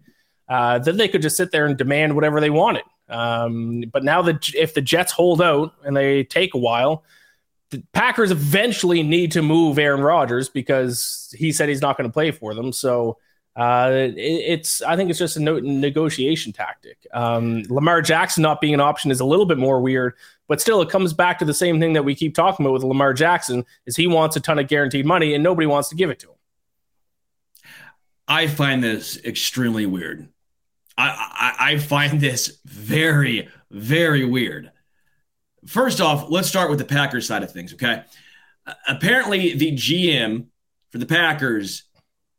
uh, 0.51 0.79
then 0.79 0.99
they 0.99 1.09
could 1.09 1.23
just 1.23 1.39
sit 1.39 1.53
there 1.53 1.65
and 1.65 1.79
demand 1.79 2.15
whatever 2.15 2.39
they 2.39 2.51
wanted. 2.51 2.85
Um, 3.09 3.85
but 3.91 4.05
now 4.05 4.21
that 4.21 4.55
if 4.55 4.75
the 4.75 4.83
Jets 4.83 5.11
hold 5.11 5.41
out 5.41 5.73
and 5.87 5.97
they 5.97 6.25
take 6.25 6.53
a 6.53 6.59
while, 6.59 7.03
the 7.71 7.83
Packers 7.93 8.31
eventually 8.31 9.03
need 9.03 9.33
to 9.33 9.43
move 9.43 9.79
Aaron 9.79 10.01
Rodgers 10.01 10.49
because 10.49 11.33
he 11.37 11.53
said 11.53 11.69
he's 11.69 11.81
not 11.81 11.97
going 11.97 12.09
to 12.09 12.13
play 12.13 12.31
for 12.31 12.55
them. 12.55 12.73
So 12.73 13.19
uh, 13.57 13.91
it, 13.93 14.15
it's 14.17 14.83
I 14.83 14.97
think 14.97 15.11
it's 15.11 15.19
just 15.19 15.37
a 15.37 15.41
no- 15.41 15.61
negotiation 15.61 16.53
tactic. 16.53 17.07
Um, 17.13 17.63
Lamar 17.69 18.03
Jackson 18.03 18.43
not 18.43 18.61
being 18.61 18.75
an 18.75 18.81
option 18.81 19.11
is 19.11 19.21
a 19.21 19.25
little 19.25 19.47
bit 19.47 19.59
more 19.59 19.81
weird, 19.81 20.15
but 20.49 20.61
still 20.61 20.83
it 20.83 20.89
comes 20.89 21.13
back 21.13 21.39
to 21.41 21.45
the 21.45 21.55
same 21.55 21.81
thing 21.81 21.93
that 21.93 22.05
we 22.05 22.15
keep 22.15 22.35
talking 22.35 22.65
about 22.65 22.73
with 22.73 22.85
Lamar 22.85 23.13
Jackson 23.13 23.65
is 23.87 23.97
he 23.97 24.07
wants 24.07 24.37
a 24.37 24.41
ton 24.41 24.59
of 24.59 24.69
guaranteed 24.69 25.07
money 25.07 25.35
and 25.35 25.43
nobody 25.43 25.67
wants 25.67 25.89
to 25.91 25.95
give 25.95 26.11
it 26.11 26.19
to 26.21 26.29
him. 26.29 26.35
I 28.27 28.47
find 28.47 28.83
this 28.83 29.19
extremely 29.25 29.87
weird. 29.87 30.29
I, 30.97 31.55
I, 31.59 31.73
I 31.73 31.79
find 31.79 32.21
this 32.21 32.59
very, 32.65 33.49
very 33.71 34.25
weird. 34.25 34.71
First 35.67 36.01
off, 36.01 36.31
let's 36.31 36.49
start 36.49 36.71
with 36.71 36.79
the 36.79 36.85
Packers 36.85 37.27
side 37.27 37.43
of 37.43 37.53
things, 37.53 37.75
okay? 37.75 38.03
Uh, 38.67 38.75
apparently, 38.89 39.55
the 39.55 39.73
GM 39.73 40.47
for 40.91 40.99
the 40.99 41.07
Packers 41.07 41.85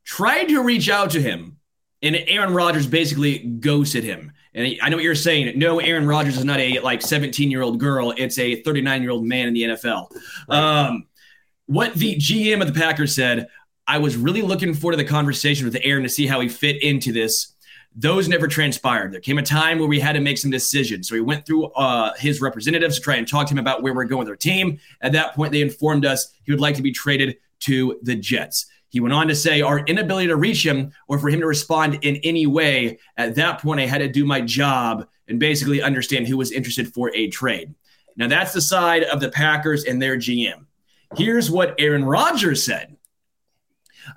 tried 0.03 0.45
to 0.45 0.63
reach 0.63 0.89
out 0.89 1.11
to 1.11 1.21
him, 1.21 1.57
and 2.01 2.15
Aaron 2.27 2.53
Rodgers 2.53 2.87
basically 2.87 3.39
ghosted 3.39 4.03
him. 4.03 4.31
And 4.53 4.75
I 4.81 4.89
know 4.89 4.97
what 4.97 5.03
you're 5.03 5.15
saying. 5.15 5.57
No, 5.57 5.79
Aaron 5.79 6.05
Rodgers 6.05 6.37
is 6.37 6.43
not 6.43 6.59
a 6.59 6.79
like 6.79 7.01
17 7.01 7.49
year 7.49 7.61
old 7.61 7.79
girl. 7.79 8.13
It's 8.17 8.37
a 8.37 8.61
39 8.61 9.01
year 9.01 9.11
old 9.11 9.23
man 9.23 9.47
in 9.47 9.53
the 9.53 9.63
NFL. 9.63 10.11
Right. 10.49 10.57
Um, 10.57 11.07
what 11.67 11.93
the 11.93 12.17
GM 12.17 12.61
of 12.61 12.73
the 12.73 12.77
Packers 12.77 13.15
said, 13.15 13.47
I 13.87 13.99
was 13.99 14.17
really 14.17 14.41
looking 14.41 14.73
forward 14.73 14.97
to 14.97 14.97
the 14.97 15.09
conversation 15.09 15.65
with 15.65 15.77
Aaron 15.83 16.03
to 16.03 16.09
see 16.09 16.27
how 16.27 16.41
he 16.41 16.49
fit 16.49 16.83
into 16.83 17.13
this. 17.13 17.53
Those 17.93 18.29
never 18.29 18.47
transpired. 18.47 19.11
There 19.11 19.19
came 19.19 19.37
a 19.37 19.43
time 19.43 19.77
where 19.77 19.87
we 19.87 19.99
had 19.99 20.13
to 20.13 20.21
make 20.21 20.37
some 20.37 20.49
decisions. 20.49 21.09
So 21.09 21.15
we 21.15 21.21
went 21.21 21.45
through 21.45 21.65
uh, 21.73 22.13
his 22.17 22.39
representatives 22.39 22.95
to 22.95 23.01
try 23.01 23.15
and 23.15 23.27
talk 23.27 23.47
to 23.47 23.53
him 23.53 23.59
about 23.59 23.83
where 23.83 23.93
we're 23.93 24.05
going 24.05 24.19
with 24.19 24.29
our 24.29 24.35
team. 24.35 24.79
At 25.01 25.11
that 25.11 25.35
point, 25.35 25.51
they 25.51 25.61
informed 25.61 26.05
us 26.05 26.33
he 26.43 26.51
would 26.51 26.61
like 26.61 26.75
to 26.75 26.81
be 26.81 26.91
traded 26.91 27.37
to 27.61 27.99
the 28.01 28.15
Jets. 28.15 28.67
He 28.89 28.99
went 28.99 29.13
on 29.13 29.27
to 29.27 29.35
say, 29.35 29.61
Our 29.61 29.79
inability 29.79 30.27
to 30.27 30.35
reach 30.35 30.65
him 30.65 30.93
or 31.07 31.19
for 31.19 31.29
him 31.29 31.41
to 31.41 31.47
respond 31.47 31.99
in 32.01 32.17
any 32.17 32.47
way, 32.47 32.99
at 33.17 33.35
that 33.35 33.61
point, 33.61 33.79
I 33.79 33.85
had 33.85 33.99
to 33.99 34.07
do 34.07 34.25
my 34.25 34.41
job 34.41 35.07
and 35.27 35.39
basically 35.39 35.81
understand 35.81 36.27
who 36.27 36.37
was 36.37 36.51
interested 36.51 36.93
for 36.93 37.13
a 37.15 37.29
trade. 37.29 37.73
Now, 38.15 38.27
that's 38.27 38.53
the 38.53 38.61
side 38.61 39.03
of 39.03 39.19
the 39.19 39.29
Packers 39.29 39.85
and 39.85 40.01
their 40.01 40.17
GM. 40.17 40.65
Here's 41.15 41.49
what 41.49 41.75
Aaron 41.77 42.05
Rodgers 42.05 42.63
said 42.63 42.97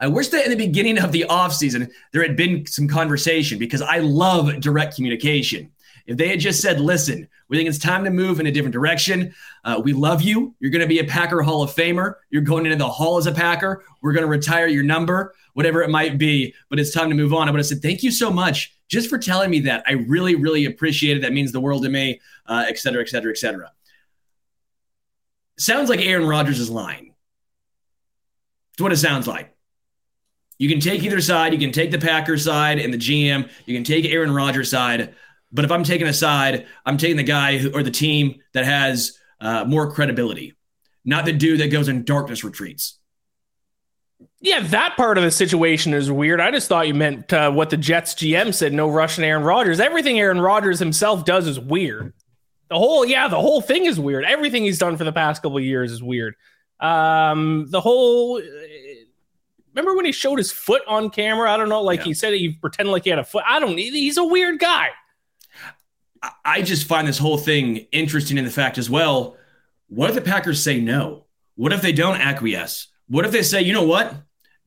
I 0.00 0.08
wish 0.08 0.28
that 0.28 0.44
in 0.44 0.50
the 0.50 0.56
beginning 0.56 0.98
of 0.98 1.12
the 1.12 1.26
offseason, 1.28 1.90
there 2.12 2.22
had 2.22 2.36
been 2.36 2.66
some 2.66 2.88
conversation 2.88 3.58
because 3.58 3.82
I 3.82 3.98
love 3.98 4.60
direct 4.60 4.96
communication. 4.96 5.70
If 6.06 6.18
they 6.18 6.28
had 6.28 6.40
just 6.40 6.60
said, 6.60 6.80
listen, 6.80 7.28
we 7.48 7.56
think 7.56 7.68
it's 7.68 7.78
time 7.78 8.04
to 8.04 8.10
move 8.10 8.38
in 8.38 8.46
a 8.46 8.52
different 8.52 8.74
direction. 8.74 9.34
Uh, 9.64 9.80
we 9.82 9.94
love 9.94 10.20
you. 10.20 10.54
You're 10.60 10.70
going 10.70 10.82
to 10.82 10.88
be 10.88 10.98
a 10.98 11.04
Packer 11.04 11.40
Hall 11.40 11.62
of 11.62 11.74
Famer. 11.74 12.16
You're 12.28 12.42
going 12.42 12.66
into 12.66 12.76
the 12.76 12.88
Hall 12.88 13.16
as 13.16 13.26
a 13.26 13.32
Packer. 13.32 13.84
We're 14.02 14.12
going 14.12 14.24
to 14.24 14.28
retire 14.28 14.66
your 14.66 14.82
number, 14.82 15.34
whatever 15.54 15.82
it 15.82 15.88
might 15.88 16.18
be, 16.18 16.54
but 16.68 16.78
it's 16.78 16.92
time 16.92 17.08
to 17.08 17.14
move 17.14 17.32
on. 17.32 17.48
I 17.48 17.52
would 17.52 17.58
have 17.58 17.66
said, 17.66 17.80
thank 17.80 18.02
you 18.02 18.10
so 18.10 18.30
much 18.30 18.74
just 18.88 19.08
for 19.08 19.16
telling 19.16 19.50
me 19.50 19.60
that. 19.60 19.82
I 19.86 19.92
really, 19.92 20.34
really 20.34 20.66
appreciate 20.66 21.16
it. 21.16 21.20
That 21.20 21.32
means 21.32 21.52
the 21.52 21.60
world 21.60 21.84
to 21.84 21.88
me, 21.88 22.20
uh, 22.46 22.66
et 22.68 22.78
cetera, 22.78 23.00
et 23.00 23.08
cetera, 23.08 23.30
et 23.30 23.38
cetera. 23.38 23.72
Sounds 25.58 25.88
like 25.88 26.00
Aaron 26.00 26.26
Rodgers 26.26 26.60
is 26.60 26.68
lying. 26.68 27.14
It's 28.72 28.82
what 28.82 28.92
it 28.92 28.96
sounds 28.96 29.26
like. 29.26 29.53
You 30.64 30.70
can 30.70 30.80
take 30.80 31.02
either 31.02 31.20
side. 31.20 31.52
You 31.52 31.58
can 31.58 31.72
take 31.72 31.90
the 31.90 31.98
Packers 31.98 32.42
side 32.42 32.78
and 32.78 32.90
the 32.90 32.96
GM. 32.96 33.50
You 33.66 33.74
can 33.76 33.84
take 33.84 34.06
Aaron 34.06 34.32
Rodgers' 34.32 34.70
side. 34.70 35.14
But 35.52 35.66
if 35.66 35.70
I'm 35.70 35.84
taking 35.84 36.06
a 36.06 36.12
side, 36.14 36.66
I'm 36.86 36.96
taking 36.96 37.18
the 37.18 37.22
guy 37.22 37.58
who, 37.58 37.70
or 37.74 37.82
the 37.82 37.90
team 37.90 38.40
that 38.54 38.64
has 38.64 39.18
uh, 39.42 39.66
more 39.66 39.92
credibility, 39.92 40.54
not 41.04 41.26
the 41.26 41.34
dude 41.34 41.60
that 41.60 41.70
goes 41.70 41.88
in 41.88 42.04
darkness 42.04 42.44
retreats. 42.44 42.98
Yeah, 44.40 44.60
that 44.60 44.96
part 44.96 45.18
of 45.18 45.24
the 45.24 45.30
situation 45.30 45.92
is 45.92 46.10
weird. 46.10 46.40
I 46.40 46.50
just 46.50 46.66
thought 46.66 46.88
you 46.88 46.94
meant 46.94 47.30
uh, 47.30 47.50
what 47.50 47.68
the 47.68 47.76
Jets 47.76 48.14
GM 48.14 48.54
said 48.54 48.72
no 48.72 48.88
Russian 48.88 49.22
Aaron 49.22 49.44
Rodgers. 49.44 49.80
Everything 49.80 50.18
Aaron 50.18 50.40
Rodgers 50.40 50.78
himself 50.78 51.26
does 51.26 51.46
is 51.46 51.60
weird. 51.60 52.14
The 52.70 52.78
whole, 52.78 53.04
yeah, 53.04 53.28
the 53.28 53.38
whole 53.38 53.60
thing 53.60 53.84
is 53.84 54.00
weird. 54.00 54.24
Everything 54.24 54.62
he's 54.62 54.78
done 54.78 54.96
for 54.96 55.04
the 55.04 55.12
past 55.12 55.42
couple 55.42 55.60
years 55.60 55.92
is 55.92 56.02
weird. 56.02 56.36
Um, 56.80 57.66
the 57.68 57.82
whole 57.82 58.40
remember 59.74 59.96
when 59.96 60.04
he 60.04 60.12
showed 60.12 60.38
his 60.38 60.52
foot 60.52 60.82
on 60.86 61.10
camera? 61.10 61.50
I 61.50 61.56
don't 61.56 61.68
know, 61.68 61.82
like 61.82 62.00
yeah. 62.00 62.06
he 62.06 62.14
said 62.14 62.32
he 62.34 62.52
pretended 62.52 62.92
like 62.92 63.04
he 63.04 63.10
had 63.10 63.18
a 63.18 63.24
foot. 63.24 63.44
I 63.46 63.60
don't. 63.60 63.76
He's 63.76 64.16
a 64.16 64.24
weird 64.24 64.58
guy. 64.58 64.90
I 66.44 66.62
just 66.62 66.86
find 66.86 67.06
this 67.06 67.18
whole 67.18 67.36
thing 67.36 67.76
interesting 67.92 68.38
in 68.38 68.44
the 68.44 68.50
fact 68.50 68.78
as 68.78 68.88
well. 68.88 69.36
What 69.88 70.08
if 70.08 70.14
the 70.14 70.22
Packers 70.22 70.62
say 70.62 70.80
no? 70.80 71.26
What 71.56 71.72
if 71.72 71.82
they 71.82 71.92
don't 71.92 72.20
acquiesce? 72.20 72.88
What 73.08 73.26
if 73.26 73.32
they 73.32 73.42
say, 73.42 73.62
you 73.62 73.72
know 73.72 73.84
what? 73.84 74.14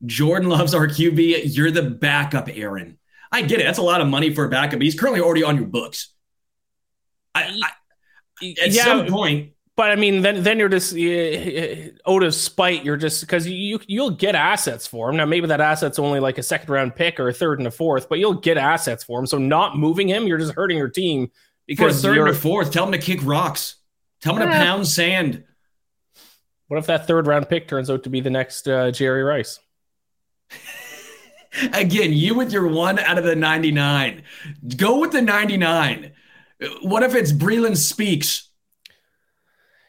Jordan 0.06 0.48
loves 0.48 0.74
our 0.74 0.86
QB. 0.86 1.56
You're 1.56 1.70
the 1.70 1.82
backup, 1.82 2.48
Aaron. 2.48 2.98
I 3.32 3.42
get 3.42 3.60
it. 3.60 3.64
That's 3.64 3.78
a 3.78 3.82
lot 3.82 4.00
of 4.00 4.06
money 4.06 4.32
for 4.32 4.44
a 4.44 4.48
backup. 4.48 4.80
He's 4.80 4.98
currently 4.98 5.20
already 5.20 5.42
on 5.42 5.56
your 5.56 5.66
books. 5.66 6.14
I, 7.34 7.60
I, 8.42 8.54
at 8.62 8.70
yeah, 8.70 8.84
some 8.84 9.06
point, 9.06 9.52
but 9.78 9.92
I 9.92 9.94
mean, 9.94 10.22
then 10.22 10.42
then 10.42 10.58
you're 10.58 10.68
just 10.68 10.92
uh, 10.92 12.10
out 12.10 12.24
of 12.24 12.34
spite. 12.34 12.84
You're 12.84 12.96
just 12.96 13.20
because 13.20 13.46
you 13.46 13.78
you'll 13.86 14.10
get 14.10 14.34
assets 14.34 14.88
for 14.88 15.08
him. 15.08 15.16
Now 15.16 15.24
maybe 15.24 15.46
that 15.46 15.60
asset's 15.60 16.00
only 16.00 16.18
like 16.18 16.36
a 16.36 16.42
second 16.42 16.68
round 16.68 16.96
pick 16.96 17.20
or 17.20 17.28
a 17.28 17.32
third 17.32 17.60
and 17.60 17.68
a 17.68 17.70
fourth, 17.70 18.08
but 18.08 18.18
you'll 18.18 18.34
get 18.34 18.56
assets 18.56 19.04
for 19.04 19.20
him. 19.20 19.26
So 19.26 19.38
not 19.38 19.78
moving 19.78 20.08
him, 20.08 20.26
you're 20.26 20.36
just 20.36 20.54
hurting 20.54 20.76
your 20.76 20.88
team 20.88 21.30
because 21.68 22.02
for 22.02 22.08
a 22.08 22.10
third 22.10 22.18
and 22.18 22.30
a 22.30 22.34
fourth. 22.34 22.72
Tell 22.72 22.86
him 22.86 22.90
to 22.90 22.98
kick 22.98 23.20
rocks. 23.22 23.76
Tell 24.20 24.34
him 24.34 24.48
to 24.48 24.52
pound 24.52 24.88
sand. 24.88 25.44
What 26.66 26.78
if 26.78 26.86
that 26.86 27.06
third 27.06 27.28
round 27.28 27.48
pick 27.48 27.68
turns 27.68 27.88
out 27.88 28.02
to 28.02 28.10
be 28.10 28.20
the 28.20 28.30
next 28.30 28.66
uh, 28.66 28.90
Jerry 28.90 29.22
Rice? 29.22 29.60
Again, 31.72 32.12
you 32.12 32.34
with 32.34 32.52
your 32.52 32.66
one 32.66 32.98
out 32.98 33.16
of 33.16 33.22
the 33.22 33.36
99. 33.36 34.24
Go 34.76 34.98
with 34.98 35.12
the 35.12 35.22
99. 35.22 36.10
What 36.82 37.04
if 37.04 37.14
it's 37.14 37.30
Breeland 37.30 37.76
Speaks? 37.76 38.47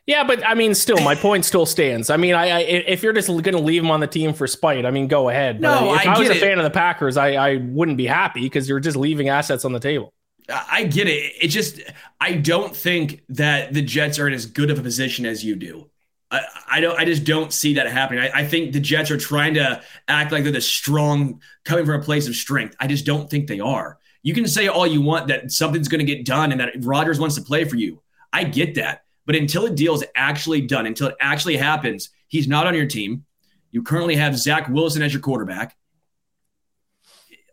Yeah, 0.10 0.24
but 0.24 0.44
I 0.44 0.56
mean, 0.56 0.74
still, 0.74 1.00
my 1.02 1.14
point 1.14 1.46
still 1.46 1.68
stands. 1.68 2.10
I 2.10 2.18
mean, 2.18 2.34
I, 2.34 2.50
I 2.50 2.60
if 2.62 3.04
you're 3.04 3.14
just 3.14 3.28
going 3.28 3.44
to 3.44 3.60
leave 3.60 3.84
him 3.84 3.92
on 3.92 4.00
the 4.00 4.08
team 4.08 4.34
for 4.34 4.48
spite, 4.48 4.84
I 4.84 4.90
mean, 4.90 5.08
go 5.08 5.30
ahead. 5.30 5.62
But 5.62 5.82
no, 5.82 5.94
if 5.94 6.08
I, 6.08 6.16
I 6.16 6.18
was 6.18 6.30
a 6.30 6.36
fan 6.36 6.58
of 6.58 6.64
the 6.64 6.72
Packers, 6.72 7.16
I, 7.16 7.34
I 7.34 7.58
wouldn't 7.58 7.96
be 7.96 8.08
happy 8.08 8.42
because 8.42 8.68
you're 8.68 8.80
just 8.80 8.98
leaving 8.98 9.30
assets 9.30 9.66
on 9.66 9.72
the 9.72 9.80
table. 9.80 10.12
I 10.50 10.86
get 10.86 11.08
it. 11.08 11.34
It 11.40 11.50
just, 11.50 11.80
I 12.20 12.34
don't 12.34 12.76
think 12.76 13.22
that 13.30 13.72
the 13.72 13.84
Jets 13.84 14.18
are 14.18 14.28
in 14.28 14.34
as 14.34 14.48
good 14.48 14.72
of 14.72 14.80
a 14.80 14.82
position 14.82 15.28
as 15.28 15.46
you 15.46 15.56
do. 15.56 15.92
I, 16.32 16.42
I 16.72 16.80
don't. 16.80 17.00
I 17.00 17.06
just 17.06 17.24
don't 17.24 17.54
see 17.54 17.76
that 17.76 17.86
happening. 17.86 18.22
I, 18.22 18.40
I, 18.40 18.46
think 18.48 18.74
the 18.74 18.80
Jets 18.80 19.12
are 19.12 19.18
trying 19.18 19.54
to 19.54 19.80
act 20.08 20.32
like 20.32 20.42
they're 20.42 20.52
the 20.52 20.60
strong, 20.60 21.40
coming 21.66 21.86
from 21.86 22.02
a 22.02 22.04
place 22.04 22.28
of 22.28 22.36
strength. 22.36 22.76
I 22.80 22.88
just 22.88 23.06
don't 23.06 23.30
think 23.30 23.46
they 23.46 23.60
are. 23.60 24.00
You 24.24 24.34
can 24.34 24.48
say 24.48 24.70
all 24.70 24.88
you 24.88 25.02
want 25.02 25.28
that 25.28 25.52
something's 25.52 25.88
going 25.88 26.04
to 26.04 26.16
get 26.16 26.26
done 26.26 26.52
and 26.52 26.62
that 26.62 26.74
Rodgers 26.80 27.20
wants 27.20 27.36
to 27.36 27.44
play 27.44 27.64
for 27.64 27.76
you. 27.76 28.02
I 28.34 28.44
get 28.44 28.74
that. 28.74 29.04
But 29.30 29.36
until 29.36 29.68
a 29.68 29.70
deal 29.70 29.94
is 29.94 30.04
actually 30.16 30.62
done, 30.62 30.88
until 30.88 31.10
it 31.10 31.16
actually 31.22 31.56
happens, 31.56 32.10
he's 32.30 32.48
not 32.48 32.66
on 32.66 32.74
your 32.74 32.88
team. 32.88 33.26
You 33.70 33.84
currently 33.84 34.16
have 34.16 34.36
Zach 34.36 34.68
Wilson 34.70 35.04
as 35.04 35.14
your 35.14 35.22
quarterback. 35.22 35.78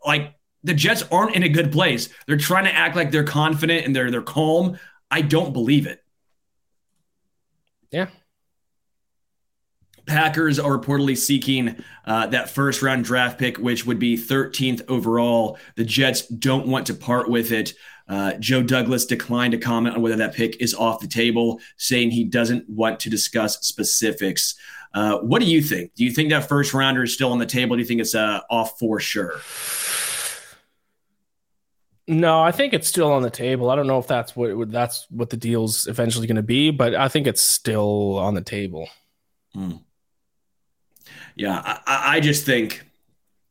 Like 0.03 0.37
the 0.65 0.73
Jets 0.73 1.05
aren't 1.12 1.37
in 1.37 1.43
a 1.43 1.51
good 1.51 1.71
place. 1.71 2.09
They're 2.27 2.39
trying 2.39 2.65
to 2.65 2.75
act 2.75 2.97
like 2.97 3.11
they're 3.11 3.25
confident 3.25 3.85
and 3.85 3.95
they're 3.95 4.11
they're 4.11 4.23
calm. 4.23 4.79
I 5.11 5.21
don't 5.21 5.53
believe 5.53 5.87
it. 5.87 6.03
Yeah. 7.91 8.07
Packers 10.07 10.59
are 10.59 10.79
reportedly 10.79 11.16
seeking 11.16 11.83
uh, 12.05 12.27
that 12.29 12.49
first 12.49 12.83
round 12.83 13.05
draft 13.05 13.38
pick, 13.38 13.59
which 13.59 13.87
would 13.87 13.99
be 13.99 14.16
13th 14.16 14.83
overall. 14.88 15.59
The 15.75 15.85
Jets 15.85 16.27
don't 16.27 16.69
want 16.69 16.87
to 16.87 16.95
part 16.95 17.29
with 17.29 17.53
it. 17.53 17.75
Uh, 18.09 18.35
Joe 18.35 18.62
Douglas 18.62 19.05
declined 19.05 19.53
to 19.53 19.59
comment 19.59 19.97
on 19.97 20.03
whether 20.03 20.16
that 20.16 20.35
pick 20.35 20.61
is 20.62 20.75
off 20.75 21.01
the 21.01 21.09
table, 21.09 21.61
saying 21.77 22.12
he 22.12 22.25
doesn't 22.25 22.69
want 22.69 23.01
to 23.01 23.11
discuss 23.11 23.59
specifics. 23.66 24.55
Uh, 24.95 25.19
what 25.19 25.42
do 25.42 25.47
you 25.47 25.61
think? 25.61 25.95
Do 25.95 26.05
you 26.05 26.11
think 26.11 26.31
that 26.31 26.49
first 26.49 26.73
rounder 26.73 27.03
is 27.03 27.12
still 27.12 27.33
on 27.33 27.38
the 27.38 27.47
table? 27.47 27.77
Do 27.77 27.83
you 27.83 27.88
think 27.88 28.01
it's 28.01 28.14
uh, 28.14 28.40
off 28.49 28.79
for 28.79 29.01
sure? 29.01 29.35
No, 32.09 32.40
I 32.40 32.53
think 32.53 32.73
it's 32.73 32.87
still 32.87 33.12
on 33.12 33.23
the 33.23 33.31
table. 33.31 33.69
I 33.69 33.75
don't 33.75 33.88
know 33.88 33.99
if 33.99 34.07
that's 34.07 34.37
what 34.37 34.71
that's 34.71 35.07
what 35.11 35.29
the 35.31 35.37
deal's 35.37 35.88
eventually 35.88 36.29
going 36.29 36.37
to 36.37 36.42
be, 36.42 36.71
but 36.71 36.95
I 36.95 37.09
think 37.09 37.27
it's 37.27 37.42
still 37.42 38.19
on 38.19 38.35
the 38.35 38.42
table. 38.42 38.88
Hmm. 39.52 39.79
Yeah, 41.37 41.61
I, 41.87 42.17
I 42.17 42.21
just 42.21 42.45
think 42.45 42.83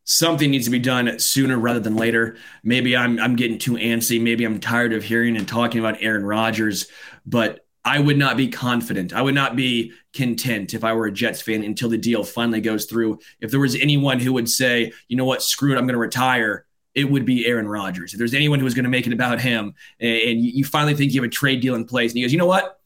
something 0.04 0.52
needs 0.52 0.66
to 0.66 0.72
be 0.72 0.80
done 0.80 1.20
sooner 1.20 1.58
rather 1.58 1.80
than 1.80 1.96
later. 1.96 2.38
Maybe 2.64 2.98
I'm 2.98 3.20
I'm 3.20 3.36
getting 3.36 3.58
too 3.58 3.74
antsy. 3.74 4.22
Maybe 4.22 4.44
I'm 4.44 4.60
tired 4.60 4.94
of 4.94 5.04
hearing 5.04 5.38
and 5.38 5.48
talking 5.48 5.80
about 5.80 6.02
Aaron 6.02 6.26
Rodgers, 6.26 6.88
but 7.26 7.66
I 7.84 8.00
would 8.00 8.18
not 8.18 8.36
be 8.36 8.48
confident. 8.48 9.14
I 9.14 9.22
would 9.22 9.36
not 9.36 9.56
be 9.56 9.94
content 10.14 10.74
if 10.74 10.84
I 10.84 10.94
were 10.94 11.06
a 11.06 11.12
Jets 11.12 11.42
fan 11.42 11.64
until 11.64 11.88
the 11.90 12.00
deal 12.00 12.24
finally 12.24 12.60
goes 12.60 12.86
through. 12.86 13.20
If 13.40 13.52
there 13.52 13.60
was 13.60 13.76
anyone 13.76 14.20
who 14.20 14.34
would 14.34 14.50
say, 14.50 14.92
you 15.08 15.16
know 15.16 15.26
what, 15.26 15.44
screw 15.44 15.72
it, 15.72 15.78
I'm 15.78 15.86
going 15.86 15.94
to 15.94 16.00
retire, 16.00 16.66
it 16.96 17.04
would 17.04 17.26
be 17.26 17.46
Aaron 17.46 17.68
Rodgers. 17.68 18.14
If 18.14 18.18
there's 18.18 18.34
anyone 18.34 18.58
who 18.58 18.66
was 18.66 18.74
going 18.74 18.86
to 18.86 18.90
make 18.90 19.06
it 19.06 19.14
about 19.14 19.40
him 19.40 19.76
and 20.00 20.42
you 20.42 20.66
finally 20.66 20.96
think 20.96 21.14
you 21.14 21.22
have 21.22 21.28
a 21.28 21.32
trade 21.32 21.62
deal 21.62 21.76
in 21.76 21.86
place 21.86 22.12
and 22.12 22.18
he 22.18 22.24
goes, 22.24 22.32
you 22.32 22.40
know 22.40 22.48
what, 22.48 22.80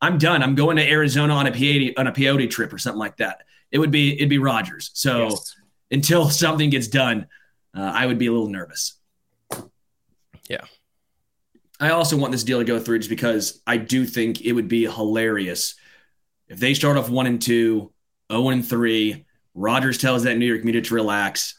I'm 0.00 0.16
done. 0.16 0.42
I'm 0.42 0.54
going 0.54 0.78
to 0.78 0.88
Arizona 0.88 1.34
on 1.34 1.46
a 1.46 1.50
peyote, 1.50 1.92
on 1.98 2.06
a 2.06 2.12
peyote 2.12 2.48
trip 2.48 2.72
or 2.72 2.78
something 2.78 3.00
like 3.00 3.18
that. 3.18 3.42
It 3.70 3.78
would 3.78 3.90
be, 3.90 4.14
it'd 4.14 4.28
be 4.28 4.38
Rodgers. 4.38 4.90
So 4.94 5.28
yes. 5.28 5.54
until 5.90 6.30
something 6.30 6.70
gets 6.70 6.88
done, 6.88 7.26
uh, 7.76 7.92
I 7.94 8.06
would 8.06 8.18
be 8.18 8.26
a 8.26 8.32
little 8.32 8.48
nervous. 8.48 8.98
Yeah. 10.48 10.64
I 11.80 11.90
also 11.90 12.16
want 12.16 12.32
this 12.32 12.44
deal 12.44 12.58
to 12.58 12.64
go 12.64 12.80
through 12.80 12.98
just 12.98 13.10
because 13.10 13.60
I 13.66 13.76
do 13.76 14.04
think 14.04 14.40
it 14.40 14.52
would 14.52 14.68
be 14.68 14.84
hilarious 14.86 15.76
if 16.48 16.58
they 16.58 16.74
start 16.74 16.96
off 16.96 17.10
one 17.10 17.26
and 17.26 17.40
two, 17.40 17.92
0 18.32 18.48
and 18.48 18.66
three. 18.66 19.26
Rodgers 19.54 19.98
tells 19.98 20.24
that 20.24 20.36
New 20.36 20.46
York 20.46 20.64
media 20.64 20.82
to 20.82 20.94
relax. 20.94 21.54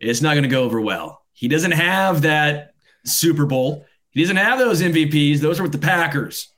It's 0.00 0.22
not 0.22 0.34
going 0.34 0.44
to 0.44 0.48
go 0.48 0.64
over 0.64 0.80
well. 0.80 1.22
He 1.32 1.48
doesn't 1.48 1.72
have 1.72 2.22
that 2.22 2.74
Super 3.04 3.46
Bowl. 3.46 3.84
He 4.10 4.20
doesn't 4.20 4.36
have 4.36 4.58
those 4.58 4.80
MVPs. 4.82 5.38
Those 5.38 5.58
are 5.58 5.64
with 5.64 5.72
the 5.72 5.78
Packers. 5.78 6.48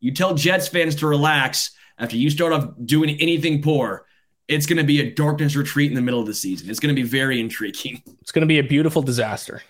You 0.00 0.12
tell 0.12 0.34
Jets 0.34 0.68
fans 0.68 0.96
to 0.96 1.06
relax 1.06 1.70
after 1.98 2.16
you 2.16 2.30
start 2.30 2.52
off 2.52 2.68
doing 2.84 3.10
anything 3.20 3.62
poor. 3.62 4.06
It's 4.48 4.66
going 4.66 4.76
to 4.76 4.84
be 4.84 5.00
a 5.00 5.10
darkness 5.10 5.56
retreat 5.56 5.90
in 5.90 5.96
the 5.96 6.02
middle 6.02 6.20
of 6.20 6.26
the 6.26 6.34
season. 6.34 6.70
It's 6.70 6.78
going 6.78 6.94
to 6.94 7.00
be 7.00 7.06
very 7.06 7.40
intriguing. 7.40 8.02
It's 8.20 8.32
going 8.32 8.42
to 8.42 8.46
be 8.46 8.58
a 8.58 8.64
beautiful 8.64 9.02
disaster. 9.02 9.62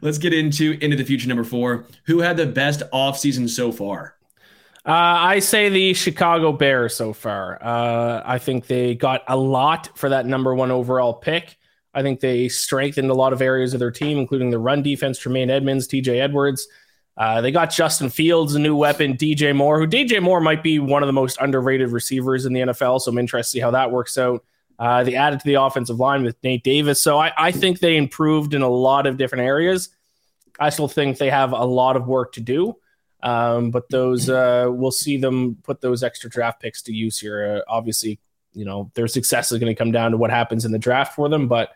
Let's 0.00 0.18
get 0.18 0.32
into 0.32 0.78
into 0.80 0.96
the 0.96 1.04
future 1.04 1.26
number 1.26 1.42
four. 1.42 1.86
Who 2.06 2.20
had 2.20 2.36
the 2.36 2.46
best 2.46 2.84
offseason 2.92 3.48
so 3.48 3.72
far? 3.72 4.14
Uh, 4.86 4.90
I 4.90 5.38
say 5.40 5.68
the 5.68 5.94
Chicago 5.94 6.52
Bears 6.52 6.94
so 6.94 7.12
far. 7.12 7.62
Uh, 7.62 8.22
I 8.24 8.38
think 8.38 8.68
they 8.68 8.94
got 8.94 9.22
a 9.26 9.36
lot 9.36 9.96
for 9.96 10.08
that 10.08 10.26
number 10.26 10.54
one 10.54 10.70
overall 10.70 11.14
pick. 11.14 11.56
I 11.94 12.02
think 12.02 12.20
they 12.20 12.48
strengthened 12.48 13.10
a 13.10 13.14
lot 13.14 13.32
of 13.32 13.42
areas 13.42 13.74
of 13.74 13.80
their 13.80 13.90
team, 13.90 14.18
including 14.18 14.50
the 14.50 14.58
run 14.58 14.82
defense, 14.82 15.18
Tremaine 15.18 15.50
Edmunds, 15.50 15.86
TJ 15.86 16.20
Edwards. 16.20 16.66
Uh, 17.16 17.40
they 17.40 17.50
got 17.50 17.70
Justin 17.70 18.08
Fields, 18.08 18.54
a 18.54 18.58
new 18.58 18.74
weapon, 18.74 19.16
DJ 19.16 19.54
Moore, 19.54 19.78
who 19.78 19.86
DJ 19.86 20.22
Moore 20.22 20.40
might 20.40 20.62
be 20.62 20.78
one 20.78 21.02
of 21.02 21.06
the 21.06 21.12
most 21.12 21.36
underrated 21.40 21.90
receivers 21.90 22.46
in 22.46 22.52
the 22.52 22.60
NFL. 22.60 23.00
So 23.00 23.10
I'm 23.10 23.18
interested 23.18 23.50
to 23.50 23.52
see 23.52 23.60
how 23.60 23.70
that 23.72 23.90
works 23.90 24.16
out. 24.16 24.44
Uh, 24.78 25.04
they 25.04 25.14
added 25.14 25.38
to 25.38 25.46
the 25.46 25.54
offensive 25.54 26.00
line 26.00 26.22
with 26.22 26.36
Nate 26.42 26.64
Davis. 26.64 27.02
So 27.02 27.18
I, 27.18 27.32
I 27.36 27.52
think 27.52 27.80
they 27.80 27.96
improved 27.96 28.54
in 28.54 28.62
a 28.62 28.68
lot 28.68 29.06
of 29.06 29.18
different 29.18 29.44
areas. 29.44 29.90
I 30.58 30.70
still 30.70 30.88
think 30.88 31.18
they 31.18 31.30
have 31.30 31.52
a 31.52 31.64
lot 31.64 31.96
of 31.96 32.06
work 32.06 32.32
to 32.32 32.40
do. 32.40 32.76
Um, 33.22 33.70
but 33.70 33.88
those 33.88 34.28
uh, 34.28 34.66
we'll 34.68 34.90
see 34.90 35.16
them 35.16 35.56
put 35.62 35.80
those 35.80 36.02
extra 36.02 36.28
draft 36.28 36.60
picks 36.60 36.82
to 36.82 36.92
use 36.92 37.18
here. 37.18 37.62
Uh, 37.68 37.72
obviously, 37.72 38.18
you 38.52 38.64
know 38.64 38.90
their 38.94 39.06
success 39.06 39.52
is 39.52 39.58
going 39.58 39.72
to 39.72 39.78
come 39.78 39.92
down 39.92 40.10
to 40.10 40.16
what 40.16 40.30
happens 40.30 40.64
in 40.64 40.72
the 40.72 40.78
draft 40.78 41.14
for 41.14 41.28
them. 41.28 41.46
But 41.46 41.70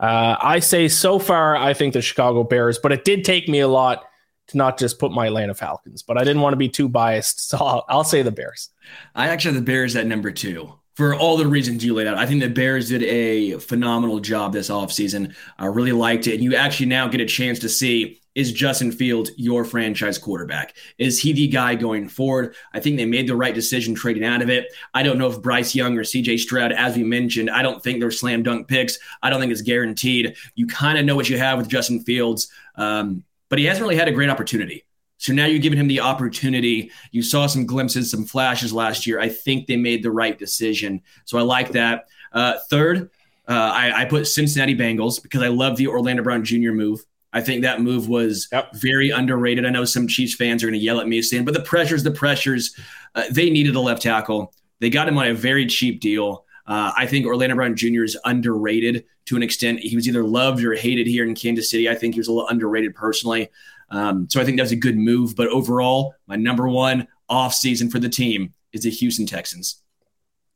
uh, 0.00 0.36
I 0.40 0.60
say 0.60 0.88
so 0.88 1.18
far, 1.18 1.56
I 1.56 1.74
think 1.74 1.92
the 1.92 2.00
Chicago 2.00 2.42
Bears. 2.42 2.78
But 2.78 2.92
it 2.92 3.04
did 3.04 3.24
take 3.24 3.48
me 3.48 3.60
a 3.60 3.68
lot 3.68 4.07
to 4.48 4.56
not 4.56 4.78
just 4.78 4.98
put 4.98 5.12
my 5.12 5.26
Atlanta 5.26 5.54
Falcons. 5.54 6.02
But 6.02 6.18
I 6.18 6.24
didn't 6.24 6.42
want 6.42 6.52
to 6.52 6.58
be 6.58 6.68
too 6.68 6.88
biased, 6.88 7.48
so 7.48 7.58
I'll, 7.58 7.84
I'll 7.88 8.04
say 8.04 8.22
the 8.22 8.32
Bears. 8.32 8.70
I 9.14 9.28
actually 9.28 9.54
have 9.54 9.64
the 9.64 9.70
Bears 9.70 9.96
at 9.96 10.06
number 10.06 10.30
two 10.30 10.72
for 10.96 11.14
all 11.14 11.36
the 11.36 11.46
reasons 11.46 11.84
you 11.84 11.94
laid 11.94 12.08
out. 12.08 12.18
I 12.18 12.26
think 12.26 12.40
the 12.40 12.48
Bears 12.48 12.88
did 12.88 13.04
a 13.04 13.58
phenomenal 13.60 14.18
job 14.18 14.52
this 14.52 14.68
offseason. 14.68 15.34
I 15.58 15.66
really 15.66 15.92
liked 15.92 16.26
it. 16.26 16.34
And 16.34 16.42
you 16.42 16.56
actually 16.56 16.86
now 16.86 17.06
get 17.06 17.20
a 17.20 17.26
chance 17.26 17.60
to 17.60 17.68
see 17.68 18.20
is 18.38 18.52
Justin 18.52 18.92
Fields 18.92 19.32
your 19.36 19.64
franchise 19.64 20.16
quarterback? 20.16 20.76
Is 20.96 21.18
he 21.18 21.32
the 21.32 21.48
guy 21.48 21.74
going 21.74 22.08
forward? 22.08 22.54
I 22.72 22.78
think 22.78 22.96
they 22.96 23.04
made 23.04 23.26
the 23.26 23.34
right 23.34 23.52
decision 23.52 23.96
trading 23.96 24.24
out 24.24 24.42
of 24.42 24.48
it. 24.48 24.66
I 24.94 25.02
don't 25.02 25.18
know 25.18 25.26
if 25.26 25.42
Bryce 25.42 25.74
Young 25.74 25.98
or 25.98 26.04
CJ 26.04 26.38
Stroud, 26.38 26.70
as 26.70 26.96
we 26.96 27.02
mentioned, 27.02 27.50
I 27.50 27.62
don't 27.62 27.82
think 27.82 27.98
they're 27.98 28.12
slam 28.12 28.44
dunk 28.44 28.68
picks. 28.68 28.96
I 29.24 29.30
don't 29.30 29.40
think 29.40 29.50
it's 29.50 29.60
guaranteed. 29.60 30.36
You 30.54 30.68
kind 30.68 30.98
of 30.98 31.04
know 31.04 31.16
what 31.16 31.28
you 31.28 31.36
have 31.36 31.58
with 31.58 31.68
Justin 31.68 32.04
Fields, 32.04 32.48
um, 32.76 33.24
but 33.48 33.58
he 33.58 33.64
hasn't 33.64 33.82
really 33.82 33.96
had 33.96 34.08
a 34.08 34.12
great 34.12 34.30
opportunity. 34.30 34.84
So 35.18 35.32
now 35.32 35.46
you're 35.46 35.58
giving 35.58 35.78
him 35.78 35.88
the 35.88 36.00
opportunity. 36.00 36.90
You 37.10 37.22
saw 37.22 37.46
some 37.46 37.66
glimpses, 37.66 38.10
some 38.10 38.24
flashes 38.24 38.72
last 38.72 39.06
year. 39.06 39.20
I 39.20 39.28
think 39.28 39.66
they 39.66 39.76
made 39.76 40.02
the 40.02 40.12
right 40.12 40.38
decision. 40.38 41.02
So 41.24 41.38
I 41.38 41.42
like 41.42 41.72
that. 41.72 42.06
Uh, 42.32 42.54
third, 42.70 43.10
uh, 43.48 43.52
I, 43.74 44.02
I, 44.02 44.04
put 44.04 44.26
Cincinnati 44.26 44.76
Bengals 44.76 45.22
because 45.22 45.42
I 45.42 45.48
love 45.48 45.76
the 45.76 45.86
Orlando 45.86 46.22
Brown 46.22 46.44
Jr. 46.44 46.72
move. 46.72 47.04
I 47.32 47.40
think 47.40 47.62
that 47.62 47.80
move 47.80 48.08
was 48.08 48.46
yep. 48.52 48.74
very 48.74 49.10
underrated. 49.10 49.64
I 49.64 49.70
know 49.70 49.86
some 49.86 50.06
Chiefs 50.06 50.34
fans 50.34 50.62
are 50.62 50.66
going 50.66 50.78
to 50.78 50.84
yell 50.84 51.00
at 51.00 51.08
me 51.08 51.20
saying, 51.22 51.46
but 51.46 51.54
the 51.54 51.62
pressures, 51.62 52.02
the 52.02 52.10
pressures, 52.10 52.76
uh, 53.14 53.24
they 53.30 53.50
needed 53.50 53.74
a 53.74 53.80
left 53.80 54.02
tackle. 54.02 54.52
They 54.80 54.90
got 54.90 55.08
him 55.08 55.18
on 55.18 55.26
a 55.26 55.34
very 55.34 55.66
cheap 55.66 56.00
deal. 56.00 56.44
Uh, 56.66 56.92
I 56.96 57.06
think 57.06 57.26
Orlando 57.26 57.56
Brown 57.56 57.74
Jr. 57.74 58.04
is 58.04 58.18
underrated 58.24 59.04
to 59.28 59.36
an 59.36 59.42
extent. 59.42 59.80
He 59.80 59.94
was 59.94 60.08
either 60.08 60.24
loved 60.24 60.64
or 60.64 60.74
hated 60.74 61.06
here 61.06 61.24
in 61.24 61.34
Kansas 61.34 61.70
City. 61.70 61.88
I 61.88 61.94
think 61.94 62.14
he 62.14 62.20
was 62.20 62.28
a 62.28 62.32
little 62.32 62.48
underrated 62.48 62.94
personally. 62.94 63.50
Um, 63.90 64.28
so 64.28 64.40
I 64.40 64.44
think 64.44 64.56
that 64.56 64.62
was 64.62 64.72
a 64.72 64.76
good 64.76 64.96
move. 64.96 65.36
But 65.36 65.48
overall, 65.48 66.14
my 66.26 66.36
number 66.36 66.68
one 66.68 67.06
off 67.28 67.54
season 67.54 67.90
for 67.90 67.98
the 67.98 68.08
team 68.08 68.54
is 68.72 68.82
the 68.82 68.90
Houston 68.90 69.26
Texans. 69.26 69.82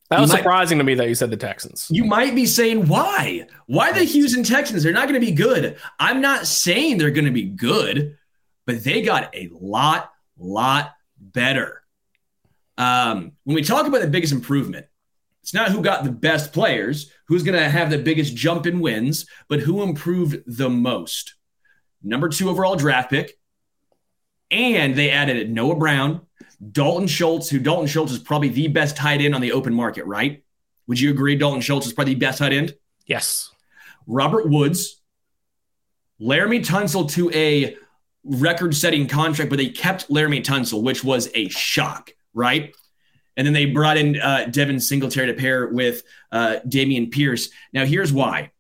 That 0.09 0.21
was 0.21 0.31
surprising 0.31 0.77
to 0.77 0.85
me 0.85 0.95
that 0.97 1.09
you 1.09 1.15
said 1.15 1.31
the 1.31 1.39
Texans. 1.39 1.87
You 1.91 2.05
might 2.05 2.35
be 2.35 2.45
saying, 2.45 2.87
why? 2.87 3.47
Why 3.67 3.93
the 3.93 4.05
Houston 4.05 4.43
Texans? 4.43 4.83
They're 4.83 4.93
not 4.93 5.09
going 5.09 5.19
to 5.19 5.27
be 5.27 5.33
good. 5.33 5.79
I'm 5.99 6.21
not 6.21 6.47
saying 6.47 6.99
they're 6.99 7.11
going 7.11 7.25
to 7.25 7.31
be 7.31 7.45
good, 7.45 8.19
but 8.67 8.85
they 8.85 9.01
got 9.01 9.35
a 9.35 9.49
lot, 9.53 10.13
lot 10.39 10.93
better. 11.19 11.83
Um, 12.77 13.33
when 13.45 13.55
we 13.55 13.63
talk 13.63 13.87
about 13.87 14.03
the 14.03 14.09
biggest 14.09 14.35
improvement, 14.35 14.87
it's 15.43 15.55
not 15.55 15.71
who 15.71 15.83
got 15.83 16.05
the 16.05 16.13
best 16.13 16.53
players, 16.53 17.11
who's 17.27 17.43
going 17.43 17.59
to 17.59 17.69
have 17.69 17.91
the 17.91 17.99
biggest 17.99 18.37
jump 18.37 18.67
in 18.67 18.81
wins, 18.81 19.27
but 19.49 19.61
who 19.61 19.83
improved 19.83 20.39
the 20.47 20.71
most 20.71 21.35
number 22.03 22.29
two 22.29 22.49
overall 22.51 22.77
draft 22.77 23.11
pick. 23.11 23.39
And 24.51 24.95
they 24.95 25.11
added 25.11 25.51
Noah 25.51 25.77
Brown, 25.77 26.23
Dalton 26.71 27.07
Schultz, 27.07 27.49
who 27.49 27.59
Dalton 27.59 27.87
Schultz 27.87 28.13
is 28.13 28.19
probably 28.19 28.49
the 28.49 28.69
best 28.69 28.97
tight 28.97 29.21
end 29.21 29.35
on 29.35 29.41
the 29.41 29.53
open 29.53 29.73
market, 29.73 30.05
right? 30.05 30.45
Would 30.87 31.01
you 31.01 31.11
agree 31.11 31.37
Dalton 31.37 31.61
Schultz 31.61 31.87
is 31.87 31.93
probably 31.93 32.15
the 32.15 32.21
best 32.21 32.39
tight 32.39 32.53
end? 32.53 32.75
Yes. 33.07 33.51
Robert 34.07 34.49
Woods, 34.49 35.01
Laremy 36.21 36.65
Tunsil 36.65 37.11
to 37.13 37.31
a 37.33 37.77
record 38.25 38.75
setting 38.77 39.09
contract, 39.09 39.49
but 39.49 39.57
they 39.57 39.69
kept 39.69 40.09
Laremy 40.09 40.45
Tunsil, 40.45 40.83
which 40.83 41.03
was 41.03 41.31
a 41.35 41.49
shock, 41.49 42.13
right? 42.35 42.75
And 43.37 43.47
then 43.47 43.55
they 43.55 43.67
brought 43.67 43.97
in 43.97 44.21
uh, 44.21 44.47
Devin 44.51 44.81
Singletary 44.81 45.29
to 45.29 45.35
pair 45.35 45.69
with 45.69 46.03
uh, 46.31 46.57
Dameon 46.67 47.11
Pierce. 47.11 47.51
Now, 47.73 47.85
here's 47.85 48.13
why 48.13 48.51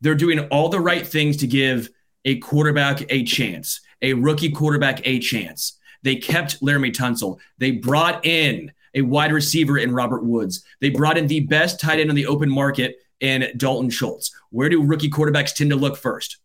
they're 0.00 0.14
doing 0.14 0.40
all 0.48 0.68
the 0.68 0.80
right 0.80 1.06
things 1.06 1.38
to 1.38 1.46
give 1.46 1.90
a 2.24 2.38
quarterback 2.38 3.04
a 3.10 3.24
chance, 3.24 3.80
a 4.02 4.14
rookie 4.14 4.50
quarterback 4.50 5.00
a 5.04 5.18
chance. 5.18 5.78
They 6.02 6.16
kept 6.16 6.60
Laremy 6.60 6.94
Tunsil. 6.94 7.38
They 7.58 7.72
brought 7.72 8.24
in 8.24 8.72
a 8.94 9.02
wide 9.02 9.32
receiver 9.32 9.78
in 9.78 9.92
Robert 9.92 10.24
Woods. 10.24 10.64
They 10.80 10.90
brought 10.90 11.18
in 11.18 11.26
the 11.26 11.40
best 11.40 11.80
tight 11.80 12.00
end 12.00 12.10
on 12.10 12.16
the 12.16 12.26
open 12.26 12.50
market 12.50 12.96
in 13.20 13.48
Dalton 13.56 13.90
Schultz. 13.90 14.34
Where 14.50 14.68
do 14.68 14.82
rookie 14.82 15.10
quarterbacks 15.10 15.54
tend 15.54 15.70
to 15.70 15.76
look 15.76 15.96
first? 15.96 16.38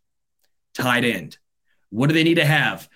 Tight 0.74 1.04
end. 1.04 1.38
What 1.90 2.08
do 2.08 2.14
they 2.14 2.24
need 2.24 2.34
to 2.34 2.44
have? 2.44 2.88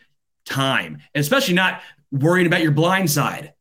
Time, 0.44 0.98
and 1.14 1.20
especially 1.20 1.54
not 1.54 1.82
worrying 2.10 2.46
about 2.46 2.62
your 2.62 2.72
blind 2.72 3.10
side. 3.10 3.52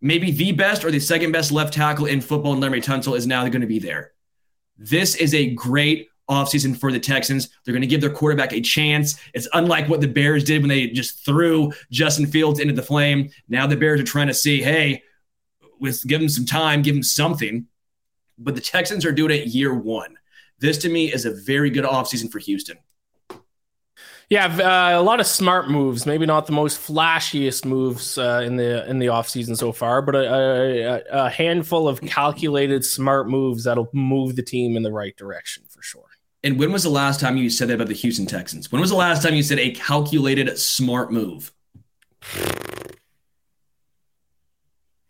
Maybe 0.00 0.30
the 0.30 0.52
best 0.52 0.84
or 0.84 0.90
the 0.90 1.00
second 1.00 1.32
best 1.32 1.50
left 1.50 1.74
tackle 1.74 2.06
in 2.06 2.20
football, 2.20 2.54
Laremy 2.54 2.82
Tunsil 2.82 3.16
is 3.16 3.26
now 3.26 3.46
going 3.48 3.60
to 3.62 3.66
be 3.66 3.78
there. 3.78 4.12
This 4.76 5.16
is 5.16 5.34
a 5.34 5.50
great 5.54 6.08
offseason 6.30 6.78
for 6.78 6.92
the 6.92 7.00
Texans. 7.00 7.48
They're 7.64 7.72
going 7.72 7.82
to 7.82 7.88
give 7.88 8.00
their 8.00 8.10
quarterback 8.10 8.52
a 8.52 8.60
chance. 8.60 9.18
It's 9.34 9.48
unlike 9.54 9.88
what 9.88 10.00
the 10.00 10.08
Bears 10.08 10.44
did 10.44 10.62
when 10.62 10.68
they 10.68 10.88
just 10.88 11.24
threw 11.24 11.72
Justin 11.90 12.26
Fields 12.26 12.60
into 12.60 12.74
the 12.74 12.82
flame. 12.82 13.30
Now 13.48 13.66
the 13.66 13.76
Bears 13.76 14.00
are 14.00 14.04
trying 14.04 14.28
to 14.28 14.34
see, 14.34 14.62
hey, 14.62 15.02
let's 15.80 16.04
give 16.04 16.20
him 16.20 16.28
some 16.28 16.44
time, 16.44 16.82
give 16.82 16.94
him 16.94 17.02
something. 17.02 17.66
But 18.38 18.54
the 18.54 18.60
Texans 18.60 19.04
are 19.04 19.12
doing 19.12 19.32
it 19.32 19.48
year 19.48 19.74
one. 19.74 20.16
This 20.60 20.78
to 20.78 20.88
me 20.88 21.12
is 21.12 21.24
a 21.24 21.34
very 21.34 21.70
good 21.70 21.84
offseason 21.84 22.30
for 22.30 22.38
Houston. 22.38 22.78
Yeah, 24.30 24.46
uh, 24.46 25.00
a 25.00 25.02
lot 25.02 25.20
of 25.20 25.26
smart 25.26 25.70
moves. 25.70 26.04
Maybe 26.04 26.26
not 26.26 26.46
the 26.46 26.52
most 26.52 26.78
flashiest 26.78 27.64
moves 27.64 28.18
uh, 28.18 28.42
in 28.44 28.56
the 28.56 28.88
in 28.88 28.98
the 28.98 29.06
offseason 29.06 29.56
so 29.56 29.72
far, 29.72 30.02
but 30.02 30.14
a, 30.14 31.02
a, 31.12 31.26
a 31.26 31.30
handful 31.30 31.88
of 31.88 32.02
calculated 32.02 32.84
smart 32.84 33.28
moves 33.28 33.64
that'll 33.64 33.88
move 33.94 34.36
the 34.36 34.42
team 34.42 34.76
in 34.76 34.82
the 34.82 34.92
right 34.92 35.16
direction 35.16 35.64
for 35.70 35.80
sure. 35.82 36.04
And 36.44 36.58
when 36.58 36.72
was 36.72 36.82
the 36.82 36.90
last 36.90 37.20
time 37.20 37.38
you 37.38 37.48
said 37.48 37.68
that 37.68 37.74
about 37.74 37.88
the 37.88 37.94
Houston 37.94 38.26
Texans? 38.26 38.70
When 38.70 38.80
was 38.80 38.90
the 38.90 38.96
last 38.96 39.22
time 39.22 39.34
you 39.34 39.42
said 39.42 39.58
a 39.58 39.70
calculated 39.70 40.58
smart 40.58 41.10
move? 41.10 41.52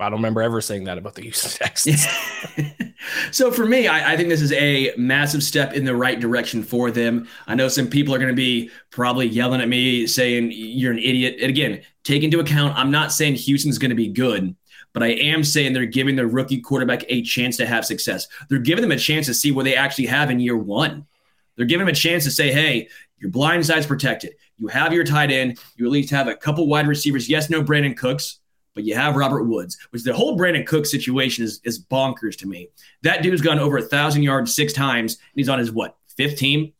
I 0.00 0.08
don't 0.08 0.18
remember 0.18 0.42
ever 0.42 0.60
saying 0.60 0.84
that 0.84 0.96
about 0.96 1.16
the 1.16 1.22
Houston 1.22 1.50
Texans. 1.66 2.06
so 3.32 3.50
for 3.50 3.66
me, 3.66 3.88
I, 3.88 4.12
I, 4.12 4.16
think 4.16 4.28
this 4.28 4.40
is 4.40 4.52
a 4.52 4.94
massive 4.96 5.42
step 5.42 5.72
in 5.72 5.84
the 5.84 5.96
right 5.96 6.20
direction 6.20 6.62
for 6.62 6.92
them. 6.92 7.26
I 7.48 7.56
know 7.56 7.66
some 7.68 7.88
people 7.88 8.14
are 8.14 8.18
going 8.18 8.30
to 8.30 8.36
be 8.36 8.70
probably 8.90 9.26
yelling 9.26 9.60
at 9.60 9.68
me 9.68 10.06
saying 10.06 10.52
you're 10.52 10.92
an 10.92 11.00
idiot. 11.00 11.38
And 11.40 11.50
again, 11.50 11.82
take 12.04 12.22
into 12.22 12.38
account, 12.38 12.76
I'm 12.76 12.92
not 12.92 13.12
saying 13.12 13.34
Houston's 13.34 13.78
going 13.78 13.90
to 13.90 13.96
be 13.96 14.06
good, 14.06 14.54
but 14.92 15.02
I 15.02 15.08
am 15.08 15.42
saying 15.42 15.72
they're 15.72 15.84
giving 15.84 16.14
their 16.14 16.28
rookie 16.28 16.60
quarterback 16.60 17.04
a 17.08 17.22
chance 17.22 17.56
to 17.56 17.66
have 17.66 17.84
success. 17.84 18.28
They're 18.48 18.60
giving 18.60 18.82
them 18.82 18.92
a 18.92 18.98
chance 18.98 19.26
to 19.26 19.34
see 19.34 19.50
what 19.50 19.64
they 19.64 19.74
actually 19.74 20.06
have 20.06 20.30
in 20.30 20.38
year 20.38 20.56
one. 20.56 21.06
They're 21.56 21.66
giving 21.66 21.84
them 21.84 21.92
a 21.92 21.96
chance 21.96 22.22
to 22.22 22.30
say, 22.30 22.52
hey, 22.52 22.88
your 23.18 23.32
blind 23.32 23.66
side's 23.66 23.86
protected. 23.86 24.34
You 24.58 24.68
have 24.68 24.92
your 24.92 25.02
tight 25.02 25.32
end. 25.32 25.58
You 25.76 25.86
at 25.86 25.90
least 25.90 26.10
have 26.10 26.28
a 26.28 26.36
couple 26.36 26.68
wide 26.68 26.86
receivers. 26.86 27.28
Yes, 27.28 27.50
no 27.50 27.64
Brandin 27.64 27.96
Cooks 27.96 28.38
but 28.78 28.84
you 28.84 28.94
have 28.94 29.16
Robert 29.16 29.42
Woods, 29.42 29.76
which 29.90 30.04
the 30.04 30.14
whole 30.14 30.38
Brandin 30.38 30.64
Cook 30.64 30.86
situation 30.86 31.42
is, 31.42 31.60
is 31.64 31.84
bonkers 31.84 32.38
to 32.38 32.46
me. 32.46 32.68
That 33.02 33.24
dude's 33.24 33.40
gone 33.40 33.58
over 33.58 33.76
a 33.76 33.82
thousand 33.82 34.22
yards 34.22 34.54
six 34.54 34.72
times, 34.72 35.14
and 35.14 35.32
he's 35.34 35.48
on 35.48 35.58
his 35.58 35.72
what, 35.72 35.96
fifth 36.16 36.38
team? 36.38 36.72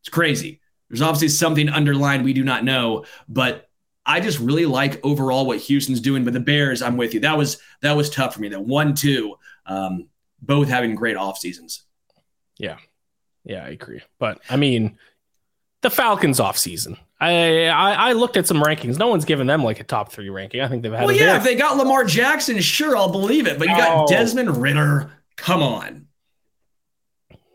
It's 0.00 0.08
crazy. 0.08 0.62
There's 0.88 1.02
obviously 1.02 1.28
something 1.28 1.68
underlined 1.68 2.24
we 2.24 2.32
do 2.32 2.44
not 2.44 2.64
know, 2.64 3.04
but 3.28 3.68
I 4.06 4.20
just 4.20 4.38
really 4.38 4.64
like 4.64 5.04
overall 5.04 5.44
what 5.44 5.58
Houston's 5.58 6.00
doing. 6.00 6.24
But 6.24 6.32
the 6.32 6.40
Bears, 6.40 6.80
I'm 6.80 6.96
with 6.96 7.12
you. 7.12 7.20
That 7.20 7.36
was 7.36 7.58
that 7.82 7.94
was 7.94 8.08
tough 8.08 8.32
for 8.32 8.40
me. 8.40 8.48
That 8.48 8.64
one, 8.64 8.94
two, 8.94 9.34
um, 9.66 10.08
both 10.40 10.70
having 10.70 10.94
great 10.94 11.18
off 11.18 11.36
seasons. 11.36 11.82
Yeah, 12.56 12.78
yeah, 13.44 13.66
I 13.66 13.68
agree. 13.68 14.00
But 14.18 14.40
I 14.48 14.56
mean, 14.56 14.96
the 15.82 15.90
Falcons 15.90 16.40
off 16.40 16.56
season. 16.56 16.96
I, 17.20 17.66
I, 17.66 17.92
I 17.92 18.12
looked 18.14 18.38
at 18.38 18.46
some 18.46 18.62
rankings. 18.62 18.98
No 18.98 19.08
one's 19.08 19.26
given 19.26 19.46
them 19.46 19.62
like 19.62 19.78
a 19.78 19.84
top 19.84 20.10
three 20.10 20.30
ranking. 20.30 20.62
I 20.62 20.68
think 20.68 20.82
they've 20.82 20.92
had. 20.92 21.04
Well, 21.04 21.14
yeah, 21.14 21.36
if 21.36 21.44
they 21.44 21.54
got 21.54 21.76
Lamar 21.76 22.04
Jackson, 22.04 22.58
sure, 22.60 22.96
I'll 22.96 23.12
believe 23.12 23.46
it. 23.46 23.58
But 23.58 23.68
you 23.68 23.76
got 23.76 24.04
oh. 24.04 24.06
Desmond 24.06 24.56
Ridder. 24.56 25.12
Come 25.36 25.62
on. 25.62 26.06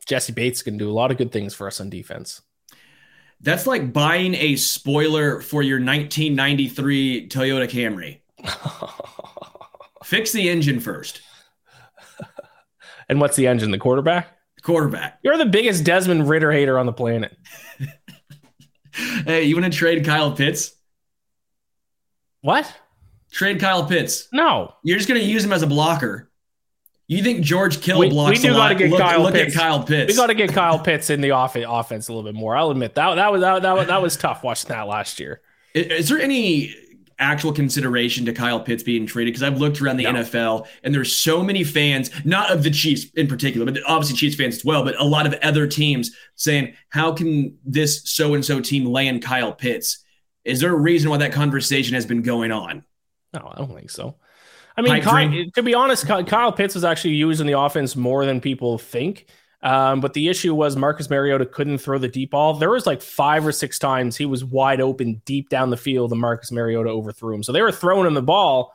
Jessie 0.06 0.34
Bates 0.34 0.62
can 0.62 0.78
do 0.78 0.90
a 0.90 0.94
lot 0.94 1.10
of 1.10 1.18
good 1.18 1.32
things 1.32 1.56
for 1.56 1.66
us 1.66 1.82
on 1.82 1.90
defense. 1.90 2.42
That's 3.42 3.66
like 3.66 3.92
buying 3.92 4.36
a 4.36 4.56
spoiler 4.56 5.42
for 5.42 5.64
your 5.64 5.78
1993 5.78 7.28
Toyota 7.30 7.68
Camry. 7.68 8.22
Fix 10.04 10.32
the 10.32 10.48
engine 10.48 10.80
first. 10.80 11.22
and 13.10 13.20
what's 13.20 13.36
the 13.36 13.48
engine? 13.48 13.72
The 13.72 13.80
quarterback? 13.80 14.38
Quarterback. 14.62 15.20
You're 15.24 15.38
the 15.38 15.46
biggest 15.46 15.84
Desmond 15.84 16.30
Ridder 16.30 16.52
hater 16.52 16.78
on 16.78 16.86
the 16.86 16.94
planet. 16.94 17.36
hey, 19.26 19.44
you 19.44 19.56
want 19.56 19.72
to 19.72 19.78
trade 19.78 20.06
Kyle 20.06 20.32
Pitts? 20.32 20.74
What? 22.42 22.72
Trade 23.32 23.60
Kyle 23.60 23.86
Pitts. 23.86 24.28
No. 24.32 24.74
You're 24.84 24.98
just 24.98 25.10
going 25.10 25.20
to 25.20 25.26
use 25.28 25.44
him 25.44 25.52
as 25.52 25.62
a 25.62 25.68
blocker. 25.68 26.30
You 27.08 27.22
think 27.22 27.42
George 27.44 27.82
Kittle 27.82 28.00
we, 28.00 28.10
blocks 28.10 28.40
we 28.40 28.48
do 28.48 28.54
got 28.54 28.70
to 28.70 28.76
get 28.76 28.90
look, 28.90 29.00
Kyle 29.00 29.22
look 29.22 29.34
Pitts. 29.34 29.56
at 29.56 29.62
Kyle 29.62 29.84
Pitts. 29.84 30.12
We 30.12 30.16
got 30.16 30.28
to 30.28 30.34
get 30.34 30.54
Kyle 30.54 30.80
Pitts 30.80 31.10
in 31.10 31.22
the 31.22 31.32
off- 31.32 31.56
offense 31.56 32.08
a 32.08 32.14
little 32.14 32.24
bit 32.30 32.38
more. 32.38 32.56
I'll 32.56 32.72
admit 32.72 32.96
that 32.96 33.16
that 33.16 33.32
was 33.32 33.42
that, 33.42 33.62
that, 33.62 33.88
that 33.88 34.02
was 34.02 34.16
tough 34.18 34.44
watching 34.44 34.70
that 34.70 34.88
last 34.88 35.20
year. 35.20 35.42
Is, 35.74 35.86
is 35.88 36.10
there 36.10 36.20
any 36.20 36.74
actual 37.20 37.54
consideration 37.54 38.26
to 38.26 38.34
Kyle 38.34 38.60
Pitts 38.60 38.84
being 38.84 39.06
traded 39.06 39.34
because 39.34 39.44
I've 39.44 39.60
looked 39.60 39.82
around 39.82 39.98
the 39.98 40.04
no. 40.04 40.14
NFL 40.14 40.68
and 40.84 40.94
there's 40.94 41.16
so 41.16 41.42
many 41.42 41.64
fans, 41.64 42.12
not 42.26 42.52
of 42.52 42.64
the 42.64 42.72
Chiefs 42.72 43.06
in 43.16 43.28
particular, 43.28 43.66
but 43.66 43.82
obviously 43.88 44.18
Chiefs 44.18 44.36
fans 44.36 44.58
as 44.58 44.66
well, 44.66 44.84
but 44.84 45.00
a 45.00 45.04
lot 45.04 45.26
of 45.26 45.34
other 45.42 45.68
teams 45.68 46.16
saying, 46.36 46.74
how 46.90 47.14
can 47.14 47.58
this 47.64 48.02
so 48.10 48.34
and 48.34 48.44
so 48.44 48.60
team 48.60 48.86
land 48.86 49.22
Kyle 49.22 49.54
Pitts? 49.54 50.04
Is 50.44 50.60
there 50.60 50.72
a 50.72 50.78
reason 50.78 51.10
why 51.10 51.18
that 51.18 51.32
conversation 51.32 51.96
has 51.96 52.06
been 52.06 52.22
going 52.22 52.52
on? 52.52 52.84
No, 53.34 53.52
I 53.52 53.58
don't 53.58 53.74
think 53.74 53.90
so. 53.90 54.16
I 54.78 54.82
mean, 54.82 55.02
Kyle, 55.02 55.32
to 55.56 55.64
be 55.64 55.74
honest, 55.74 56.06
Kyle 56.06 56.52
Pitts 56.52 56.76
is 56.76 56.84
actually 56.84 57.14
used 57.14 57.40
in 57.40 57.48
the 57.48 57.58
offense 57.58 57.96
more 57.96 58.26
than 58.26 58.42
people 58.42 58.78
think. 58.78 59.28
Um, 59.62 60.00
but 60.00 60.14
the 60.14 60.28
issue 60.28 60.54
was 60.54 60.76
Marcus 60.76 61.10
Mariota 61.10 61.46
couldn't 61.46 61.80
throw 61.80 61.98
the 61.98 62.08
deep 62.08 62.32
ball. 62.32 62.54
There 62.54 62.70
was 62.70 62.86
like 62.86 63.02
five 63.02 63.46
or 63.48 63.52
six 63.52 63.80
times 63.80 64.16
he 64.16 64.26
was 64.26 64.44
wide 64.44 64.82
open 64.82 65.22
deep 65.26 65.50
down 65.50 65.70
the 65.70 65.78
field, 65.78 66.12
and 66.12 66.22
Marcus 66.22 66.52
Mariota 66.52 66.90
overthrew 66.90 67.34
him. 67.34 67.44
So 67.44 67.52
they 67.52 67.62
were 67.62 67.72
throwing 67.72 68.06
him 68.06 68.14
the 68.14 68.22
ball. 68.22 68.74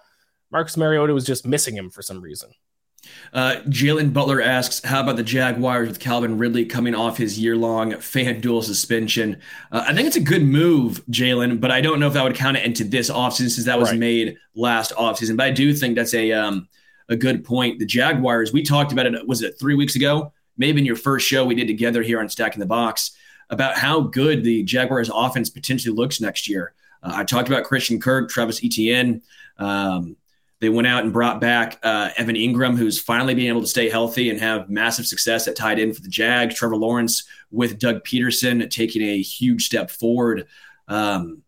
Marcus 0.51 0.77
Mariota 0.77 1.15
was 1.15 1.25
just 1.25 1.47
missing 1.47 1.77
him 1.77 1.91
for 1.91 2.03
some 2.03 2.21
reason. 2.21 2.51
Uh, 3.33 3.57
Jalen 3.69 4.13
Butler 4.13 4.43
asks, 4.43 4.83
"How 4.85 5.01
about 5.01 5.17
the 5.17 5.23
Jaguars 5.23 5.89
with 5.89 6.01
Calvin 6.01 6.39
Ridley 6.39 6.67
coming 6.67 6.95
off 6.95 7.17
his 7.17 7.39
year-long 7.39 7.93
FanDuel 7.93 8.63
suspension?" 8.63 9.39
Uh, 9.73 9.85
I 9.87 9.95
think 9.95 10.07
it's 10.07 10.17
a 10.17 10.21
good 10.21 10.43
move, 10.43 11.05
Jalen, 11.07 11.61
but 11.61 11.71
I 11.71 11.81
don't 11.81 12.01
know 12.01 12.09
if 12.09 12.13
that 12.15 12.25
would 12.25 12.35
count 12.35 12.57
it 12.57 12.65
into 12.65 12.85
this 12.85 13.11
offseason 13.11 13.51
since 13.51 13.65
that 13.65 13.79
was 13.79 13.91
right. 13.91 13.99
made 13.99 14.37
last 14.55 14.93
offseason. 14.93 15.37
But 15.37 15.47
I 15.47 15.51
do 15.51 15.73
think 15.73 15.95
that's 15.95 16.15
a 16.15 16.33
um, 16.33 16.69
a 17.09 17.17
good 17.17 17.45
point. 17.45 17.79
The 17.79 17.87
Jaguars, 17.87 18.53
we 18.53 18.63
talked 18.63 18.93
about 18.93 19.07
it. 19.07 19.27
Was 19.27 19.43
it 19.43 19.59
three 19.59 19.75
weeks 19.75 19.97
ago? 19.97 20.33
Maybe 20.61 20.79
in 20.79 20.85
your 20.85 20.95
first 20.95 21.27
show 21.27 21.47
we 21.47 21.55
did 21.55 21.67
together 21.67 22.03
here 22.03 22.21
on 22.21 22.29
Stacking 22.29 22.61
the 22.61 22.67
Box 22.67 23.13
about 23.49 23.79
how 23.79 24.03
good 24.03 24.45
the 24.45 24.63
Jaguars 24.63 25.11
offense 25.13 25.49
potentially 25.49 25.95
looks 25.95 26.21
next 26.21 26.47
year. 26.47 26.75
Uh, 27.03 27.13
I 27.15 27.25
talked 27.25 27.49
about 27.49 27.65
Christian 27.65 27.99
Kirk, 27.99 28.29
Travis 28.29 28.63
Etienne. 28.63 29.23
Um, 29.57 30.17
they 30.61 30.69
went 30.69 30.87
out 30.87 31.03
and 31.05 31.15
brought 31.15 31.41
back 31.41 31.79
uh, 31.83 32.11
Evan 32.19 32.37
Engram, 32.37 32.77
who's 32.77 33.01
finally 33.01 33.35
being 33.35 33.49
able 33.49 33.63
to 33.63 33.67
stay 33.67 33.89
healthy 33.89 34.29
and 34.29 34.39
have 34.39 34.69
massive 34.69 35.07
success 35.07 35.49
at 35.49 35.57
tight 35.57 35.79
end 35.79 35.97
for 35.97 36.03
the 36.03 36.11
Jags. 36.11 36.55
Trevor 36.55 36.77
Lawrence 36.77 37.25
with 37.51 37.79
Doug 37.79 38.05
Pederson 38.05 38.69
taking 38.69 39.01
a 39.01 39.23
huge 39.23 39.65
step 39.65 39.91
forward. 39.91 40.47
Um, 40.89 41.43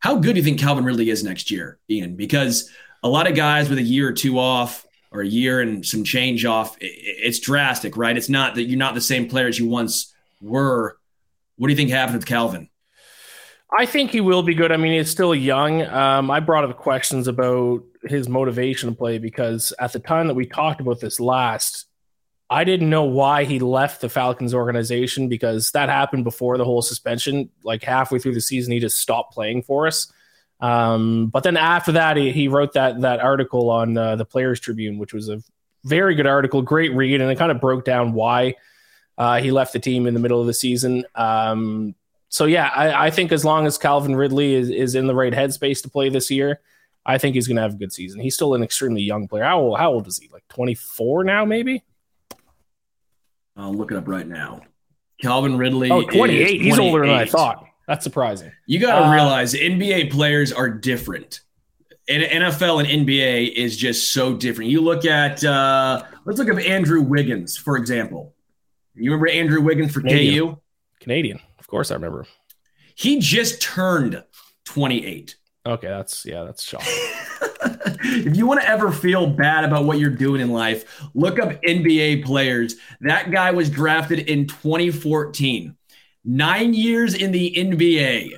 how 0.00 0.16
good 0.16 0.32
do 0.32 0.40
you 0.40 0.44
think 0.44 0.58
Calvin 0.58 0.84
Ridley 0.84 1.10
is 1.10 1.22
next 1.22 1.48
year, 1.48 1.78
Iain? 1.88 2.16
Because 2.16 2.68
a 3.04 3.08
lot 3.08 3.28
of 3.28 3.36
guys 3.36 3.68
with 3.68 3.78
a 3.78 3.82
year 3.82 4.08
or 4.08 4.12
two 4.12 4.40
off 4.40 4.84
or 5.12 5.22
a 5.22 5.26
year 5.26 5.60
and 5.60 5.84
some 5.84 6.04
change 6.04 6.44
off, 6.44 6.76
it's 6.80 7.40
drastic, 7.40 7.96
right? 7.96 8.16
It's 8.16 8.28
not 8.28 8.54
that 8.54 8.64
you're 8.64 8.78
not 8.78 8.94
the 8.94 9.00
same 9.00 9.28
player 9.28 9.48
as 9.48 9.58
you 9.58 9.68
once 9.68 10.14
were. 10.40 10.96
What 11.56 11.66
do 11.66 11.72
you 11.72 11.76
think 11.76 11.90
happened 11.90 12.18
with 12.18 12.26
Calvin? 12.26 12.68
I 13.76 13.86
think 13.86 14.10
he 14.10 14.20
will 14.20 14.42
be 14.42 14.54
good. 14.54 14.72
I 14.72 14.76
mean, 14.76 14.92
he's 14.92 15.10
still 15.10 15.34
young. 15.34 15.82
Um, 15.82 16.30
I 16.30 16.40
brought 16.40 16.64
up 16.64 16.76
questions 16.76 17.28
about 17.28 17.84
his 18.04 18.28
motivation 18.28 18.88
to 18.88 18.96
play 18.96 19.18
because 19.18 19.72
at 19.78 19.92
the 19.92 20.00
time 20.00 20.26
that 20.26 20.34
we 20.34 20.46
talked 20.46 20.80
about 20.80 21.00
this 21.00 21.20
last, 21.20 21.86
I 22.48 22.64
didn't 22.64 22.90
know 22.90 23.04
why 23.04 23.44
he 23.44 23.60
left 23.60 24.00
the 24.00 24.08
Falcons 24.08 24.54
organization 24.54 25.28
because 25.28 25.70
that 25.70 25.88
happened 25.88 26.24
before 26.24 26.58
the 26.58 26.64
whole 26.64 26.82
suspension. 26.82 27.48
Like 27.62 27.84
halfway 27.84 28.18
through 28.18 28.34
the 28.34 28.40
season, 28.40 28.72
he 28.72 28.80
just 28.80 29.00
stopped 29.00 29.32
playing 29.32 29.62
for 29.62 29.86
us. 29.86 30.12
Um, 30.60 31.28
but 31.28 31.42
then 31.42 31.56
after 31.56 31.92
that, 31.92 32.16
he, 32.16 32.32
he 32.32 32.48
wrote 32.48 32.74
that 32.74 33.00
that 33.00 33.20
article 33.20 33.70
on 33.70 33.96
uh, 33.96 34.16
the 34.16 34.24
Players 34.24 34.60
Tribune, 34.60 34.98
which 34.98 35.14
was 35.14 35.28
a 35.28 35.42
very 35.84 36.14
good 36.14 36.26
article, 36.26 36.62
great 36.62 36.94
read, 36.94 37.20
and 37.20 37.30
it 37.30 37.38
kind 37.38 37.50
of 37.50 37.60
broke 37.60 37.84
down 37.84 38.12
why 38.12 38.54
uh, 39.16 39.40
he 39.40 39.50
left 39.50 39.72
the 39.72 39.78
team 39.78 40.06
in 40.06 40.14
the 40.14 40.20
middle 40.20 40.40
of 40.40 40.46
the 40.46 40.54
season. 40.54 41.04
Um, 41.14 41.94
so 42.28 42.44
yeah, 42.44 42.70
I, 42.74 43.06
I, 43.06 43.10
think 43.10 43.32
as 43.32 43.44
long 43.44 43.66
as 43.66 43.76
Calvin 43.76 44.14
Ridley 44.14 44.54
is, 44.54 44.70
is 44.70 44.94
in 44.94 45.06
the 45.06 45.14
right 45.14 45.32
headspace 45.32 45.82
to 45.82 45.90
play 45.90 46.08
this 46.08 46.30
year, 46.30 46.60
I 47.04 47.18
think 47.18 47.34
he's 47.34 47.48
going 47.48 47.56
to 47.56 47.62
have 47.62 47.74
a 47.74 47.76
good 47.76 47.92
season. 47.92 48.20
He's 48.20 48.34
still 48.34 48.54
an 48.54 48.62
extremely 48.62 49.02
young 49.02 49.26
player. 49.26 49.44
How 49.44 49.60
old, 49.60 49.78
how 49.78 49.92
old 49.92 50.06
is 50.06 50.18
he? 50.18 50.28
Like 50.32 50.46
24 50.48 51.24
now, 51.24 51.44
maybe? 51.44 51.82
I'll 53.56 53.74
look 53.74 53.90
it 53.90 53.96
up 53.96 54.06
right 54.06 54.26
now. 54.26 54.60
Calvin 55.20 55.58
Ridley. 55.58 55.90
Oh, 55.90 56.02
28. 56.02 56.62
He's 56.62 56.78
older 56.78 57.06
than 57.06 57.14
I 57.14 57.26
thought. 57.26 57.66
That's 57.90 58.04
surprising. 58.04 58.52
You 58.66 58.78
got 58.78 59.00
to 59.00 59.06
uh, 59.06 59.12
realize 59.12 59.52
NBA 59.52 60.12
players 60.12 60.52
are 60.52 60.70
different. 60.70 61.40
And 62.08 62.22
NFL 62.22 62.84
and 62.84 63.04
NBA 63.04 63.52
is 63.52 63.76
just 63.76 64.12
so 64.12 64.32
different. 64.32 64.70
You 64.70 64.80
look 64.80 65.04
at 65.04 65.42
uh, 65.42 66.04
let's 66.24 66.38
look 66.38 66.48
at 66.48 66.64
Andrew 66.64 67.00
Wiggins, 67.02 67.56
for 67.56 67.76
example. 67.76 68.32
You 68.94 69.10
remember 69.10 69.28
Andrew 69.28 69.60
Wiggins 69.60 69.90
for 69.90 70.02
Canadian. 70.02 70.50
KU? 70.50 70.60
Canadian, 71.00 71.40
of 71.58 71.66
course, 71.66 71.90
I 71.90 71.94
remember. 71.94 72.26
He 72.94 73.18
just 73.18 73.60
turned 73.60 74.22
28. 74.66 75.34
Okay, 75.66 75.88
that's 75.88 76.24
yeah, 76.24 76.44
that's 76.44 76.62
shocking. 76.62 76.86
if 78.04 78.36
you 78.36 78.46
want 78.46 78.60
to 78.60 78.68
ever 78.68 78.92
feel 78.92 79.26
bad 79.26 79.64
about 79.64 79.84
what 79.84 79.98
you're 79.98 80.10
doing 80.10 80.40
in 80.40 80.52
life, 80.52 81.08
look 81.14 81.40
up 81.40 81.60
NBA 81.62 82.24
players. 82.24 82.76
That 83.00 83.32
guy 83.32 83.50
was 83.50 83.68
drafted 83.68 84.20
in 84.20 84.46
2014 84.46 85.74
nine 86.24 86.74
years 86.74 87.14
in 87.14 87.32
the 87.32 87.54
NBA. 87.56 88.36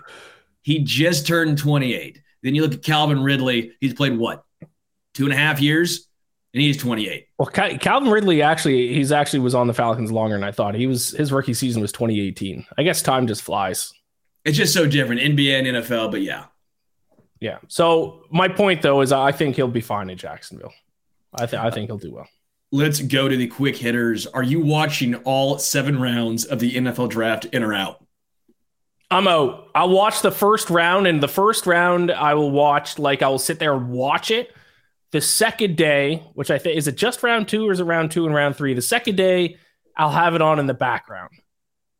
He 0.62 0.78
just 0.80 1.26
turned 1.26 1.58
28. 1.58 2.20
Then 2.42 2.54
you 2.54 2.62
look 2.62 2.74
at 2.74 2.82
Calvin 2.82 3.22
Ridley. 3.22 3.72
He's 3.80 3.94
played 3.94 4.18
what? 4.18 4.44
Two 5.14 5.24
and 5.24 5.32
a 5.32 5.36
half 5.36 5.60
years? 5.60 6.08
And 6.54 6.62
he's 6.62 6.76
28. 6.76 7.28
Well, 7.38 7.48
Calvin 7.48 8.10
Ridley 8.10 8.42
actually, 8.42 8.92
he's 8.92 9.10
actually 9.10 9.40
was 9.40 9.54
on 9.54 9.66
the 9.66 9.74
Falcons 9.74 10.12
longer 10.12 10.36
than 10.36 10.44
I 10.44 10.52
thought. 10.52 10.74
He 10.74 10.86
was 10.86 11.10
his 11.10 11.32
rookie 11.32 11.54
season 11.54 11.80
was 11.80 11.92
2018. 11.92 12.66
I 12.76 12.82
guess 12.82 13.00
time 13.00 13.26
just 13.26 13.42
flies. 13.42 13.92
It's 14.44 14.56
just 14.56 14.74
so 14.74 14.86
different, 14.86 15.20
NBA 15.20 15.58
and 15.58 15.66
NFL. 15.78 16.10
But 16.10 16.22
yeah, 16.22 16.46
yeah. 17.40 17.58
So 17.68 18.24
my 18.30 18.48
point 18.48 18.82
though 18.82 19.00
is, 19.00 19.12
I 19.12 19.32
think 19.32 19.56
he'll 19.56 19.68
be 19.68 19.80
fine 19.80 20.10
in 20.10 20.18
Jacksonville. 20.18 20.74
I 21.34 21.46
think 21.46 21.62
I 21.62 21.68
uh, 21.68 21.70
think 21.70 21.88
he'll 21.88 21.96
do 21.96 22.12
well. 22.12 22.28
Let's 22.74 23.00
go 23.00 23.28
to 23.28 23.36
the 23.36 23.46
quick 23.46 23.76
hitters. 23.76 24.26
Are 24.26 24.42
you 24.42 24.60
watching 24.60 25.14
all 25.16 25.58
seven 25.58 26.00
rounds 26.00 26.46
of 26.46 26.58
the 26.58 26.74
NFL 26.74 27.10
draft 27.10 27.44
in 27.46 27.62
or 27.62 27.74
out? 27.74 28.02
I'm 29.10 29.28
out. 29.28 29.68
I'll 29.74 29.90
watch 29.90 30.22
the 30.22 30.32
first 30.32 30.70
round, 30.70 31.06
and 31.06 31.22
the 31.22 31.28
first 31.28 31.66
round 31.66 32.10
I 32.10 32.32
will 32.32 32.50
watch 32.50 32.98
like 32.98 33.20
I 33.20 33.28
will 33.28 33.38
sit 33.38 33.58
there 33.58 33.74
and 33.74 33.90
watch 33.90 34.30
it. 34.30 34.56
The 35.10 35.20
second 35.20 35.76
day, 35.76 36.24
which 36.32 36.50
I 36.50 36.56
think 36.56 36.78
is 36.78 36.88
it 36.88 36.96
just 36.96 37.22
round 37.22 37.46
two 37.46 37.68
or 37.68 37.72
is 37.72 37.80
it 37.80 37.84
round 37.84 38.10
two 38.10 38.24
and 38.24 38.34
round 38.34 38.56
three? 38.56 38.72
The 38.72 38.80
second 38.80 39.16
day, 39.16 39.58
I'll 39.94 40.10
have 40.10 40.34
it 40.34 40.40
on 40.40 40.58
in 40.58 40.66
the 40.66 40.72
background. 40.72 41.34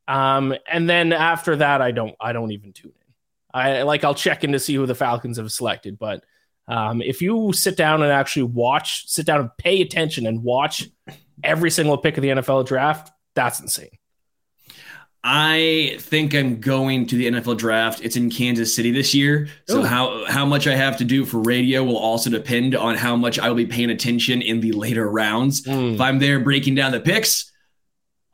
Um, 0.08 0.54
and 0.66 0.88
then 0.88 1.12
after 1.12 1.56
that, 1.56 1.82
I 1.82 1.90
don't 1.90 2.14
I 2.18 2.32
don't 2.32 2.52
even 2.52 2.72
tune 2.72 2.92
in. 2.94 3.14
I 3.52 3.82
like 3.82 4.04
I'll 4.04 4.14
check 4.14 4.42
in 4.42 4.52
to 4.52 4.58
see 4.58 4.74
who 4.74 4.86
the 4.86 4.94
Falcons 4.94 5.36
have 5.36 5.52
selected, 5.52 5.98
but 5.98 6.24
um, 6.68 7.02
if 7.02 7.20
you 7.20 7.52
sit 7.52 7.76
down 7.76 8.02
and 8.02 8.12
actually 8.12 8.44
watch, 8.44 9.08
sit 9.08 9.26
down 9.26 9.40
and 9.40 9.50
pay 9.58 9.82
attention 9.82 10.26
and 10.26 10.42
watch 10.42 10.88
every 11.42 11.70
single 11.70 11.98
pick 11.98 12.16
of 12.16 12.22
the 12.22 12.28
NFL 12.28 12.66
draft, 12.66 13.12
that's 13.34 13.60
insane. 13.60 13.90
I 15.24 15.98
think 16.00 16.34
I'm 16.34 16.60
going 16.60 17.06
to 17.06 17.16
the 17.16 17.28
NFL 17.28 17.56
draft. 17.56 18.00
It's 18.02 18.16
in 18.16 18.28
Kansas 18.28 18.74
City 18.74 18.90
this 18.90 19.14
year. 19.14 19.48
So 19.68 19.80
Ooh. 19.80 19.84
how 19.84 20.24
how 20.26 20.44
much 20.44 20.66
I 20.66 20.74
have 20.74 20.96
to 20.96 21.04
do 21.04 21.24
for 21.24 21.38
radio 21.38 21.84
will 21.84 21.98
also 21.98 22.28
depend 22.28 22.74
on 22.74 22.96
how 22.96 23.14
much 23.14 23.38
I 23.38 23.48
will 23.48 23.56
be 23.56 23.66
paying 23.66 23.90
attention 23.90 24.42
in 24.42 24.60
the 24.60 24.72
later 24.72 25.08
rounds. 25.08 25.62
Mm. 25.62 25.94
If 25.94 26.00
I'm 26.00 26.18
there 26.18 26.40
breaking 26.40 26.74
down 26.74 26.90
the 26.90 26.98
picks, 26.98 27.52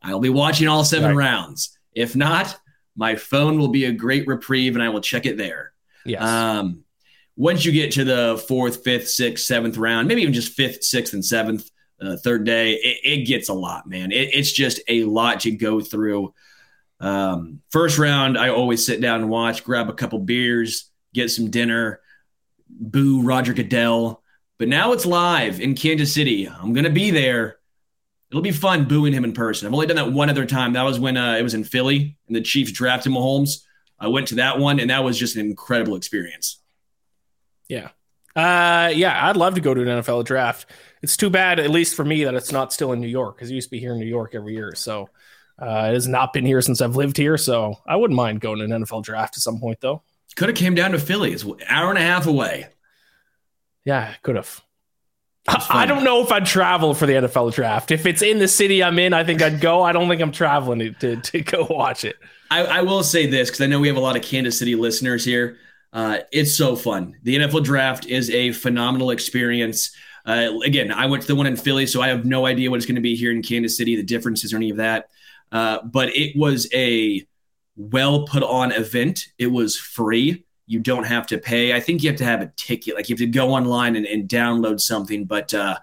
I'll 0.03 0.21
be 0.21 0.31
watching 0.31 0.67
all 0.67 0.83
seven 0.83 1.15
right. 1.15 1.27
rounds. 1.27 1.77
If 1.93 2.17
not, 2.17 2.59
my 2.97 3.17
phone 3.17 3.59
will 3.59 3.69
be 3.69 3.85
a 3.85 3.93
great 3.93 4.27
reprieve 4.27 4.75
and 4.75 4.83
I 4.83 4.89
will 4.89 5.03
check 5.03 5.27
it 5.27 5.37
there. 5.37 5.73
Yes. 6.07 6.23
Um, 6.23 6.85
once 7.39 7.65
you 7.65 7.71
get 7.71 7.93
to 7.93 8.03
the 8.03 8.45
fourth, 8.49 8.83
fifth, 8.83 9.09
sixth, 9.09 9.45
seventh 9.45 9.79
round, 9.79 10.09
maybe 10.09 10.23
even 10.23 10.35
just 10.35 10.55
fifth, 10.55 10.83
sixth, 10.83 11.15
and 11.15 11.25
seventh, 11.25 11.71
uh, 12.03 12.17
third 12.17 12.45
day, 12.45 12.73
it, 12.73 12.99
it, 13.05 13.27
gets 13.27 13.49
a 13.49 13.55
lot, 13.55 13.89
man. 13.89 14.11
It, 14.11 14.35
it's 14.35 14.51
just 14.51 14.81
a 14.89 15.05
lot 15.05 15.41
to 15.41 15.53
go 15.53 15.81
through. 15.81 16.35
Um, 16.99 17.63
first 17.71 17.97
round, 17.97 18.37
I 18.37 18.49
always 18.49 18.85
sit 18.85 19.01
down 19.01 19.21
and 19.21 19.31
watch, 19.31 19.63
grab 19.63 19.89
a 19.89 19.93
couple 19.93 20.19
beers, 20.19 20.91
get 21.15 21.31
some 21.31 21.49
dinner, 21.49 22.01
boo 22.69 23.23
Roger 23.23 23.55
Goodell. 23.55 24.21
But 24.59 24.67
now 24.67 24.91
it's 24.91 25.07
live 25.07 25.61
in 25.61 25.77
Kansas 25.77 26.13
City. 26.13 26.49
I'm 26.49 26.73
gonna 26.73 26.91
be 26.91 27.13
there. 27.13 27.59
It'll 28.33 28.43
be 28.43 28.51
fun 28.51 28.87
booing 28.87 29.13
him 29.13 29.25
in 29.25 29.33
person. 29.33 29.69
I've 29.69 29.75
only 29.75 29.87
done 29.87 29.97
that 29.97 30.13
one 30.13 30.29
other 30.29 30.45
time. 30.45 30.73
That 30.73 30.83
was 30.83 30.99
when 30.99 31.17
uh, 31.17 31.37
it 31.37 31.43
was 31.43 31.55
in 31.55 31.63
Philly 31.63 32.19
and 32.27 32.35
the 32.35 32.41
Chiefs 32.41 32.73
drafted 32.73 33.13
Mahomes. 33.13 33.63
I 34.01 34.09
went 34.09 34.27
to 34.29 34.35
that 34.37 34.59
one, 34.59 34.81
and 34.81 34.91
that 34.91 35.05
was 35.05 35.17
just 35.17 35.37
an 35.37 35.47
incredible 35.47 35.95
experience. 35.95 36.59
Yeah. 37.69 37.91
Uh, 38.35 38.91
yeah, 38.95 39.29
I'd 39.29 39.37
love 39.37 39.57
to 39.57 39.61
go 39.61 39.75
to 39.75 39.81
an 39.81 40.03
NFL 40.03 40.25
draft. 40.25 40.67
It's 41.03 41.17
too 41.17 41.31
bad, 41.31 41.59
at 41.59 41.71
least 41.71 41.97
for 41.97 42.05
me, 42.05 42.25
that 42.25 42.35
it's 42.35 42.53
not 42.53 42.73
still 42.73 42.93
in 42.93 43.01
New 43.01 43.09
York 43.09 43.37
because 43.37 43.51
it 43.51 43.55
used 43.55 43.69
to 43.69 43.71
be 43.71 43.81
here 43.81 43.93
in 43.93 43.99
New 43.99 44.07
York 44.07 44.35
every 44.35 44.55
year. 44.55 44.75
So 44.75 45.09
uh, 45.61 45.89
it 45.91 45.95
has 45.95 46.07
not 46.07 46.33
been 46.33 46.47
here 46.47 46.61
since 46.61 46.81
I've 46.81 46.97
lived 46.97 47.17
here, 47.17 47.37
so 47.37 47.75
I 47.87 47.97
wouldn't 47.97 48.17
mind 48.17 48.41
going 48.41 48.59
to 48.59 48.65
an 48.65 48.85
NFL 48.85 49.03
draft 49.05 49.37
at 49.37 49.43
some 49.43 49.59
point, 49.59 49.81
though. 49.81 50.03
Could 50.37 50.49
have 50.49 50.57
came 50.57 50.75
down 50.77 50.93
to 50.93 50.99
Philly. 51.01 51.33
It's 51.33 51.43
an 51.43 51.57
hour 51.69 51.91
and 51.91 51.99
a 51.99 52.03
half 52.03 52.27
away. 52.27 52.69
Yeah, 53.85 54.15
could 54.23 54.37
have. 54.37 54.61
I 55.49 55.87
don't 55.87 56.05
know 56.05 56.23
if 56.23 56.31
I'd 56.31 56.47
travel 56.47 56.95
for 56.95 57.07
the 57.07 57.15
NFL 57.15 57.55
draft. 57.55 57.91
If 57.91 58.07
it's 58.07 58.23
in 58.23 58.39
the 58.39 58.49
city 58.49 58.85
I'm 58.85 58.99
in, 58.99 59.15
I 59.15 59.25
think 59.25 59.41
I'd 59.41 59.61
go. 59.61 59.83
I 59.83 59.93
don't 59.93 60.09
think 60.09 60.21
I'm 60.21 60.31
traveling 60.31 60.79
to, 60.79 60.91
to, 60.93 61.17
to 61.17 61.41
go 61.41 61.67
watch 61.69 62.05
it. 62.05 62.17
I, 62.51 62.65
I 62.65 62.83
will 62.83 63.03
say 63.03 63.27
this 63.27 63.49
because 63.49 63.63
I 63.63 63.67
know 63.67 63.81
we 63.81 63.89
have 63.89 63.97
a 63.97 64.01
lot 64.01 64.15
of 64.15 64.23
Kansas 64.23 64.59
City 64.59 64.75
listeners 64.75 65.25
here. 65.25 65.57
Uh, 65.93 66.19
it's 66.33 66.57
so 66.57 66.77
fun. 66.77 67.17
The 67.23 67.37
NFL 67.37 67.65
draft 67.65 68.07
is 68.07 68.31
a 68.31 68.53
phenomenal 68.53 69.11
experience. 69.11 69.93
Uh, 70.27 70.51
again, 70.65 70.93
I 70.93 71.07
went 71.07 71.23
to 71.23 71.29
the 71.29 71.35
one 71.35 71.47
in 71.47 71.57
Philly, 71.57 71.87
so 71.87 72.03
I 72.03 72.09
have 72.09 72.25
no 72.25 72.47
idea 72.47 72.71
what 72.71 72.77
it's 72.77 72.87
going 72.87 72.97
to 72.97 73.01
be 73.01 73.17
here 73.17 73.31
in 73.31 73.43
Kansas 73.43 73.77
City, 73.77 73.97
the 73.97 74.03
differences 74.03 74.53
or 74.53 74.57
any 74.57 74.71
of 74.71 74.77
that. 74.77 75.09
Uh, 75.51 75.79
but 75.83 76.15
it 76.15 76.37
was 76.37 76.69
a 76.75 77.27
well 77.77 78.27
put 78.27 78.43
on 78.43 78.73
event. 78.73 79.29
It 79.39 79.47
was 79.47 79.77
free. 79.79 80.45
You 80.67 80.81
don't 80.81 81.05
have 81.05 81.27
to 81.29 81.39
pay. 81.39 81.75
I 81.75 81.81
think 81.81 82.03
you 82.03 82.11
have 82.11 82.19
to 82.19 82.25
have 82.25 82.43
a 82.43 82.53
ticket. 82.57 82.95
Like 82.95 83.09
you 83.09 83.15
have 83.15 83.21
to 83.21 83.27
go 83.27 83.55
online 83.55 83.97
and, 83.97 84.05
and 84.05 84.29
download 84.29 84.81
something. 84.81 85.25
But 85.25 85.55
uh, 85.55 85.79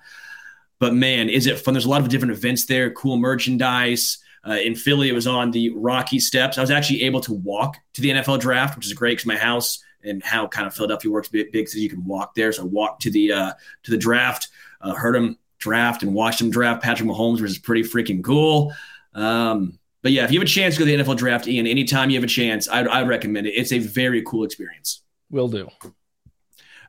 but 0.78 0.94
man, 0.94 1.30
is 1.30 1.48
it 1.48 1.60
fun? 1.60 1.74
There's 1.74 1.86
a 1.86 1.90
lot 1.90 2.02
of 2.02 2.10
different 2.10 2.34
events 2.34 2.66
there. 2.66 2.92
Cool 2.92 3.18
merchandise. 3.18 4.20
Uh, 4.48 4.58
in 4.58 4.76
Philly, 4.76 5.10
it 5.10 5.14
was 5.14 5.26
on 5.26 5.50
the 5.50 5.72
Rocky 5.72 6.20
Steps. 6.20 6.60
I 6.60 6.62
was 6.62 6.70
actually 6.70 7.02
able 7.02 7.20
to 7.22 7.34
walk 7.34 7.78
to 7.94 8.02
the 8.02 8.12
NFL 8.12 8.40
draft, 8.42 8.76
which 8.76 8.86
is 8.86 8.94
great 8.94 9.14
because 9.14 9.26
my 9.26 9.38
house 9.38 9.84
and 10.06 10.24
how 10.24 10.48
kind 10.48 10.68
of 10.68 10.74
Philadelphia 10.74 11.12
works 11.12 11.30
big, 11.30 11.52
big 11.52 11.68
so 11.68 11.78
you 11.78 11.90
can 11.90 12.06
walk 12.06 12.36
there. 12.36 12.52
So 12.52 12.64
I 12.64 12.66
walked 12.66 13.02
to 13.04 13.12
the 13.12 13.32
uh, 13.32 13.54
to 13.84 13.92
the 13.92 13.98
draft, 13.98 14.50
uh, 14.82 14.94
heard 14.94 15.16
him 15.16 15.38
draft 15.60 16.04
and 16.04 16.14
watched 16.14 16.42
him 16.42 16.50
draft 16.50 16.84
Patrick 16.84 17.10
Mahomes, 17.10 17.42
which 17.42 17.52
is 17.52 17.58
pretty 17.58 17.84
freaking 17.84 18.24
cool. 18.24 18.74
Um, 19.14 19.80
but 20.02 20.12
yeah, 20.12 20.24
if 20.24 20.32
you 20.32 20.40
have 20.40 20.46
a 20.46 20.50
chance 20.50 20.76
to 20.76 20.80
go 20.80 20.86
to 20.86 20.98
the 20.98 21.04
NFL 21.04 21.18
draft, 21.18 21.48
Iain, 21.48 21.66
anytime 21.66 22.12
you 22.12 22.18
have 22.18 22.24
a 22.24 22.28
chance, 22.28 22.70
I'd, 22.70 22.88
I'd 22.88 23.08
recommend 23.08 23.48
it. 23.48 23.52
It's 23.52 23.72
a 23.72 23.80
very 23.80 24.22
cool 24.22 24.44
experience. 24.44 25.02
Will 25.32 25.48
do. 25.48 25.68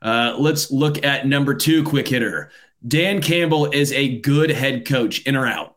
Uh, 0.03 0.37
let's 0.39 0.71
look 0.71 1.03
at 1.03 1.27
number 1.27 1.55
two 1.55 1.83
quick 1.83 2.09
hitter. 2.09 2.51
Dan 2.87 3.23
Campbell 3.23 3.71
is 3.71 3.91
a 3.93 4.19
good 4.19 4.51
head 4.51 4.87
coach, 4.87 5.23
in 5.23 5.35
or 5.35 5.47
out? 5.47 5.76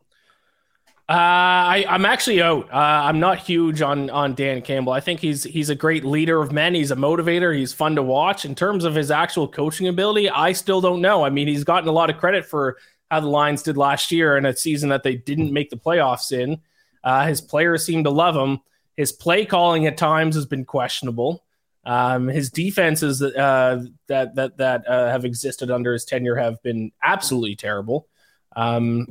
Uh, 1.10 1.14
I, 1.14 1.86
I'm 1.90 2.06
actually 2.06 2.40
out. 2.40 2.72
Uh, 2.72 2.76
I'm 2.76 3.20
not 3.20 3.40
huge 3.40 3.82
on 3.82 4.12
on 4.12 4.36
Dan 4.36 4.62
Campbell. 4.62 4.94
I 4.94 5.00
think 5.00 5.20
he's 5.20 5.44
he's 5.44 5.72
a 5.72 5.76
great 5.76 6.06
leader 6.06 6.40
of 6.40 6.52
men. 6.52 6.76
He's 6.76 6.92
a 6.92 6.96
motivator. 6.96 7.58
He's 7.58 7.74
fun 7.74 7.96
to 7.96 8.04
watch. 8.04 8.46
In 8.46 8.54
terms 8.54 8.84
of 8.84 8.94
his 8.94 9.10
actual 9.10 9.48
coaching 9.48 9.88
ability, 9.88 10.30
I 10.30 10.52
still 10.52 10.82
don't 10.82 11.02
know. 11.02 11.26
I 11.26 11.32
mean, 11.32 11.48
he's 11.48 11.64
gotten 11.64 11.90
a 11.90 11.92
lot 11.92 12.12
of 12.12 12.18
credit 12.18 12.46
for 12.46 12.78
how 13.10 13.22
the 13.22 13.28
Lions 13.28 13.64
did 13.64 13.76
last 13.76 14.12
year 14.12 14.38
in 14.38 14.46
a 14.46 14.56
season 14.56 14.90
that 14.90 15.02
they 15.02 15.16
didn't 15.16 15.52
make 15.52 15.72
the 15.72 15.78
playoffs 15.78 16.32
in. 16.32 16.62
Uh, 17.04 17.26
his 17.26 17.42
players 17.42 17.84
seem 17.84 18.04
to 18.04 18.12
love 18.12 18.36
him. 18.36 18.60
His 18.96 19.12
play 19.12 19.46
calling 19.46 19.88
at 19.88 19.98
times 19.98 20.36
has 20.36 20.46
been 20.46 20.64
questionable. 20.64 21.44
Um, 21.86 22.28
his 22.28 22.52
defenses 22.52 23.24
uh, 23.24 23.84
that 24.06 24.36
that 24.36 24.58
that 24.58 24.88
uh, 24.88 25.10
have 25.10 25.26
existed 25.26 25.72
under 25.72 25.92
his 25.92 26.06
tenure 26.06 26.36
have 26.36 26.62
been 26.62 26.92
absolutely 27.02 27.56
terrible. 27.56 28.08
Um, 28.56 29.08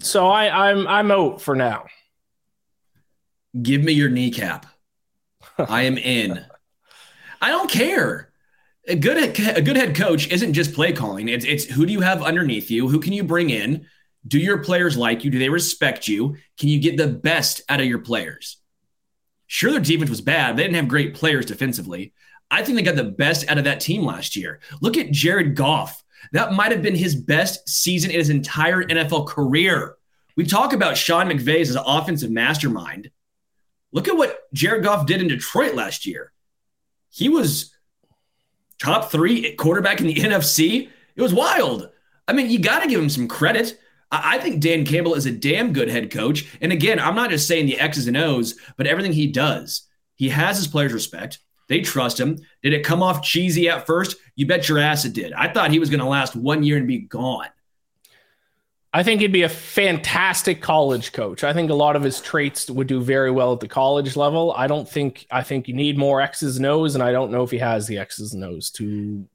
so 0.00 0.28
I, 0.28 0.70
I'm 0.70 0.86
I'm 0.86 1.10
out 1.10 1.40
for 1.40 1.54
now. 1.54 1.86
Give 3.60 3.82
me 3.82 3.92
your 3.92 4.10
kneecap. 4.10 4.66
I 5.58 5.82
am 5.82 5.98
in. 5.98 6.44
I 7.40 7.50
don't 7.50 7.70
care 7.70 8.32
a 8.86 8.96
good 8.96 9.38
a 9.38 9.62
good 9.62 9.76
head 9.76 9.96
coach 9.96 10.28
isn't 10.28 10.52
just 10.52 10.74
play 10.74 10.92
calling. 10.92 11.28
It's 11.28 11.44
it's 11.44 11.64
who 11.64 11.86
do 11.86 11.92
you 11.92 12.00
have 12.00 12.22
underneath 12.22 12.70
you? 12.70 12.88
Who 12.88 13.00
can 13.00 13.12
you 13.12 13.24
bring 13.24 13.50
in? 13.50 13.86
Do 14.26 14.38
your 14.38 14.58
players 14.58 14.96
like 14.96 15.24
you? 15.24 15.30
Do 15.30 15.38
they 15.38 15.48
respect 15.48 16.08
you? 16.08 16.36
Can 16.58 16.68
you 16.68 16.80
get 16.80 16.96
the 16.96 17.08
best 17.08 17.62
out 17.68 17.80
of 17.80 17.86
your 17.86 17.98
players? 17.98 18.58
Sure, 19.46 19.70
their 19.70 19.80
defense 19.80 20.10
was 20.10 20.20
bad. 20.20 20.56
They 20.56 20.62
didn't 20.62 20.76
have 20.76 20.88
great 20.88 21.14
players 21.14 21.46
defensively. 21.46 22.14
I 22.50 22.62
think 22.62 22.76
they 22.76 22.82
got 22.82 22.96
the 22.96 23.04
best 23.04 23.48
out 23.50 23.58
of 23.58 23.64
that 23.64 23.80
team 23.80 24.02
last 24.02 24.36
year. 24.36 24.60
Look 24.80 24.96
at 24.96 25.10
Jared 25.10 25.54
Goff. 25.54 26.02
That 26.32 26.52
might 26.52 26.72
have 26.72 26.82
been 26.82 26.94
his 26.94 27.14
best 27.14 27.68
season 27.68 28.10
in 28.10 28.18
his 28.18 28.30
entire 28.30 28.82
NFL 28.82 29.26
career. 29.28 29.96
We 30.36 30.44
talk 30.44 30.72
about 30.72 30.96
Sean 30.96 31.28
McVay 31.28 31.60
as 31.60 31.74
an 31.74 31.82
offensive 31.86 32.30
mastermind. 32.30 33.10
Look 33.92 34.08
at 34.08 34.16
what 34.16 34.52
Jared 34.52 34.82
Goff 34.82 35.06
did 35.06 35.20
in 35.20 35.28
Detroit 35.28 35.74
last 35.74 36.06
year. 36.06 36.32
He 37.10 37.28
was 37.28 37.74
top 38.80 39.10
three 39.12 39.54
quarterback 39.54 40.00
in 40.00 40.06
the 40.06 40.14
NFC. 40.16 40.90
It 41.14 41.22
was 41.22 41.32
wild. 41.32 41.90
I 42.26 42.32
mean, 42.32 42.50
you 42.50 42.58
got 42.58 42.80
to 42.80 42.88
give 42.88 43.00
him 43.00 43.10
some 43.10 43.28
credit. 43.28 43.78
I 44.10 44.38
think 44.38 44.60
Dan 44.60 44.84
Campbell 44.84 45.14
is 45.14 45.26
a 45.26 45.32
damn 45.32 45.72
good 45.72 45.88
head 45.88 46.10
coach. 46.10 46.46
And 46.60 46.72
again, 46.72 47.00
I'm 47.00 47.14
not 47.14 47.30
just 47.30 47.48
saying 47.48 47.66
the 47.66 47.80
X's 47.80 48.06
and 48.06 48.16
O's, 48.16 48.58
but 48.76 48.86
everything 48.86 49.12
he 49.12 49.26
does. 49.26 49.82
He 50.14 50.28
has 50.28 50.56
his 50.56 50.68
players' 50.68 50.92
respect. 50.92 51.38
They 51.68 51.80
trust 51.80 52.20
him. 52.20 52.38
Did 52.62 52.72
it 52.72 52.84
come 52.84 53.02
off 53.02 53.22
cheesy 53.22 53.68
at 53.68 53.86
first? 53.86 54.16
You 54.36 54.46
bet 54.46 54.68
your 54.68 54.78
ass 54.78 55.04
it 55.04 55.12
did. 55.12 55.32
I 55.32 55.52
thought 55.52 55.70
he 55.70 55.78
was 55.78 55.90
going 55.90 56.00
to 56.00 56.06
last 56.06 56.36
one 56.36 56.62
year 56.62 56.76
and 56.76 56.86
be 56.86 56.98
gone. 56.98 57.48
I 58.92 59.02
think 59.02 59.20
he'd 59.20 59.32
be 59.32 59.42
a 59.42 59.48
fantastic 59.48 60.62
college 60.62 61.12
coach. 61.12 61.42
I 61.42 61.52
think 61.52 61.68
a 61.68 61.74
lot 61.74 61.96
of 61.96 62.04
his 62.04 62.20
traits 62.20 62.70
would 62.70 62.86
do 62.86 63.02
very 63.02 63.30
well 63.30 63.52
at 63.52 63.58
the 63.58 63.66
college 63.66 64.14
level. 64.14 64.52
I 64.52 64.68
don't 64.68 64.88
think 64.88 65.26
I 65.32 65.42
think 65.42 65.66
you 65.66 65.74
need 65.74 65.98
more 65.98 66.20
X's 66.20 66.58
and 66.58 66.66
O's, 66.66 66.94
and 66.94 67.02
I 67.02 67.10
don't 67.10 67.32
know 67.32 67.42
if 67.42 67.50
he 67.50 67.58
has 67.58 67.88
the 67.88 67.98
X's 67.98 68.34
and 68.34 68.44
O's 68.44 68.70
to 68.72 69.26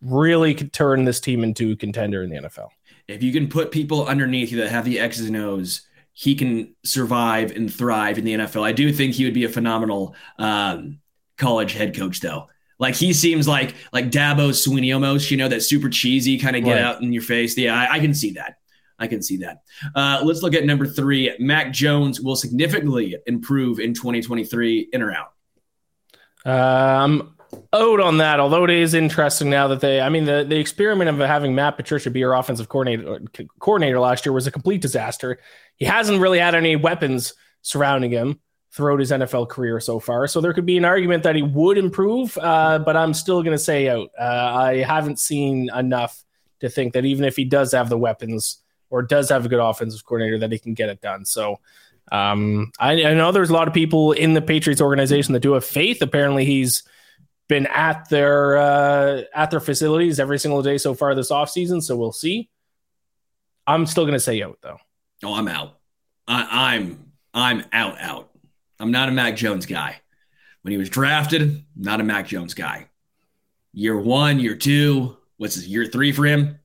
really 0.00 0.54
turn 0.54 1.04
this 1.04 1.18
team 1.18 1.42
into 1.42 1.72
a 1.72 1.76
contender 1.76 2.22
in 2.22 2.30
the 2.30 2.36
NFL. 2.36 2.68
If 3.08 3.20
you 3.20 3.32
can 3.32 3.48
put 3.48 3.72
people 3.72 4.06
underneath 4.06 4.52
you 4.52 4.58
that 4.58 4.70
have 4.70 4.84
the 4.84 5.00
X's 5.00 5.26
and 5.26 5.36
O's, 5.36 5.88
he 6.12 6.36
can 6.36 6.74
survive 6.84 7.50
and 7.50 7.72
thrive 7.72 8.16
in 8.16 8.24
the 8.24 8.34
NFL. 8.34 8.62
I 8.62 8.72
do 8.72 8.92
think 8.92 9.14
he 9.14 9.24
would 9.24 9.34
be 9.34 9.44
a 9.44 9.48
phenomenal 9.48 10.14
um, 10.38 11.00
college 11.38 11.72
head 11.72 11.96
coach, 11.96 12.20
though. 12.20 12.48
Like 12.78 12.94
he 12.94 13.12
seems 13.12 13.48
like 13.48 13.74
like 13.92 14.10
Dabo 14.10 14.50
Swinney 14.50 14.94
almost, 14.94 15.30
you 15.30 15.36
know, 15.36 15.48
that 15.48 15.62
super 15.62 15.88
cheesy 15.88 16.38
kind 16.38 16.56
of 16.56 16.64
get 16.64 16.74
right. 16.74 16.82
out 16.82 17.02
in 17.02 17.12
your 17.12 17.22
face. 17.22 17.56
Yeah, 17.58 17.74
I, 17.74 17.94
I, 17.94 18.00
can 18.00 18.14
see 18.14 18.32
that. 18.32 18.58
I 18.98 19.08
can 19.08 19.20
see 19.20 19.38
that. 19.38 19.62
Uh, 19.94 20.20
let's 20.24 20.42
look 20.42 20.54
at 20.54 20.64
number 20.64 20.86
three. 20.86 21.34
Mac 21.38 21.72
Jones 21.72 22.20
will 22.20 22.36
significantly 22.36 23.16
improve 23.26 23.80
in 23.80 23.94
2023. 23.94 24.90
In 24.92 25.02
or 25.02 25.12
out? 25.12 25.32
Um, 26.44 27.34
out 27.72 28.00
on 28.00 28.18
that. 28.18 28.38
Although 28.38 28.64
it 28.64 28.70
is 28.70 28.94
interesting 28.94 29.50
now 29.50 29.68
that 29.68 29.80
they, 29.80 30.00
I 30.00 30.08
mean, 30.08 30.24
the, 30.24 30.44
the 30.48 30.58
experiment 30.58 31.10
of 31.10 31.18
having 31.18 31.54
Matt 31.54 31.76
Patricia 31.76 32.10
be 32.10 32.20
your 32.20 32.34
offensive 32.34 32.68
coordinator 32.68 33.20
coordinator 33.58 33.98
last 33.98 34.24
year 34.24 34.32
was 34.32 34.46
a 34.46 34.52
complete 34.52 34.80
disaster. 34.80 35.40
He 35.76 35.84
hasn't 35.84 36.20
really 36.20 36.38
had 36.38 36.54
any 36.54 36.76
weapons 36.76 37.34
surrounding 37.62 38.12
him 38.12 38.40
throughout 38.78 39.00
his 39.00 39.10
NFL 39.10 39.48
career 39.48 39.80
so 39.80 39.98
far. 39.98 40.28
So 40.28 40.40
there 40.40 40.52
could 40.52 40.64
be 40.64 40.76
an 40.76 40.84
argument 40.84 41.24
that 41.24 41.34
he 41.34 41.42
would 41.42 41.76
improve, 41.76 42.38
uh, 42.38 42.78
but 42.78 42.96
I'm 42.96 43.12
still 43.12 43.42
going 43.42 43.56
to 43.56 43.62
say 43.62 43.88
out. 43.88 44.10
Uh, 44.16 44.22
I 44.22 44.76
haven't 44.76 45.18
seen 45.18 45.68
enough 45.74 46.24
to 46.60 46.70
think 46.70 46.92
that 46.92 47.04
even 47.04 47.24
if 47.24 47.34
he 47.34 47.44
does 47.44 47.72
have 47.72 47.88
the 47.88 47.98
weapons 47.98 48.62
or 48.88 49.02
does 49.02 49.30
have 49.30 49.44
a 49.44 49.48
good 49.48 49.58
offensive 49.58 50.04
coordinator, 50.04 50.38
that 50.38 50.52
he 50.52 50.60
can 50.60 50.74
get 50.74 50.90
it 50.90 51.00
done. 51.00 51.24
So 51.24 51.58
um, 52.12 52.70
I, 52.78 52.92
I, 53.02 53.14
know 53.14 53.32
there's 53.32 53.50
a 53.50 53.52
lot 53.52 53.66
of 53.66 53.74
people 53.74 54.12
in 54.12 54.34
the 54.34 54.40
Patriots 54.40 54.80
organization 54.80 55.32
that 55.32 55.40
do 55.40 55.54
have 55.54 55.64
faith. 55.64 56.00
Apparently, 56.00 56.44
he's 56.44 56.84
been 57.48 57.66
at 57.66 58.08
their 58.10 58.58
uh, 58.58 59.22
at 59.34 59.50
their 59.50 59.58
facilities 59.58 60.20
every 60.20 60.38
single 60.38 60.62
day 60.62 60.78
so 60.78 60.94
far 60.94 61.16
this 61.16 61.32
offseason. 61.32 61.82
So 61.82 61.96
we'll 61.96 62.12
see. 62.12 62.48
I'm 63.66 63.86
still 63.86 64.04
going 64.04 64.14
to 64.14 64.20
say 64.20 64.40
out 64.40 64.58
though. 64.62 64.78
Oh, 65.24 65.34
I'm 65.34 65.48
out. 65.48 65.80
I, 66.28 66.74
I'm 66.74 67.12
I'm 67.34 67.64
out 67.72 68.00
out. 68.00 68.30
I'm 68.80 68.90
not 68.90 69.08
a 69.08 69.12
Mac 69.12 69.36
Jones 69.36 69.66
guy. 69.66 70.00
When 70.62 70.72
he 70.72 70.78
was 70.78 70.90
drafted, 70.90 71.64
not 71.76 72.00
a 72.00 72.04
Mac 72.04 72.26
Jones 72.26 72.54
guy. 72.54 72.88
Year 73.72 73.98
one, 73.98 74.40
year 74.40 74.56
two, 74.56 75.16
what's 75.36 75.54
this, 75.54 75.66
year 75.66 75.86
three 75.86 76.12
for 76.12 76.24
him? 76.24 76.58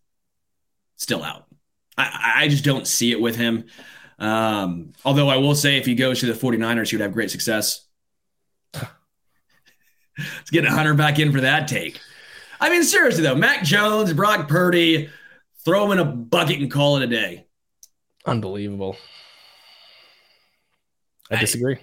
Still 0.97 1.23
out. 1.23 1.45
I, 1.97 2.33
I 2.37 2.47
just 2.47 2.63
don't 2.63 2.87
see 2.87 3.11
it 3.11 3.21
with 3.21 3.35
him. 3.35 3.65
Um, 4.19 4.93
although 5.05 5.29
I 5.29 5.37
will 5.37 5.55
say 5.55 5.77
if 5.77 5.85
he 5.85 5.95
goes 5.95 6.19
to 6.19 6.25
the 6.25 6.33
49ers, 6.33 6.89
he 6.89 6.95
would 6.95 7.01
have 7.01 7.13
great 7.13 7.31
success. 7.31 7.85
Let's 8.73 10.51
get 10.51 10.65
a 10.65 10.69
Hunter 10.69 10.93
back 10.93 11.19
in 11.19 11.31
for 11.31 11.41
that 11.41 11.67
take. 11.67 11.99
I 12.59 12.69
mean, 12.69 12.83
seriously 12.83 13.23
though, 13.23 13.35
Mac 13.35 13.63
Jones, 13.63 14.13
Brock 14.13 14.47
Purdy, 14.47 15.09
throw 15.65 15.85
him 15.85 15.91
in 15.91 15.99
a 15.99 16.05
bucket 16.05 16.59
and 16.59 16.71
call 16.71 16.97
it 16.97 17.03
a 17.03 17.07
day. 17.07 17.47
Unbelievable. 18.25 18.95
I 21.31 21.37
disagree. 21.37 21.79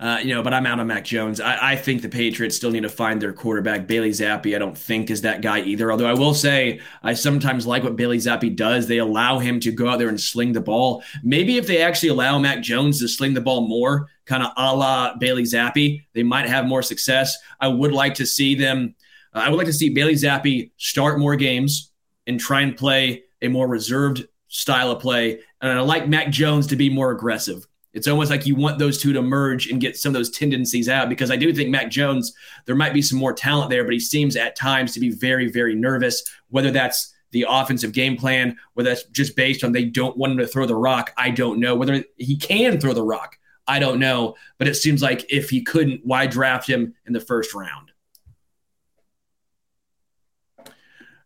Uh, 0.00 0.20
you 0.22 0.32
know, 0.32 0.44
but 0.44 0.54
I'm 0.54 0.64
out 0.64 0.78
on 0.78 0.86
Mac 0.86 1.04
Jones. 1.04 1.40
I, 1.40 1.72
I, 1.72 1.76
think 1.76 2.02
the 2.02 2.08
Patriots 2.08 2.54
still 2.54 2.70
need 2.70 2.84
to 2.84 2.88
find 2.88 3.20
their 3.20 3.32
quarterback. 3.32 3.88
Bailey 3.88 4.10
Zappe, 4.10 4.54
I 4.54 4.58
don't 4.58 4.78
think 4.78 5.10
is 5.10 5.22
that 5.22 5.42
guy 5.42 5.60
either. 5.62 5.90
Although 5.90 6.06
I 6.06 6.14
will 6.14 6.34
say, 6.34 6.80
I 7.02 7.14
sometimes 7.14 7.66
like 7.66 7.82
what 7.82 7.96
Bailey 7.96 8.18
Zappe 8.18 8.54
does. 8.54 8.86
They 8.86 8.98
allow 8.98 9.40
him 9.40 9.58
to 9.58 9.72
go 9.72 9.88
out 9.88 9.98
there 9.98 10.08
and 10.08 10.20
sling 10.20 10.52
the 10.52 10.60
ball. 10.60 11.02
Maybe 11.24 11.56
if 11.56 11.66
they 11.66 11.82
actually 11.82 12.10
allow 12.10 12.38
Mac 12.38 12.62
Jones 12.62 13.00
to 13.00 13.08
sling 13.08 13.34
the 13.34 13.40
ball 13.40 13.66
more, 13.66 14.08
kind 14.24 14.44
of 14.44 14.52
a 14.56 14.76
la 14.76 15.16
Bailey 15.16 15.42
Zappe, 15.42 16.04
they 16.12 16.22
might 16.22 16.46
have 16.46 16.66
more 16.66 16.82
success. 16.82 17.36
I 17.60 17.66
would 17.66 17.92
like 17.92 18.14
to 18.14 18.26
see 18.26 18.54
them. 18.54 18.94
Uh, 19.34 19.40
I 19.40 19.48
would 19.48 19.56
like 19.56 19.66
to 19.66 19.72
see 19.72 19.90
Bailey 19.90 20.14
Zappe 20.14 20.70
start 20.76 21.18
more 21.18 21.34
games 21.34 21.90
and 22.28 22.38
try 22.38 22.60
and 22.60 22.76
play 22.76 23.24
a 23.42 23.48
more 23.48 23.66
reserved 23.66 24.28
style 24.46 24.92
of 24.92 25.00
play. 25.00 25.40
And 25.60 25.72
I 25.72 25.80
like 25.80 26.08
Mac 26.08 26.30
Jones 26.30 26.68
to 26.68 26.76
be 26.76 26.88
more 26.88 27.10
aggressive. 27.10 27.66
It's 27.94 28.06
almost 28.06 28.30
like 28.30 28.46
you 28.46 28.54
want 28.54 28.78
those 28.78 29.00
two 29.00 29.12
to 29.14 29.22
merge 29.22 29.68
and 29.68 29.80
get 29.80 29.96
some 29.96 30.10
of 30.10 30.14
those 30.14 30.30
tendencies 30.30 30.88
out 30.88 31.08
because 31.08 31.30
I 31.30 31.36
do 31.36 31.52
think 31.52 31.70
Mac 31.70 31.90
Jones, 31.90 32.34
there 32.66 32.76
might 32.76 32.92
be 32.92 33.02
some 33.02 33.18
more 33.18 33.32
talent 33.32 33.70
there, 33.70 33.84
but 33.84 33.92
he 33.92 34.00
seems 34.00 34.36
at 34.36 34.56
times 34.56 34.92
to 34.92 35.00
be 35.00 35.10
very, 35.10 35.50
very 35.50 35.74
nervous, 35.74 36.22
whether 36.50 36.70
that's 36.70 37.14
the 37.32 37.46
offensive 37.48 37.92
game 37.92 38.16
plan, 38.16 38.56
whether 38.74 38.90
that's 38.90 39.04
just 39.04 39.36
based 39.36 39.64
on 39.64 39.72
they 39.72 39.84
don't 39.84 40.16
want 40.16 40.32
him 40.32 40.38
to 40.38 40.46
throw 40.46 40.66
the 40.66 40.74
rock. 40.74 41.12
I 41.16 41.30
don't 41.30 41.60
know. 41.60 41.74
Whether 41.74 42.04
he 42.16 42.36
can 42.36 42.78
throw 42.80 42.92
the 42.92 43.02
rock, 43.02 43.36
I 43.66 43.78
don't 43.78 43.98
know. 43.98 44.34
But 44.58 44.68
it 44.68 44.74
seems 44.74 45.02
like 45.02 45.26
if 45.30 45.50
he 45.50 45.62
couldn't, 45.62 46.02
why 46.04 46.26
draft 46.26 46.68
him 46.68 46.94
in 47.06 47.12
the 47.12 47.20
first 47.20 47.54
round? 47.54 47.92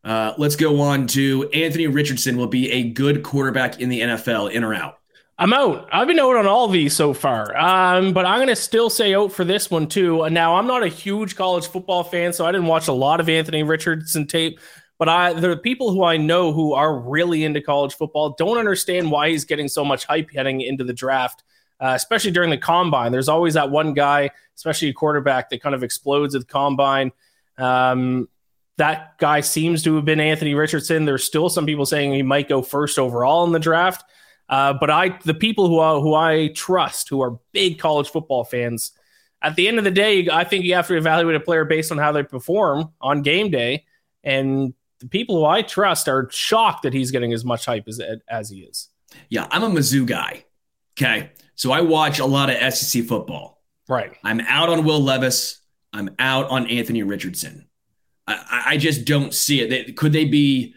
Uh, 0.04 0.34
let's 0.36 0.56
go 0.56 0.80
on 0.80 1.06
to 1.06 1.48
Anthony 1.50 1.86
Richardson 1.86 2.36
will 2.36 2.48
be 2.48 2.70
a 2.72 2.90
good 2.90 3.22
quarterback 3.22 3.80
in 3.80 3.88
the 3.88 4.00
NFL, 4.00 4.50
in 4.50 4.64
or 4.64 4.74
out? 4.74 4.98
I'm 5.38 5.52
out. 5.52 5.88
I've 5.92 6.06
been 6.06 6.18
out 6.18 6.36
on 6.36 6.46
all 6.46 6.68
these 6.68 6.94
so 6.94 7.14
far, 7.14 7.56
um, 7.56 8.12
but 8.12 8.26
I'm 8.26 8.38
going 8.38 8.48
to 8.48 8.56
still 8.56 8.90
say 8.90 9.14
out 9.14 9.32
for 9.32 9.44
this 9.44 9.70
one 9.70 9.88
too. 9.88 10.28
Now, 10.30 10.56
I'm 10.56 10.66
not 10.66 10.82
a 10.82 10.88
huge 10.88 11.36
college 11.36 11.66
football 11.66 12.04
fan, 12.04 12.32
so 12.32 12.46
I 12.46 12.52
didn't 12.52 12.66
watch 12.66 12.86
a 12.88 12.92
lot 12.92 13.18
of 13.18 13.28
Anthony 13.28 13.62
Richardson 13.62 14.26
tape. 14.26 14.60
But 14.98 15.08
I, 15.08 15.32
the 15.32 15.56
people 15.56 15.90
who 15.90 16.04
I 16.04 16.16
know 16.16 16.52
who 16.52 16.74
are 16.74 16.96
really 16.96 17.42
into 17.42 17.60
college 17.60 17.94
football 17.94 18.36
don't 18.38 18.58
understand 18.58 19.10
why 19.10 19.30
he's 19.30 19.44
getting 19.44 19.66
so 19.66 19.84
much 19.84 20.04
hype 20.04 20.30
heading 20.32 20.60
into 20.60 20.84
the 20.84 20.92
draft, 20.92 21.42
uh, 21.80 21.94
especially 21.96 22.30
during 22.30 22.50
the 22.50 22.58
combine. 22.58 23.10
There's 23.10 23.28
always 23.28 23.54
that 23.54 23.70
one 23.70 23.94
guy, 23.94 24.30
especially 24.54 24.90
a 24.90 24.92
quarterback, 24.92 25.50
that 25.50 25.60
kind 25.60 25.74
of 25.74 25.82
explodes 25.82 26.36
at 26.36 26.42
the 26.42 26.46
combine. 26.46 27.10
Um, 27.58 28.28
that 28.76 29.18
guy 29.18 29.40
seems 29.40 29.82
to 29.84 29.96
have 29.96 30.04
been 30.04 30.20
Anthony 30.20 30.54
Richardson. 30.54 31.04
There's 31.04 31.24
still 31.24 31.48
some 31.48 31.66
people 31.66 31.86
saying 31.86 32.12
he 32.12 32.22
might 32.22 32.48
go 32.48 32.62
first 32.62 32.98
overall 32.98 33.44
in 33.44 33.52
the 33.52 33.58
draft. 33.58 34.04
Uh, 34.52 34.74
but 34.74 34.90
I, 34.90 35.18
the 35.24 35.32
people 35.32 35.66
who 35.66 35.80
I, 35.80 35.98
who 35.98 36.14
I 36.14 36.48
trust, 36.48 37.08
who 37.08 37.22
are 37.22 37.38
big 37.52 37.78
college 37.78 38.10
football 38.10 38.44
fans, 38.44 38.92
at 39.40 39.56
the 39.56 39.66
end 39.66 39.78
of 39.78 39.84
the 39.84 39.90
day, 39.90 40.28
I 40.30 40.44
think 40.44 40.66
you 40.66 40.74
have 40.74 40.86
to 40.88 40.94
evaluate 40.94 41.34
a 41.34 41.40
player 41.40 41.64
based 41.64 41.90
on 41.90 41.96
how 41.96 42.12
they 42.12 42.22
perform 42.22 42.92
on 43.00 43.22
game 43.22 43.50
day. 43.50 43.86
And 44.22 44.74
the 45.00 45.08
people 45.08 45.36
who 45.36 45.46
I 45.46 45.62
trust 45.62 46.06
are 46.06 46.28
shocked 46.30 46.82
that 46.82 46.92
he's 46.92 47.10
getting 47.10 47.32
as 47.32 47.46
much 47.46 47.64
hype 47.64 47.88
as 47.88 47.98
as 48.28 48.50
he 48.50 48.58
is. 48.58 48.90
Yeah, 49.30 49.48
I'm 49.50 49.62
a 49.62 49.70
Mizzou 49.70 50.06
guy. 50.06 50.44
Okay, 50.98 51.30
so 51.54 51.72
I 51.72 51.80
watch 51.80 52.18
a 52.18 52.26
lot 52.26 52.50
of 52.50 52.74
SEC 52.74 53.04
football. 53.04 53.62
Right. 53.88 54.14
I'm 54.22 54.40
out 54.40 54.68
on 54.68 54.84
Will 54.84 55.00
Levis. 55.00 55.60
I'm 55.94 56.14
out 56.18 56.50
on 56.50 56.66
Anthony 56.66 57.02
Richardson. 57.02 57.68
I, 58.26 58.64
I 58.66 58.76
just 58.76 59.06
don't 59.06 59.32
see 59.32 59.62
it. 59.62 59.96
Could 59.96 60.12
they 60.12 60.26
be 60.26 60.74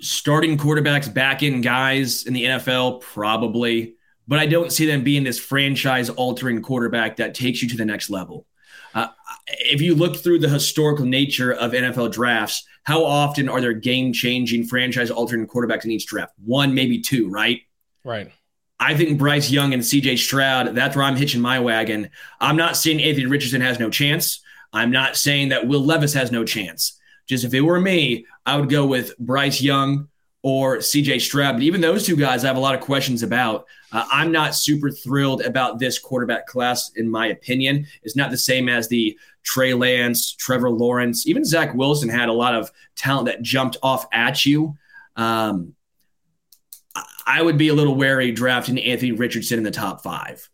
starting 0.00 0.58
quarterbacks 0.58 1.12
back 1.12 1.42
in 1.42 1.60
guys 1.60 2.24
in 2.24 2.32
the 2.32 2.44
NFL? 2.44 3.00
Probably. 3.00 3.94
But 4.28 4.38
I 4.38 4.46
don't 4.46 4.72
see 4.72 4.86
them 4.86 5.02
being 5.02 5.24
this 5.24 5.38
franchise 5.38 6.08
altering 6.08 6.62
quarterback 6.62 7.16
that 7.16 7.34
takes 7.34 7.62
you 7.62 7.68
to 7.70 7.76
the 7.76 7.84
next 7.84 8.10
level. 8.10 8.46
Uh, 8.94 9.08
if 9.46 9.80
you 9.80 9.94
look 9.94 10.16
through 10.16 10.38
the 10.38 10.48
historical 10.48 11.04
nature 11.04 11.52
of 11.52 11.72
NFL 11.72 12.12
drafts, 12.12 12.66
how 12.84 13.04
often 13.04 13.48
are 13.48 13.60
there 13.60 13.72
game 13.72 14.12
changing, 14.12 14.64
franchise 14.64 15.10
altering 15.10 15.46
quarterbacks 15.46 15.84
in 15.84 15.90
each 15.90 16.06
draft? 16.06 16.32
One, 16.44 16.74
maybe 16.74 17.00
two, 17.00 17.30
right? 17.30 17.60
Right. 18.04 18.30
I 18.78 18.96
think 18.96 19.18
Bryce 19.18 19.50
Young 19.50 19.72
and 19.74 19.82
CJ 19.82 20.18
Stroud, 20.18 20.74
that's 20.74 20.96
where 20.96 21.04
I'm 21.04 21.16
hitching 21.16 21.40
my 21.40 21.60
wagon. 21.60 22.10
I'm 22.40 22.56
not 22.56 22.76
saying 22.76 23.00
Anthony 23.00 23.26
Richardson 23.26 23.60
has 23.60 23.78
no 23.78 23.90
chance. 23.90 24.40
I'm 24.72 24.90
not 24.90 25.16
saying 25.16 25.50
that 25.50 25.68
Will 25.68 25.84
Levis 25.84 26.14
has 26.14 26.32
no 26.32 26.44
chance. 26.44 26.98
Just 27.26 27.44
if 27.44 27.54
it 27.54 27.60
were 27.60 27.80
me, 27.80 28.26
I 28.44 28.56
would 28.56 28.68
go 28.68 28.86
with 28.86 29.16
Bryce 29.18 29.60
Young 29.60 30.08
or 30.42 30.78
CJ 30.78 31.20
Stroud. 31.20 31.54
But 31.54 31.62
even 31.62 31.80
those 31.80 32.04
two 32.04 32.16
guys, 32.16 32.44
I 32.44 32.48
have 32.48 32.56
a 32.56 32.60
lot 32.60 32.74
of 32.74 32.80
questions 32.80 33.22
about. 33.22 33.66
Uh, 33.92 34.04
I'm 34.10 34.32
not 34.32 34.54
super 34.54 34.90
thrilled 34.90 35.42
about 35.42 35.78
this 35.78 35.98
quarterback 35.98 36.46
class, 36.46 36.90
in 36.96 37.08
my 37.08 37.28
opinion. 37.28 37.86
It's 38.02 38.16
not 38.16 38.30
the 38.30 38.38
same 38.38 38.68
as 38.68 38.88
the 38.88 39.16
Trey 39.44 39.74
Lance, 39.74 40.32
Trevor 40.34 40.70
Lawrence, 40.70 41.26
even 41.26 41.44
Zach 41.44 41.74
Wilson 41.74 42.08
had 42.08 42.28
a 42.28 42.32
lot 42.32 42.54
of 42.54 42.70
talent 42.96 43.26
that 43.26 43.42
jumped 43.42 43.76
off 43.82 44.06
at 44.12 44.44
you. 44.44 44.76
Um, 45.16 45.74
I 47.26 47.42
would 47.42 47.58
be 47.58 47.68
a 47.68 47.74
little 47.74 47.94
wary 47.94 48.32
drafting 48.32 48.78
Anthony 48.78 49.12
Richardson 49.12 49.58
in 49.58 49.64
the 49.64 49.70
top 49.70 50.02
five. 50.02 50.48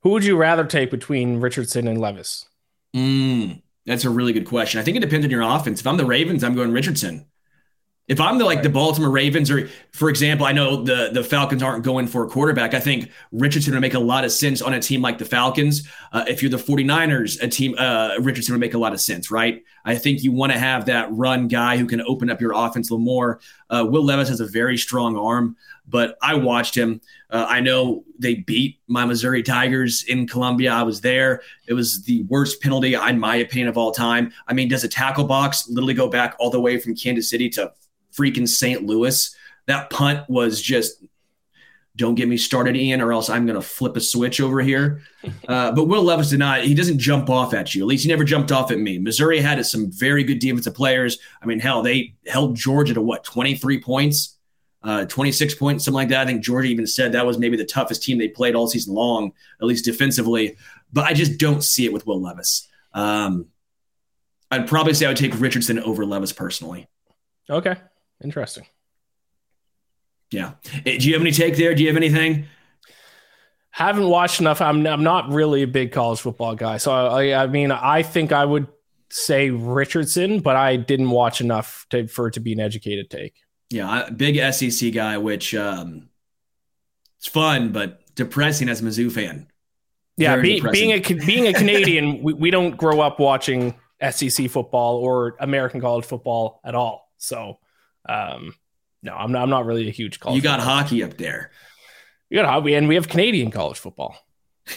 Who 0.00 0.10
would 0.10 0.24
you 0.24 0.36
rather 0.36 0.64
take 0.64 0.90
between 0.90 1.40
Richardson 1.40 1.88
and 1.88 2.00
Levis? 2.00 2.46
Mm, 2.94 3.62
that's 3.86 4.04
a 4.04 4.10
really 4.10 4.32
good 4.32 4.46
question. 4.46 4.80
I 4.80 4.84
think 4.84 4.96
it 4.96 5.00
depends 5.00 5.24
on 5.24 5.30
your 5.30 5.42
offense. 5.42 5.80
If 5.80 5.86
I'm 5.86 5.96
the 5.96 6.06
Ravens, 6.06 6.42
I'm 6.42 6.54
going 6.54 6.72
Richardson. 6.72 7.26
If 8.06 8.20
I'm 8.20 8.36
the 8.36 8.44
like 8.44 8.62
the 8.62 8.68
Baltimore 8.68 9.10
Ravens, 9.10 9.50
or 9.50 9.66
for 9.92 10.10
example, 10.10 10.44
I 10.44 10.52
know 10.52 10.82
the 10.84 11.08
the 11.10 11.24
Falcons 11.24 11.62
aren't 11.62 11.84
going 11.84 12.06
for 12.06 12.22
a 12.22 12.28
quarterback. 12.28 12.74
I 12.74 12.80
think 12.80 13.10
Richardson 13.32 13.72
would 13.72 13.80
make 13.80 13.94
a 13.94 13.98
lot 13.98 14.24
of 14.24 14.32
sense 14.32 14.60
on 14.60 14.74
a 14.74 14.80
team 14.80 15.00
like 15.00 15.16
the 15.16 15.24
Falcons. 15.24 15.88
Uh, 16.12 16.22
if 16.28 16.42
you're 16.42 16.50
the 16.50 16.58
49ers, 16.58 17.42
a 17.42 17.48
team 17.48 17.74
uh, 17.78 18.16
Richardson 18.20 18.52
would 18.52 18.60
make 18.60 18.74
a 18.74 18.78
lot 18.78 18.92
of 18.92 19.00
sense, 19.00 19.30
right? 19.30 19.62
I 19.86 19.94
think 19.94 20.22
you 20.22 20.32
want 20.32 20.52
to 20.52 20.58
have 20.58 20.84
that 20.86 21.10
run 21.12 21.48
guy 21.48 21.78
who 21.78 21.86
can 21.86 22.02
open 22.02 22.28
up 22.28 22.42
your 22.42 22.52
offense 22.54 22.90
a 22.90 22.92
little 22.92 23.04
more. 23.06 23.40
Uh, 23.70 23.86
Will 23.88 24.04
Levis 24.04 24.28
has 24.28 24.40
a 24.40 24.46
very 24.46 24.76
strong 24.76 25.16
arm, 25.16 25.56
but 25.86 26.16
I 26.22 26.34
watched 26.34 26.74
him. 26.74 27.00
Uh, 27.30 27.46
I 27.48 27.60
know 27.60 28.04
they 28.18 28.36
beat 28.36 28.80
my 28.86 29.04
Missouri 29.04 29.42
Tigers 29.42 30.04
in 30.04 30.26
Columbia. 30.26 30.72
I 30.72 30.82
was 30.82 31.00
there. 31.00 31.42
It 31.66 31.74
was 31.74 32.02
the 32.02 32.22
worst 32.24 32.62
penalty, 32.62 32.94
in 32.94 33.18
my 33.18 33.36
opinion, 33.36 33.68
of 33.68 33.76
all 33.76 33.92
time. 33.92 34.32
I 34.46 34.54
mean, 34.54 34.68
does 34.68 34.84
a 34.84 34.88
tackle 34.88 35.24
box 35.24 35.68
literally 35.68 35.94
go 35.94 36.08
back 36.08 36.36
all 36.38 36.50
the 36.50 36.60
way 36.60 36.78
from 36.78 36.94
Kansas 36.94 37.28
City 37.28 37.48
to 37.50 37.72
freaking 38.12 38.48
St. 38.48 38.84
Louis. 38.84 39.34
That 39.66 39.90
punt 39.90 40.28
was 40.28 40.60
just 40.60 41.02
don't 41.96 42.16
get 42.16 42.28
me 42.28 42.36
started, 42.36 42.74
Iain, 42.76 43.00
or 43.00 43.12
else 43.12 43.30
I'm 43.30 43.46
going 43.46 43.60
to 43.60 43.66
flip 43.66 43.96
a 43.96 44.00
switch 44.00 44.40
over 44.40 44.60
here. 44.60 45.02
Uh, 45.48 45.72
but 45.72 45.84
Will 45.84 46.02
Levis 46.02 46.30
did 46.30 46.38
not, 46.38 46.62
he 46.62 46.74
doesn't 46.74 46.98
jump 46.98 47.30
off 47.30 47.54
at 47.54 47.74
you. 47.74 47.82
At 47.82 47.86
least 47.86 48.04
he 48.04 48.10
never 48.10 48.24
jumped 48.24 48.52
off 48.52 48.70
at 48.70 48.78
me. 48.78 48.98
Missouri 48.98 49.40
had 49.40 49.64
some 49.64 49.90
very 49.90 50.22
good 50.22 50.38
defensive 50.38 50.74
players. 50.74 51.18
I 51.42 51.46
mean, 51.46 51.60
hell, 51.60 51.82
they 51.82 52.14
held 52.26 52.56
Georgia 52.56 52.94
to 52.94 53.00
what, 53.00 53.24
23 53.24 53.80
points, 53.80 54.33
uh, 54.84 55.06
26 55.06 55.54
points, 55.54 55.84
something 55.84 55.96
like 55.96 56.08
that. 56.10 56.20
I 56.20 56.26
think 56.26 56.42
Georgia 56.42 56.68
even 56.68 56.86
said 56.86 57.12
that 57.12 57.26
was 57.26 57.38
maybe 57.38 57.56
the 57.56 57.64
toughest 57.64 58.02
team 58.02 58.18
they 58.18 58.28
played 58.28 58.54
all 58.54 58.68
season 58.68 58.94
long, 58.94 59.32
at 59.60 59.66
least 59.66 59.84
defensively. 59.84 60.56
But 60.92 61.04
I 61.04 61.14
just 61.14 61.38
don't 61.38 61.64
see 61.64 61.86
it 61.86 61.92
with 61.92 62.06
Will 62.06 62.20
Levis. 62.20 62.68
Um, 62.92 63.46
I'd 64.50 64.68
probably 64.68 64.94
say 64.94 65.06
I 65.06 65.08
would 65.08 65.16
take 65.16 65.40
Richardson 65.40 65.78
over 65.80 66.04
Levis 66.04 66.32
personally. 66.32 66.86
Okay. 67.48 67.76
Interesting. 68.22 68.66
Yeah. 70.30 70.52
Eh, 70.84 70.98
do 70.98 71.08
you 71.08 71.14
have 71.14 71.22
any 71.22 71.32
take 71.32 71.56
there? 71.56 71.74
Do 71.74 71.82
you 71.82 71.88
have 71.88 71.96
anything? 71.96 72.46
Haven't 73.70 74.08
watched 74.08 74.40
enough. 74.40 74.60
I'm 74.60 74.86
I'm 74.86 75.02
not 75.02 75.30
really 75.30 75.62
a 75.62 75.66
big 75.66 75.90
college 75.90 76.20
football 76.20 76.54
guy, 76.54 76.76
so 76.76 76.92
I 76.92 77.42
I 77.42 77.46
mean 77.48 77.72
I 77.72 78.02
think 78.02 78.30
I 78.30 78.44
would 78.44 78.68
say 79.10 79.50
Richardson, 79.50 80.40
but 80.40 80.54
I 80.54 80.76
didn't 80.76 81.10
watch 81.10 81.40
enough 81.40 81.86
to, 81.90 82.06
for 82.06 82.28
it 82.28 82.34
to 82.34 82.40
be 82.40 82.52
an 82.52 82.60
educated 82.60 83.10
take. 83.10 83.43
Yeah, 83.74 84.08
big 84.10 84.36
SEC 84.54 84.92
guy, 84.92 85.18
which 85.18 85.52
um, 85.54 86.08
it's 87.18 87.26
fun 87.26 87.72
but 87.72 88.02
depressing 88.14 88.68
as 88.68 88.80
a 88.80 88.84
Mizzou 88.84 89.10
fan. 89.10 89.48
Yeah, 90.16 90.36
be, 90.36 90.60
being 90.60 90.92
a 90.92 91.00
being 91.00 91.48
a 91.48 91.52
Canadian, 91.54 92.22
we, 92.22 92.34
we 92.34 92.50
don't 92.52 92.76
grow 92.76 93.00
up 93.00 93.18
watching 93.18 93.74
SEC 94.10 94.48
football 94.48 94.98
or 94.98 95.36
American 95.40 95.80
college 95.80 96.04
football 96.04 96.60
at 96.64 96.76
all. 96.76 97.10
So, 97.16 97.58
um, 98.08 98.54
no, 99.02 99.12
I'm 99.12 99.32
not. 99.32 99.42
I'm 99.42 99.50
not 99.50 99.66
really 99.66 99.88
a 99.88 99.90
huge 99.90 100.20
college. 100.20 100.36
You 100.36 100.42
got 100.42 100.60
hockey 100.60 101.02
up 101.02 101.16
there. 101.16 101.50
You 102.30 102.40
got 102.40 102.46
hockey, 102.46 102.74
and 102.74 102.86
we 102.86 102.94
have 102.94 103.08
Canadian 103.08 103.50
college 103.50 103.78
football. 103.78 104.16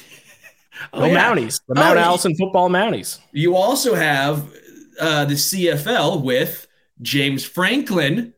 oh, 0.91 1.01
the 1.01 1.09
yeah. 1.09 1.31
Mounties, 1.31 1.61
the 1.67 1.75
Mount 1.75 1.99
oh, 1.99 2.01
Allison 2.01 2.35
football 2.35 2.69
Mounties. 2.69 3.19
You 3.31 3.55
also 3.55 3.93
have 3.93 4.51
uh, 4.99 5.25
the 5.25 5.35
CFL 5.35 6.23
with 6.23 6.67
James 7.01 7.45
Franklin, 7.45 8.33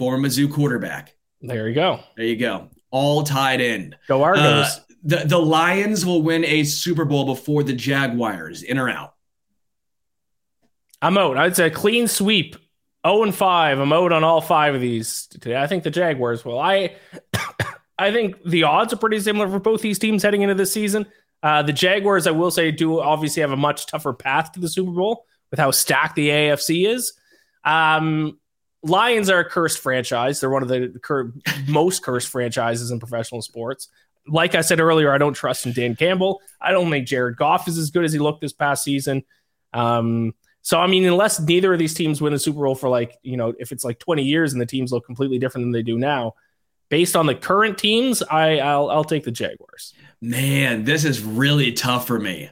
former 0.00 0.26
Mizzou 0.26 0.50
quarterback. 0.50 1.14
There 1.42 1.68
you 1.68 1.74
go. 1.74 2.00
There 2.16 2.24
you 2.24 2.36
go. 2.36 2.70
All 2.90 3.22
tied 3.22 3.60
in. 3.60 3.94
Go 4.08 4.22
Argos. 4.22 4.42
Uh, 4.46 4.80
the 5.04 5.16
the 5.26 5.38
Lions 5.38 6.06
will 6.06 6.22
win 6.22 6.42
a 6.46 6.64
Super 6.64 7.04
Bowl 7.04 7.26
before 7.26 7.62
the 7.62 7.74
Jaguars. 7.74 8.62
In 8.62 8.78
or 8.78 8.88
out? 8.88 9.14
I'm 11.02 11.18
out. 11.18 11.36
I'd 11.36 11.54
say 11.54 11.66
a 11.66 11.70
clean 11.70 12.08
sweep. 12.08 12.56
0 13.06 13.24
and 13.24 13.34
5. 13.34 13.78
I'm 13.78 13.92
out 13.92 14.12
on 14.12 14.24
all 14.24 14.40
five 14.40 14.74
of 14.74 14.80
these 14.80 15.26
today. 15.26 15.56
I 15.56 15.66
think 15.66 15.84
the 15.84 15.90
Jaguars 15.90 16.44
will. 16.46 16.58
I 16.58 16.96
I 17.98 18.10
think 18.10 18.42
the 18.44 18.62
odds 18.62 18.94
are 18.94 18.96
pretty 18.96 19.20
similar 19.20 19.48
for 19.48 19.60
both 19.60 19.82
these 19.82 19.98
teams 19.98 20.22
heading 20.22 20.40
into 20.40 20.54
this 20.54 20.72
season. 20.72 21.06
Uh, 21.42 21.62
the 21.62 21.74
Jaguars, 21.74 22.26
I 22.26 22.30
will 22.30 22.50
say, 22.50 22.70
do 22.70 23.00
obviously 23.00 23.42
have 23.42 23.52
a 23.52 23.56
much 23.56 23.86
tougher 23.86 24.14
path 24.14 24.52
to 24.52 24.60
the 24.60 24.68
Super 24.68 24.92
Bowl 24.92 25.26
with 25.50 25.60
how 25.60 25.70
stacked 25.70 26.16
the 26.16 26.30
AFC 26.30 26.88
is. 26.88 27.12
Um, 27.64 28.39
Lions 28.82 29.28
are 29.28 29.40
a 29.40 29.44
cursed 29.44 29.78
franchise. 29.78 30.40
They're 30.40 30.50
one 30.50 30.62
of 30.62 30.68
the 30.68 30.98
cur- 31.02 31.32
most 31.68 32.02
cursed 32.02 32.28
franchises 32.28 32.90
in 32.90 32.98
professional 32.98 33.42
sports. 33.42 33.88
Like 34.26 34.54
I 34.54 34.60
said 34.60 34.80
earlier, 34.80 35.12
I 35.12 35.18
don't 35.18 35.34
trust 35.34 35.66
in 35.66 35.72
Dan 35.72 35.96
Campbell. 35.96 36.40
I 36.60 36.72
don't 36.72 36.90
think 36.90 37.06
Jared 37.06 37.36
Goff 37.36 37.68
is 37.68 37.78
as 37.78 37.90
good 37.90 38.04
as 38.04 38.12
he 38.12 38.18
looked 38.18 38.40
this 38.40 38.52
past 38.52 38.84
season. 38.84 39.24
Um, 39.72 40.34
so 40.62 40.78
I 40.78 40.86
mean, 40.86 41.04
unless 41.06 41.40
neither 41.40 41.72
of 41.72 41.78
these 41.78 41.94
teams 41.94 42.20
win 42.20 42.32
the 42.32 42.38
Super 42.38 42.60
Bowl 42.60 42.74
for 42.74 42.88
like 42.88 43.18
you 43.22 43.36
know, 43.36 43.54
if 43.58 43.72
it's 43.72 43.84
like 43.84 43.98
20 43.98 44.22
years 44.22 44.52
and 44.52 44.60
the 44.60 44.66
teams 44.66 44.92
look 44.92 45.06
completely 45.06 45.38
different 45.38 45.64
than 45.64 45.72
they 45.72 45.82
do 45.82 45.98
now, 45.98 46.34
based 46.90 47.16
on 47.16 47.26
the 47.26 47.34
current 47.34 47.78
teams, 47.78 48.22
I 48.22 48.58
I'll, 48.58 48.90
I'll 48.90 49.04
take 49.04 49.24
the 49.24 49.30
Jaguars. 49.30 49.94
Man, 50.20 50.84
this 50.84 51.04
is 51.04 51.22
really 51.22 51.72
tough 51.72 52.06
for 52.06 52.18
me. 52.18 52.50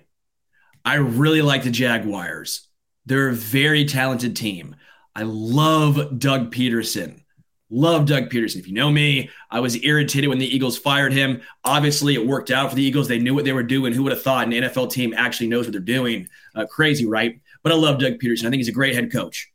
I 0.85 0.95
really 0.95 1.43
like 1.43 1.65
the 1.65 1.71
Jaguars. 1.71 2.67
They're 3.05 3.29
a 3.29 3.35
very 3.35 3.85
talented 3.85 4.37
team. 4.37 4.77
I 5.19 5.23
love 5.23 6.21
Doug 6.21 6.55
Pederson. 6.55 7.25
Love 7.71 8.07
Doug 8.07 8.31
Pederson. 8.31 8.61
If 8.61 8.69
you 8.69 8.75
know 8.75 8.89
me, 8.89 9.31
I 9.51 9.59
was 9.59 9.75
irritated 9.83 10.29
when 10.29 10.39
the 10.39 10.47
Eagles 10.47 10.79
fired 10.79 11.13
him. 11.13 11.43
Obviously, 11.65 12.15
it 12.15 12.25
worked 12.25 12.53
out 12.53 12.71
for 12.71 12.77
the 12.77 12.85
Eagles. 12.85 13.09
They 13.09 13.19
knew 13.19 13.35
what 13.35 13.45
they 13.45 13.53
were 13.53 13.65
doing. 13.65 13.93
Who 13.93 14.05
would 14.05 14.13
have 14.13 14.23
thought 14.23 14.47
an 14.47 14.53
NFL 14.53 14.93
team 14.93 15.13
actually 15.17 15.49
knows 15.49 15.67
what 15.67 15.73
they're 15.73 15.81
doing? 15.81 16.29
Uh, 16.55 16.67
crazy, 16.67 17.05
right? 17.05 17.41
But 17.65 17.73
I 17.73 17.75
love 17.75 17.99
Doug 17.99 18.21
Pederson. 18.21 18.47
I 18.47 18.51
think 18.51 18.61
he's 18.61 18.69
a 18.69 18.73
great 18.73 18.95
head 18.95 19.11
coach. 19.11 19.51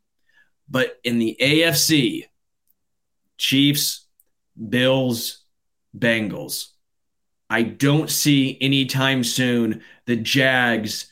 But 0.69 0.99
in 1.05 1.17
the 1.17 1.37
AFC, 1.39 2.25
Chiefs, 3.37 4.05
Bills, 4.67 5.45
Bengals, 5.97 6.71
I 7.49 7.63
don't 7.63 8.09
see 8.09 8.57
anytime 8.59 9.23
soon 9.23 9.81
the 10.07 10.17
Jags 10.17 11.09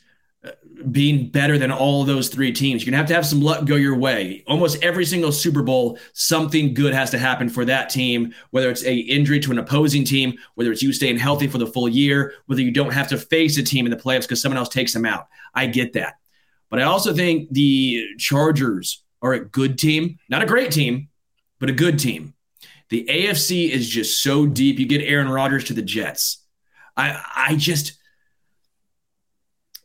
being 0.90 1.28
better 1.30 1.58
than 1.58 1.70
all 1.70 2.04
those 2.04 2.28
three 2.28 2.52
teams. 2.52 2.82
You're 2.82 2.90
gonna 2.90 2.98
have 2.98 3.08
to 3.08 3.14
have 3.14 3.26
some 3.26 3.40
luck 3.40 3.64
go 3.64 3.76
your 3.76 3.96
way. 3.96 4.42
Almost 4.46 4.82
every 4.82 5.04
single 5.04 5.32
Super 5.32 5.62
Bowl, 5.62 5.98
something 6.14 6.74
good 6.74 6.94
has 6.94 7.10
to 7.10 7.18
happen 7.18 7.48
for 7.48 7.64
that 7.64 7.90
team. 7.90 8.34
Whether 8.50 8.70
it's 8.70 8.84
a 8.84 8.94
injury 8.94 9.40
to 9.40 9.50
an 9.50 9.58
opposing 9.58 10.04
team, 10.04 10.34
whether 10.54 10.72
it's 10.72 10.82
you 10.82 10.92
staying 10.92 11.18
healthy 11.18 11.46
for 11.46 11.58
the 11.58 11.66
full 11.66 11.88
year, 11.88 12.34
whether 12.46 12.62
you 12.62 12.70
don't 12.70 12.92
have 12.92 13.08
to 13.08 13.18
face 13.18 13.56
a 13.58 13.62
team 13.62 13.86
in 13.86 13.90
the 13.90 13.96
playoffs 13.96 14.22
because 14.22 14.42
someone 14.42 14.58
else 14.58 14.68
takes 14.68 14.92
them 14.92 15.04
out. 15.04 15.28
I 15.54 15.66
get 15.66 15.92
that, 15.92 16.14
but 16.70 16.80
I 16.80 16.84
also 16.84 17.14
think 17.14 17.50
the 17.50 18.04
Chargers 18.18 19.02
are 19.20 19.34
a 19.34 19.44
good 19.44 19.78
team, 19.78 20.18
not 20.28 20.42
a 20.42 20.46
great 20.46 20.72
team, 20.72 21.08
but 21.60 21.70
a 21.70 21.72
good 21.74 21.98
team. 21.98 22.34
The 22.88 23.06
AFC 23.08 23.70
is 23.70 23.88
just 23.88 24.22
so 24.22 24.46
deep. 24.46 24.78
You 24.78 24.86
get 24.86 25.00
Aaron 25.00 25.28
Rodgers 25.28 25.64
to 25.64 25.74
the 25.74 25.82
Jets. 25.82 26.44
I 26.96 27.22
I 27.34 27.56
just 27.56 27.94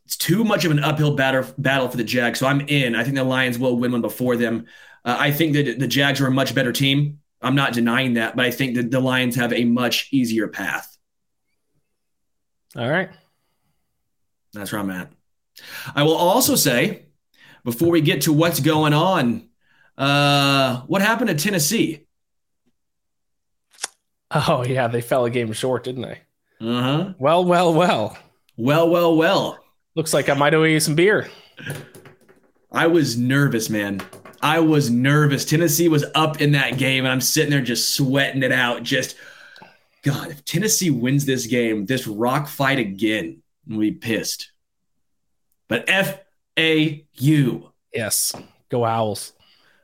it's 0.07 0.15
too 0.15 0.45
much 0.45 0.63
of 0.63 0.71
an 0.71 0.79
uphill 0.79 1.17
battle 1.17 1.53
battle 1.57 1.89
for 1.89 1.97
the 1.97 2.03
Jags. 2.05 2.39
So 2.39 2.47
I'm 2.47 2.61
in. 2.61 2.95
I 2.95 3.03
think 3.03 3.17
the 3.17 3.25
Lions 3.25 3.59
will 3.59 3.75
win 3.75 3.91
one 3.91 3.99
before 3.99 4.37
them. 4.37 4.65
Uh, 5.03 5.17
I 5.19 5.31
think 5.31 5.51
that 5.51 5.79
the 5.79 5.87
Jags 5.87 6.21
are 6.21 6.27
a 6.27 6.31
much 6.31 6.55
better 6.55 6.71
team. 6.71 7.19
I'm 7.41 7.55
not 7.55 7.73
denying 7.73 8.13
that, 8.13 8.33
but 8.33 8.45
I 8.45 8.51
think 8.51 8.75
that 8.75 8.89
the 8.89 9.01
Lions 9.01 9.35
have 9.35 9.51
a 9.51 9.65
much 9.65 10.07
easier 10.13 10.47
path. 10.47 10.97
All 12.77 12.89
right. 12.89 13.09
That's 14.53 14.71
where 14.71 14.79
I'm 14.79 14.89
at. 14.91 15.11
I 15.93 16.03
will 16.03 16.15
also 16.15 16.55
say, 16.55 17.07
before 17.65 17.89
we 17.89 17.99
get 17.99 18.21
to 18.21 18.31
what's 18.31 18.61
going 18.61 18.93
on, 18.93 19.49
uh, 19.97 20.83
what 20.87 21.01
happened 21.01 21.27
to 21.27 21.35
Tennessee? 21.35 22.07
Oh 24.31 24.63
yeah, 24.65 24.87
they 24.87 25.01
fell 25.01 25.25
a 25.25 25.29
game 25.29 25.51
short, 25.51 25.83
didn't 25.83 26.03
they? 26.03 26.21
Uh 26.61 26.81
huh. 26.81 27.13
Well, 27.19 27.43
well, 27.43 27.73
well. 27.73 28.17
Well, 28.55 28.89
well, 28.89 29.17
well. 29.17 29.59
Looks 29.97 30.13
like 30.13 30.29
I 30.29 30.35
might 30.35 30.53
owe 30.53 30.61
you 30.61 30.79
some 30.79 30.93
beer. 30.93 31.27
I 32.71 32.85
was 32.85 33.17
nervous, 33.17 33.67
man. 33.67 33.99
I 34.43 34.59
was 34.59 34.91
nervous. 34.91 35.43
Tennessee 35.43 35.89
was 35.89 36.05
up 36.13 36.39
in 36.39 36.51
that 36.51 36.77
game, 36.77 37.05
and 37.05 37.11
I'm 37.11 37.19
sitting 37.19 37.49
there 37.49 37.61
just 37.61 37.95
sweating 37.95 38.43
it 38.43 38.51
out. 38.51 38.83
Just, 38.83 39.15
God, 40.03 40.29
if 40.29 40.45
Tennessee 40.45 40.91
wins 40.91 41.25
this 41.25 41.47
game, 41.47 41.87
this 41.87 42.05
rock 42.05 42.47
fight 42.47 42.77
again, 42.77 43.41
be 43.67 43.91
pissed. 43.91 44.51
But 45.67 45.85
F 45.87 46.19
A 46.59 47.03
U. 47.13 47.71
Yes. 47.91 48.35
Go 48.69 48.85
Owls. 48.85 49.33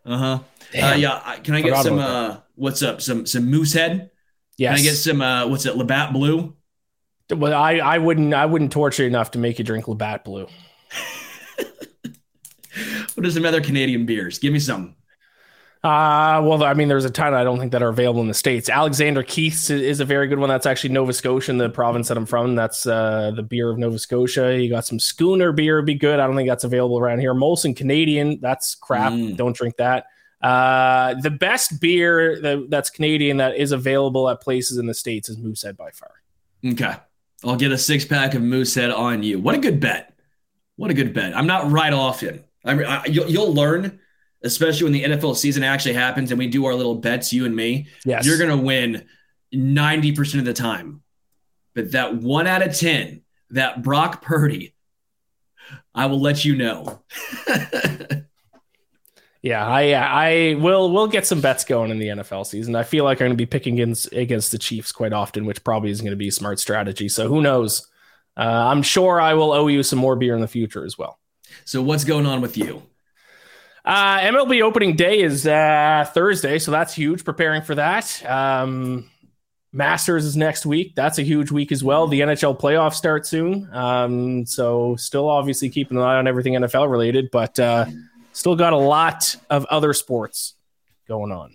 Uh-huh. 0.06 0.42
Uh 0.80 0.94
Yeah. 0.96 1.38
Can 1.44 1.56
I 1.56 1.62
get 1.62 1.82
some, 1.82 1.98
uh, 1.98 2.38
what's 2.54 2.84
up? 2.84 3.02
Some, 3.02 3.26
some 3.26 3.50
Moosehead? 3.50 4.12
Yes. 4.58 4.78
Can 4.78 4.80
I 4.80 4.84
get 4.84 4.96
some, 4.96 5.22
uh, 5.24 5.48
what's 5.48 5.66
it, 5.66 5.76
Labatt 5.76 6.14
Blue? 6.14 6.56
Well, 7.30 7.54
I, 7.54 7.76
I 7.78 7.98
wouldn't 7.98 8.34
I 8.34 8.46
wouldn't 8.46 8.72
torture 8.72 9.04
you 9.04 9.08
enough 9.08 9.32
to 9.32 9.40
make 9.40 9.60
you 9.60 9.66
drink 9.66 9.88
Labatt 9.88 10.24
Blue. 10.24 10.48
what 13.16 13.26
are 13.26 13.32
some 13.32 13.46
other 13.46 13.62
Canadian 13.62 14.06
beers? 14.06 14.40
Give 14.40 14.54
me 14.54 14.60
some. 14.60 14.96
Uh, 15.84 16.40
well, 16.42 16.64
I 16.64 16.74
mean, 16.76 16.88
there's 16.88 17.04
a 17.04 17.10
ton 17.10 17.34
I 17.34 17.44
don't 17.44 17.60
think 17.60 17.74
that 17.74 17.84
are 17.84 17.90
available 17.90 18.22
in 18.22 18.30
the 18.30 18.34
States. 18.34 18.70
Alexander 18.70 19.22
Keith's 19.22 19.70
is 19.70 20.00
a 20.00 20.06
very 20.06 20.28
good 20.28 20.40
one. 20.40 20.48
That's 20.48 20.66
actually 20.66 20.92
Nova 20.92 21.12
Scotia, 21.12 21.52
in 21.52 21.58
the 21.58 21.70
province 21.70 22.08
that 22.08 22.16
I'm 22.16 22.26
from. 22.26 22.56
That's 22.56 22.86
uh, 22.86 23.32
the 23.36 23.44
beer 23.44 23.70
of 23.70 23.78
Nova 23.78 24.00
Scotia. 24.00 24.58
You 24.58 24.70
got 24.70 24.86
some 24.86 24.98
Schooner 24.98 25.52
beer, 25.52 25.76
would 25.76 25.86
be 25.86 25.96
good. 25.96 26.22
I 26.22 26.26
don't 26.26 26.38
think 26.38 26.48
that's 26.48 26.64
available 26.64 27.00
around 27.00 27.20
here. 27.20 27.34
Molson 27.34 27.76
Canadian, 27.76 28.40
that's 28.40 28.76
crap. 28.76 29.12
Mm. 29.12 29.36
Don't 29.36 29.54
drink 29.54 29.76
that. 29.76 30.06
Uh, 30.42 31.16
the 31.16 31.30
best 31.30 31.82
beer 31.82 32.40
that, 32.42 32.70
that's 32.70 32.90
Canadian 32.90 33.38
that 33.38 33.58
is 33.58 33.74
available 33.74 34.30
at 34.30 34.40
places 34.40 34.78
in 34.78 34.86
the 34.86 34.94
States 34.94 35.28
is 35.28 35.38
Moosehead 35.38 35.76
by 35.76 35.92
far. 35.92 36.12
Okay. 36.66 36.96
I'll 37.44 37.56
get 37.56 37.72
a 37.72 37.78
six 37.78 38.06
pack 38.06 38.34
of 38.34 38.42
Moosehead 38.42 38.92
on 38.92 39.24
you. 39.24 39.40
What 39.40 39.56
a 39.56 39.60
good 39.60 39.80
bet. 39.80 40.14
What 40.76 40.92
a 40.92 40.94
good 40.94 41.14
bet. 41.14 41.36
I'm 41.36 41.48
not 41.48 41.72
right 41.72 41.94
often. 41.94 42.44
I 42.66 42.74
mean, 42.74 42.86
I, 42.86 43.06
you'll, 43.06 43.30
you'll 43.30 43.54
learn, 43.54 44.00
especially 44.44 44.86
when 44.86 44.94
the 44.94 45.04
NFL 45.04 45.36
season 45.36 45.64
actually 45.64 45.94
happens 45.94 46.32
and 46.32 46.40
we 46.40 46.48
do 46.48 46.66
our 46.66 46.74
little 46.74 46.96
bets, 46.96 47.34
you 47.34 47.46
and 47.46 47.56
me. 47.56 47.88
Yes. 48.06 48.26
You're 48.26 48.38
going 48.38 48.50
to 48.50 48.58
win 48.58 49.06
90% 49.54 50.40
of 50.40 50.46
the 50.46 50.54
time. 50.54 51.02
But 51.76 51.92
that 51.92 52.16
one 52.16 52.48
out 52.48 52.66
of 52.66 52.78
10, 52.78 53.22
that 53.52 53.82
Brock 53.82 54.22
Purdy, 54.22 54.76
I 55.94 56.06
will 56.08 56.22
let 56.22 56.46
you 56.46 56.56
know. 56.56 57.04
Yeah, 59.44 59.68
I 59.68 59.92
I 59.92 60.56
will 60.56 60.90
will 60.90 61.08
get 61.08 61.28
some 61.28 61.42
bets 61.42 61.66
going 61.66 61.92
in 61.92 62.00
the 62.00 62.08
NFL 62.08 62.46
season. 62.46 62.78
I 62.78 62.84
feel 62.84 63.04
like 63.04 63.18
I'm 63.18 63.26
going 63.26 63.32
to 63.32 63.38
be 63.38 63.46
picking 63.46 63.74
against 63.74 64.12
against 64.14 64.54
the 64.54 64.58
Chiefs 64.58 64.94
quite 64.94 65.12
often, 65.12 65.46
which 65.46 65.64
probably 65.66 65.92
isn't 65.92 66.04
going 66.04 66.14
to 66.14 66.18
be 66.18 66.30
a 66.30 66.32
smart 66.32 66.60
strategy. 66.60 67.10
So 67.10 67.28
who 67.28 67.42
knows? 67.42 67.86
Uh, 68.38 68.42
I'm 68.42 68.82
sure 68.82 69.20
I 69.20 69.34
will 69.34 69.52
owe 69.52 69.68
you 69.68 69.84
some 69.84 70.00
more 70.00 70.16
beer 70.16 70.34
in 70.34 70.40
the 70.42 70.48
future 70.48 70.86
as 70.86 70.98
well. 70.98 71.20
So 71.66 71.84
what's 71.84 72.06
going 72.06 72.26
on 72.26 72.40
with 72.40 72.58
you? 72.58 72.84
Uh, 73.84 74.20
MLB 74.20 74.62
opening 74.62 74.96
day 74.96 75.20
is 75.20 75.46
uh, 75.46 76.10
Thursday, 76.14 76.58
so 76.58 76.72
that's 76.72 76.94
huge. 76.94 77.26
Preparing 77.26 77.64
for 77.64 77.76
that. 77.76 78.26
Um, 78.26 79.10
Masters 79.74 80.24
is 80.24 80.38
next 80.38 80.66
week. 80.66 80.96
That's 80.96 81.18
a 81.18 81.24
huge 81.24 81.52
week 81.52 81.72
as 81.74 81.84
well. 81.84 82.08
The 82.08 82.22
NHL 82.22 82.58
playoffs 82.58 82.94
start 82.94 83.26
soon. 83.26 83.68
Um, 83.74 84.46
so 84.46 84.96
still 84.96 85.28
obviously 85.28 85.70
keeping 85.70 85.98
an 85.98 86.04
eye 86.04 86.16
on 86.16 86.28
everything 86.28 86.54
NFL 86.54 86.90
related, 86.90 87.30
but 87.30 87.60
uh, 87.60 87.88
Still 88.34 88.56
got 88.56 88.74
a 88.74 88.78
lot 88.78 89.36
of 89.50 89.66
other 89.66 89.94
sports 89.94 90.56
going 91.08 91.32
on. 91.32 91.54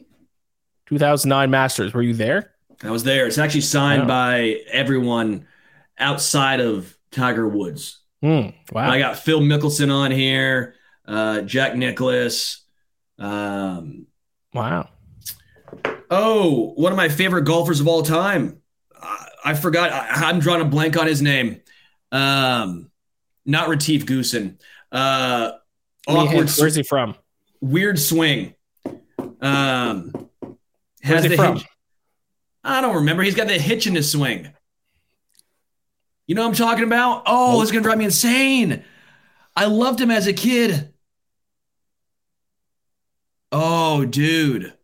2009 0.87 1.51
Masters. 1.51 1.93
Were 1.93 2.03
you 2.03 2.15
there? 2.15 2.53
I 2.83 2.91
was 2.91 3.05
there. 3.05 3.27
It's 3.27 3.39
actually 3.39 3.63
signed 3.63 4.07
by 4.07 4.61
everyone 4.71 5.47
outside 5.99 6.61
of 6.61 6.97
Tiger 7.11 7.49
Woods. 7.49 8.01
Mm, 8.23 8.55
wow. 8.73 8.91
I 8.91 8.99
got 8.99 9.19
Phil 9.19 9.41
Mickelson 9.41 9.93
on 9.93 10.11
here, 10.11 10.75
uh, 11.07 11.43
Jack 11.43 11.77
Nicklaus. 11.77 12.65
Um, 13.19 14.07
wow. 14.55 14.89
Oh, 16.11 16.73
one 16.77 16.93
of 16.93 16.97
my 16.97 17.09
favorite 17.09 17.43
golfers 17.43 17.81
of 17.81 17.89
all 17.89 18.03
time. 18.03 18.63
I, 19.01 19.29
I 19.47 19.55
forgot. 19.55 19.93
I, 19.93 20.31
am 20.31 20.39
drawing 20.39 20.63
a 20.63 20.65
blank 20.65 20.97
on 20.97 21.07
his 21.07 21.21
name. 21.21 21.61
Um, 22.13 22.91
not 23.45 23.69
Retief 23.69 24.07
Goosen. 24.07 24.59
Uh, 24.91 25.53
awkward. 26.09 26.51
Where's 26.51 26.75
he 26.75 26.83
from? 26.83 27.15
Weird 27.61 27.99
swing. 27.99 28.55
Um, 29.41 30.13
has 31.03 31.23
Where's 31.23 31.25
he 31.25 31.37
from? 31.37 31.57
Hitch. 31.57 31.67
I 32.65 32.81
don't 32.81 32.97
remember. 32.97 33.23
He's 33.23 33.35
got 33.35 33.47
the 33.47 33.59
hitch 33.59 33.87
in 33.87 33.95
his 33.95 34.11
swing. 34.11 34.53
You 36.27 36.35
know 36.35 36.43
what 36.43 36.49
I'm 36.49 36.55
talking 36.55 36.85
about? 36.85 37.23
Oh, 37.27 37.63
it's 37.63 37.71
gonna 37.71 37.83
drive 37.83 37.99
me 37.99 38.05
insane. 38.05 38.85
I 39.57 39.67
loved 39.67 40.01
him 40.01 40.11
as 40.11 40.27
a 40.27 40.33
kid. 40.33 40.93
Oh, 43.51 44.05
dude. 44.05 44.75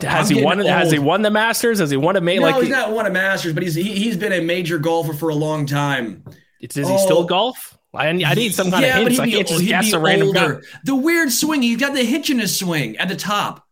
Has 0.00 0.30
I'm 0.30 0.36
he 0.36 0.44
won? 0.44 0.60
Old. 0.60 0.68
Has 0.68 0.92
he 0.92 0.98
won 0.98 1.22
the 1.22 1.30
Masters? 1.30 1.80
Has 1.80 1.90
he 1.90 1.96
won 1.96 2.16
a 2.16 2.20
major? 2.20 2.40
No, 2.40 2.46
like 2.46 2.56
he's 2.56 2.66
he, 2.66 2.70
not 2.70 2.92
won 2.92 3.06
a 3.06 3.10
Masters, 3.10 3.52
but 3.52 3.62
he's 3.62 3.74
he, 3.74 4.06
has 4.06 4.16
been 4.16 4.32
a 4.32 4.40
major 4.40 4.78
golfer 4.78 5.12
for 5.12 5.30
a 5.30 5.34
long 5.34 5.66
time. 5.66 6.22
Does 6.60 6.88
oh, 6.88 6.92
he 6.92 6.98
still 6.98 7.24
golf? 7.24 7.77
I, 7.94 8.08
I 8.08 8.12
need 8.12 8.54
some 8.54 8.70
kind 8.70 8.84
yeah, 8.84 8.98
of 8.98 9.06
hints. 9.06 9.18
I 9.18 9.30
can't 9.30 9.48
just 9.48 9.64
guess 9.64 9.92
a 9.92 9.98
random 9.98 10.32
guy. 10.32 10.56
The 10.84 10.94
weird 10.94 11.32
swing. 11.32 11.62
He's 11.62 11.78
got 11.78 11.94
the 11.94 12.04
hitch 12.04 12.30
in 12.30 12.38
his 12.38 12.58
swing 12.58 12.96
at 12.98 13.08
the 13.08 13.16
top. 13.16 13.66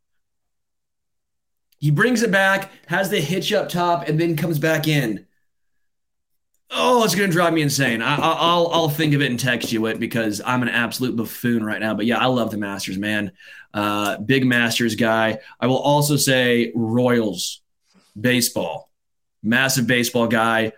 He 1.78 1.90
brings 1.90 2.22
it 2.22 2.30
back, 2.30 2.70
has 2.86 3.10
the 3.10 3.20
hitch 3.20 3.52
up 3.52 3.68
top, 3.68 4.08
and 4.08 4.18
then 4.18 4.36
comes 4.36 4.58
back 4.58 4.88
in. 4.88 5.26
Oh, 6.70 7.04
it's 7.04 7.14
gonna 7.14 7.28
drive 7.28 7.52
me 7.52 7.62
insane. 7.62 8.02
I, 8.02 8.16
will 8.16 8.72
I'll 8.72 8.88
think 8.88 9.14
of 9.14 9.22
it 9.22 9.30
and 9.30 9.38
text 9.38 9.70
you 9.70 9.86
it 9.86 10.00
because 10.00 10.40
I'm 10.44 10.62
an 10.62 10.68
absolute 10.68 11.14
buffoon 11.14 11.64
right 11.64 11.80
now. 11.80 11.94
But 11.94 12.06
yeah, 12.06 12.18
I 12.18 12.26
love 12.26 12.50
the 12.50 12.56
Masters, 12.56 12.98
man. 12.98 13.32
Uh, 13.72 14.18
big 14.18 14.44
Masters 14.44 14.94
guy. 14.96 15.38
I 15.60 15.66
will 15.66 15.78
also 15.78 16.16
say 16.16 16.72
Royals 16.74 17.60
baseball, 18.18 18.90
massive 19.42 19.86
baseball 19.86 20.26
guy. 20.26 20.72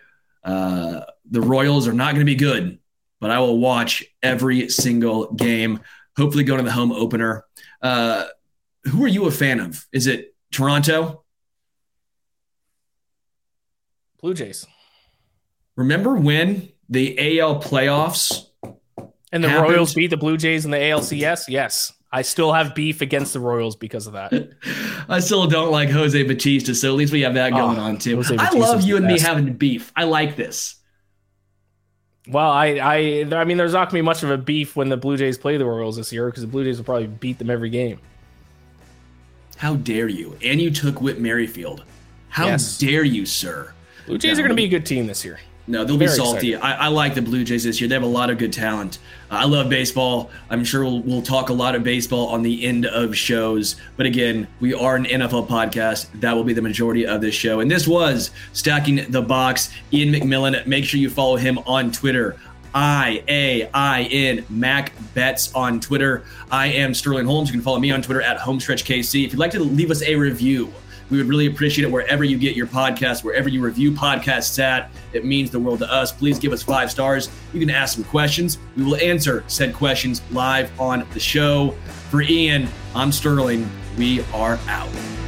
Uh, 0.44 1.02
the 1.30 1.40
Royals 1.40 1.88
are 1.88 1.92
not 1.92 2.14
going 2.14 2.26
to 2.26 2.30
be 2.30 2.34
good, 2.34 2.78
but 3.20 3.30
I 3.30 3.38
will 3.40 3.58
watch 3.58 4.04
every 4.22 4.68
single 4.68 5.32
game. 5.32 5.80
Hopefully, 6.16 6.44
go 6.44 6.56
to 6.56 6.62
the 6.62 6.72
home 6.72 6.92
opener. 6.92 7.44
Uh, 7.82 8.26
who 8.84 9.04
are 9.04 9.08
you 9.08 9.26
a 9.26 9.30
fan 9.30 9.60
of? 9.60 9.86
Is 9.92 10.06
it 10.06 10.34
Toronto? 10.50 11.24
Blue 14.20 14.34
Jays. 14.34 14.66
Remember 15.76 16.16
when 16.16 16.70
the 16.88 17.40
AL 17.40 17.62
playoffs 17.62 18.46
and 19.30 19.44
the 19.44 19.48
happened? 19.48 19.72
Royals 19.72 19.94
beat 19.94 20.08
the 20.08 20.16
Blue 20.16 20.36
Jays 20.36 20.64
in 20.64 20.70
the 20.70 20.76
ALCS? 20.76 21.44
Yes. 21.48 21.92
I 22.10 22.22
still 22.22 22.52
have 22.52 22.74
beef 22.74 23.00
against 23.00 23.34
the 23.34 23.40
Royals 23.40 23.76
because 23.76 24.06
of 24.06 24.14
that. 24.14 24.50
I 25.08 25.20
still 25.20 25.46
don't 25.46 25.70
like 25.70 25.90
Jose 25.90 26.20
Bautista, 26.22 26.74
so 26.74 26.88
at 26.88 26.94
least 26.94 27.12
we 27.12 27.20
have 27.20 27.34
that 27.34 27.50
going 27.52 27.78
oh, 27.78 27.82
on 27.82 27.98
too. 27.98 28.22
I 28.38 28.50
love 28.50 28.82
you 28.82 28.96
and 28.96 29.06
best. 29.06 29.22
me 29.22 29.28
having 29.28 29.52
beef. 29.54 29.92
I 29.94 30.04
like 30.04 30.34
this. 30.34 30.77
Well, 32.30 32.50
I, 32.50 32.66
I, 32.76 32.96
I 33.32 33.44
mean, 33.44 33.56
there's 33.56 33.72
not 33.72 33.88
gonna 33.88 33.98
be 33.98 34.02
much 34.02 34.22
of 34.22 34.30
a 34.30 34.36
beef 34.36 34.76
when 34.76 34.88
the 34.88 34.96
Blue 34.96 35.16
Jays 35.16 35.38
play 35.38 35.56
the 35.56 35.64
Royals 35.64 35.96
this 35.96 36.12
year 36.12 36.26
because 36.26 36.42
the 36.42 36.48
Blue 36.48 36.64
Jays 36.64 36.76
will 36.76 36.84
probably 36.84 37.06
beat 37.06 37.38
them 37.38 37.50
every 37.50 37.70
game. 37.70 38.00
How 39.56 39.74
dare 39.74 40.08
you? 40.08 40.36
And 40.42 40.60
you 40.60 40.70
took 40.70 41.00
Whit 41.00 41.20
Merrifield. 41.20 41.84
How 42.28 42.46
yes. 42.46 42.78
dare 42.78 43.02
you, 43.02 43.26
sir? 43.26 43.72
Blue 44.06 44.18
Jays 44.18 44.38
are 44.38 44.42
going 44.42 44.50
to 44.50 44.54
be 44.54 44.64
a 44.64 44.68
good 44.68 44.86
team 44.86 45.06
this 45.06 45.24
year. 45.24 45.40
No, 45.68 45.84
they'll 45.84 45.98
Very 45.98 46.10
be 46.10 46.16
salty. 46.16 46.56
I, 46.56 46.86
I, 46.86 46.88
like 46.88 47.14
the 47.14 47.20
Blue 47.20 47.44
Jays 47.44 47.62
this 47.64 47.78
year. 47.78 47.88
They 47.88 47.94
have 47.94 48.02
a 48.02 48.06
lot 48.06 48.30
of 48.30 48.38
good 48.38 48.54
talent. 48.54 48.98
I 49.30 49.44
love 49.44 49.68
baseball. 49.68 50.30
I'm 50.48 50.64
sure 50.64 50.82
we'll, 50.82 51.00
we'll, 51.00 51.22
talk 51.22 51.50
a 51.50 51.52
lot 51.52 51.74
of 51.74 51.84
baseball 51.84 52.28
on 52.28 52.42
the 52.42 52.64
end 52.64 52.86
of 52.86 53.14
shows. 53.14 53.76
But 53.98 54.06
again, 54.06 54.48
we 54.60 54.72
are 54.72 54.96
an 54.96 55.04
NFL 55.04 55.46
podcast. 55.46 56.08
That 56.20 56.34
will 56.34 56.44
be 56.44 56.54
the 56.54 56.62
majority 56.62 57.06
of 57.06 57.20
this 57.20 57.34
show. 57.34 57.60
And 57.60 57.70
this 57.70 57.86
was 57.86 58.30
Stacking 58.54 59.10
the 59.10 59.20
Box. 59.20 59.68
Iain 59.92 60.10
MacMillan. 60.10 60.66
Make 60.66 60.86
sure 60.86 60.98
you 60.98 61.10
follow 61.10 61.36
him 61.36 61.58
on 61.58 61.92
Twitter. 61.92 62.36
I 62.74 63.22
A 63.28 63.68
I 63.74 64.02
N 64.04 64.46
Mac 64.48 64.92
Bets 65.12 65.52
on 65.54 65.80
Twitter. 65.80 66.24
I 66.50 66.68
am 66.68 66.94
Sterling 66.94 67.26
Holmes. 67.26 67.48
You 67.48 67.52
can 67.52 67.62
follow 67.62 67.78
me 67.78 67.90
on 67.90 68.00
Twitter 68.00 68.22
at 68.22 68.38
HomestretchKC. 68.38 69.26
If 69.26 69.32
you'd 69.32 69.38
like 69.38 69.50
to 69.52 69.60
leave 69.60 69.90
us 69.90 70.02
a 70.02 70.14
review, 70.14 70.72
we 71.10 71.18
would 71.18 71.26
really 71.26 71.46
appreciate 71.46 71.86
it 71.86 71.90
wherever 71.90 72.24
you 72.24 72.38
get 72.38 72.56
your 72.56 72.66
podcast, 72.66 73.24
wherever 73.24 73.48
you 73.48 73.60
review 73.60 73.92
podcasts 73.92 74.58
at. 74.58 74.90
It 75.12 75.24
means 75.24 75.50
the 75.50 75.60
world 75.60 75.78
to 75.80 75.92
us. 75.92 76.12
Please 76.12 76.38
give 76.38 76.52
us 76.52 76.62
five 76.62 76.90
stars. 76.90 77.30
You 77.52 77.60
can 77.60 77.70
ask 77.70 77.94
some 77.94 78.04
questions. 78.04 78.58
We 78.76 78.84
will 78.84 78.96
answer 78.96 79.44
said 79.46 79.74
questions 79.74 80.22
live 80.30 80.70
on 80.80 81.06
the 81.12 81.20
show. 81.20 81.74
For 82.10 82.22
Iain, 82.22 82.68
I'm 82.94 83.12
Sterling. 83.12 83.68
We 83.96 84.24
are 84.32 84.58
out. 84.68 85.27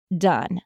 done. 0.17 0.61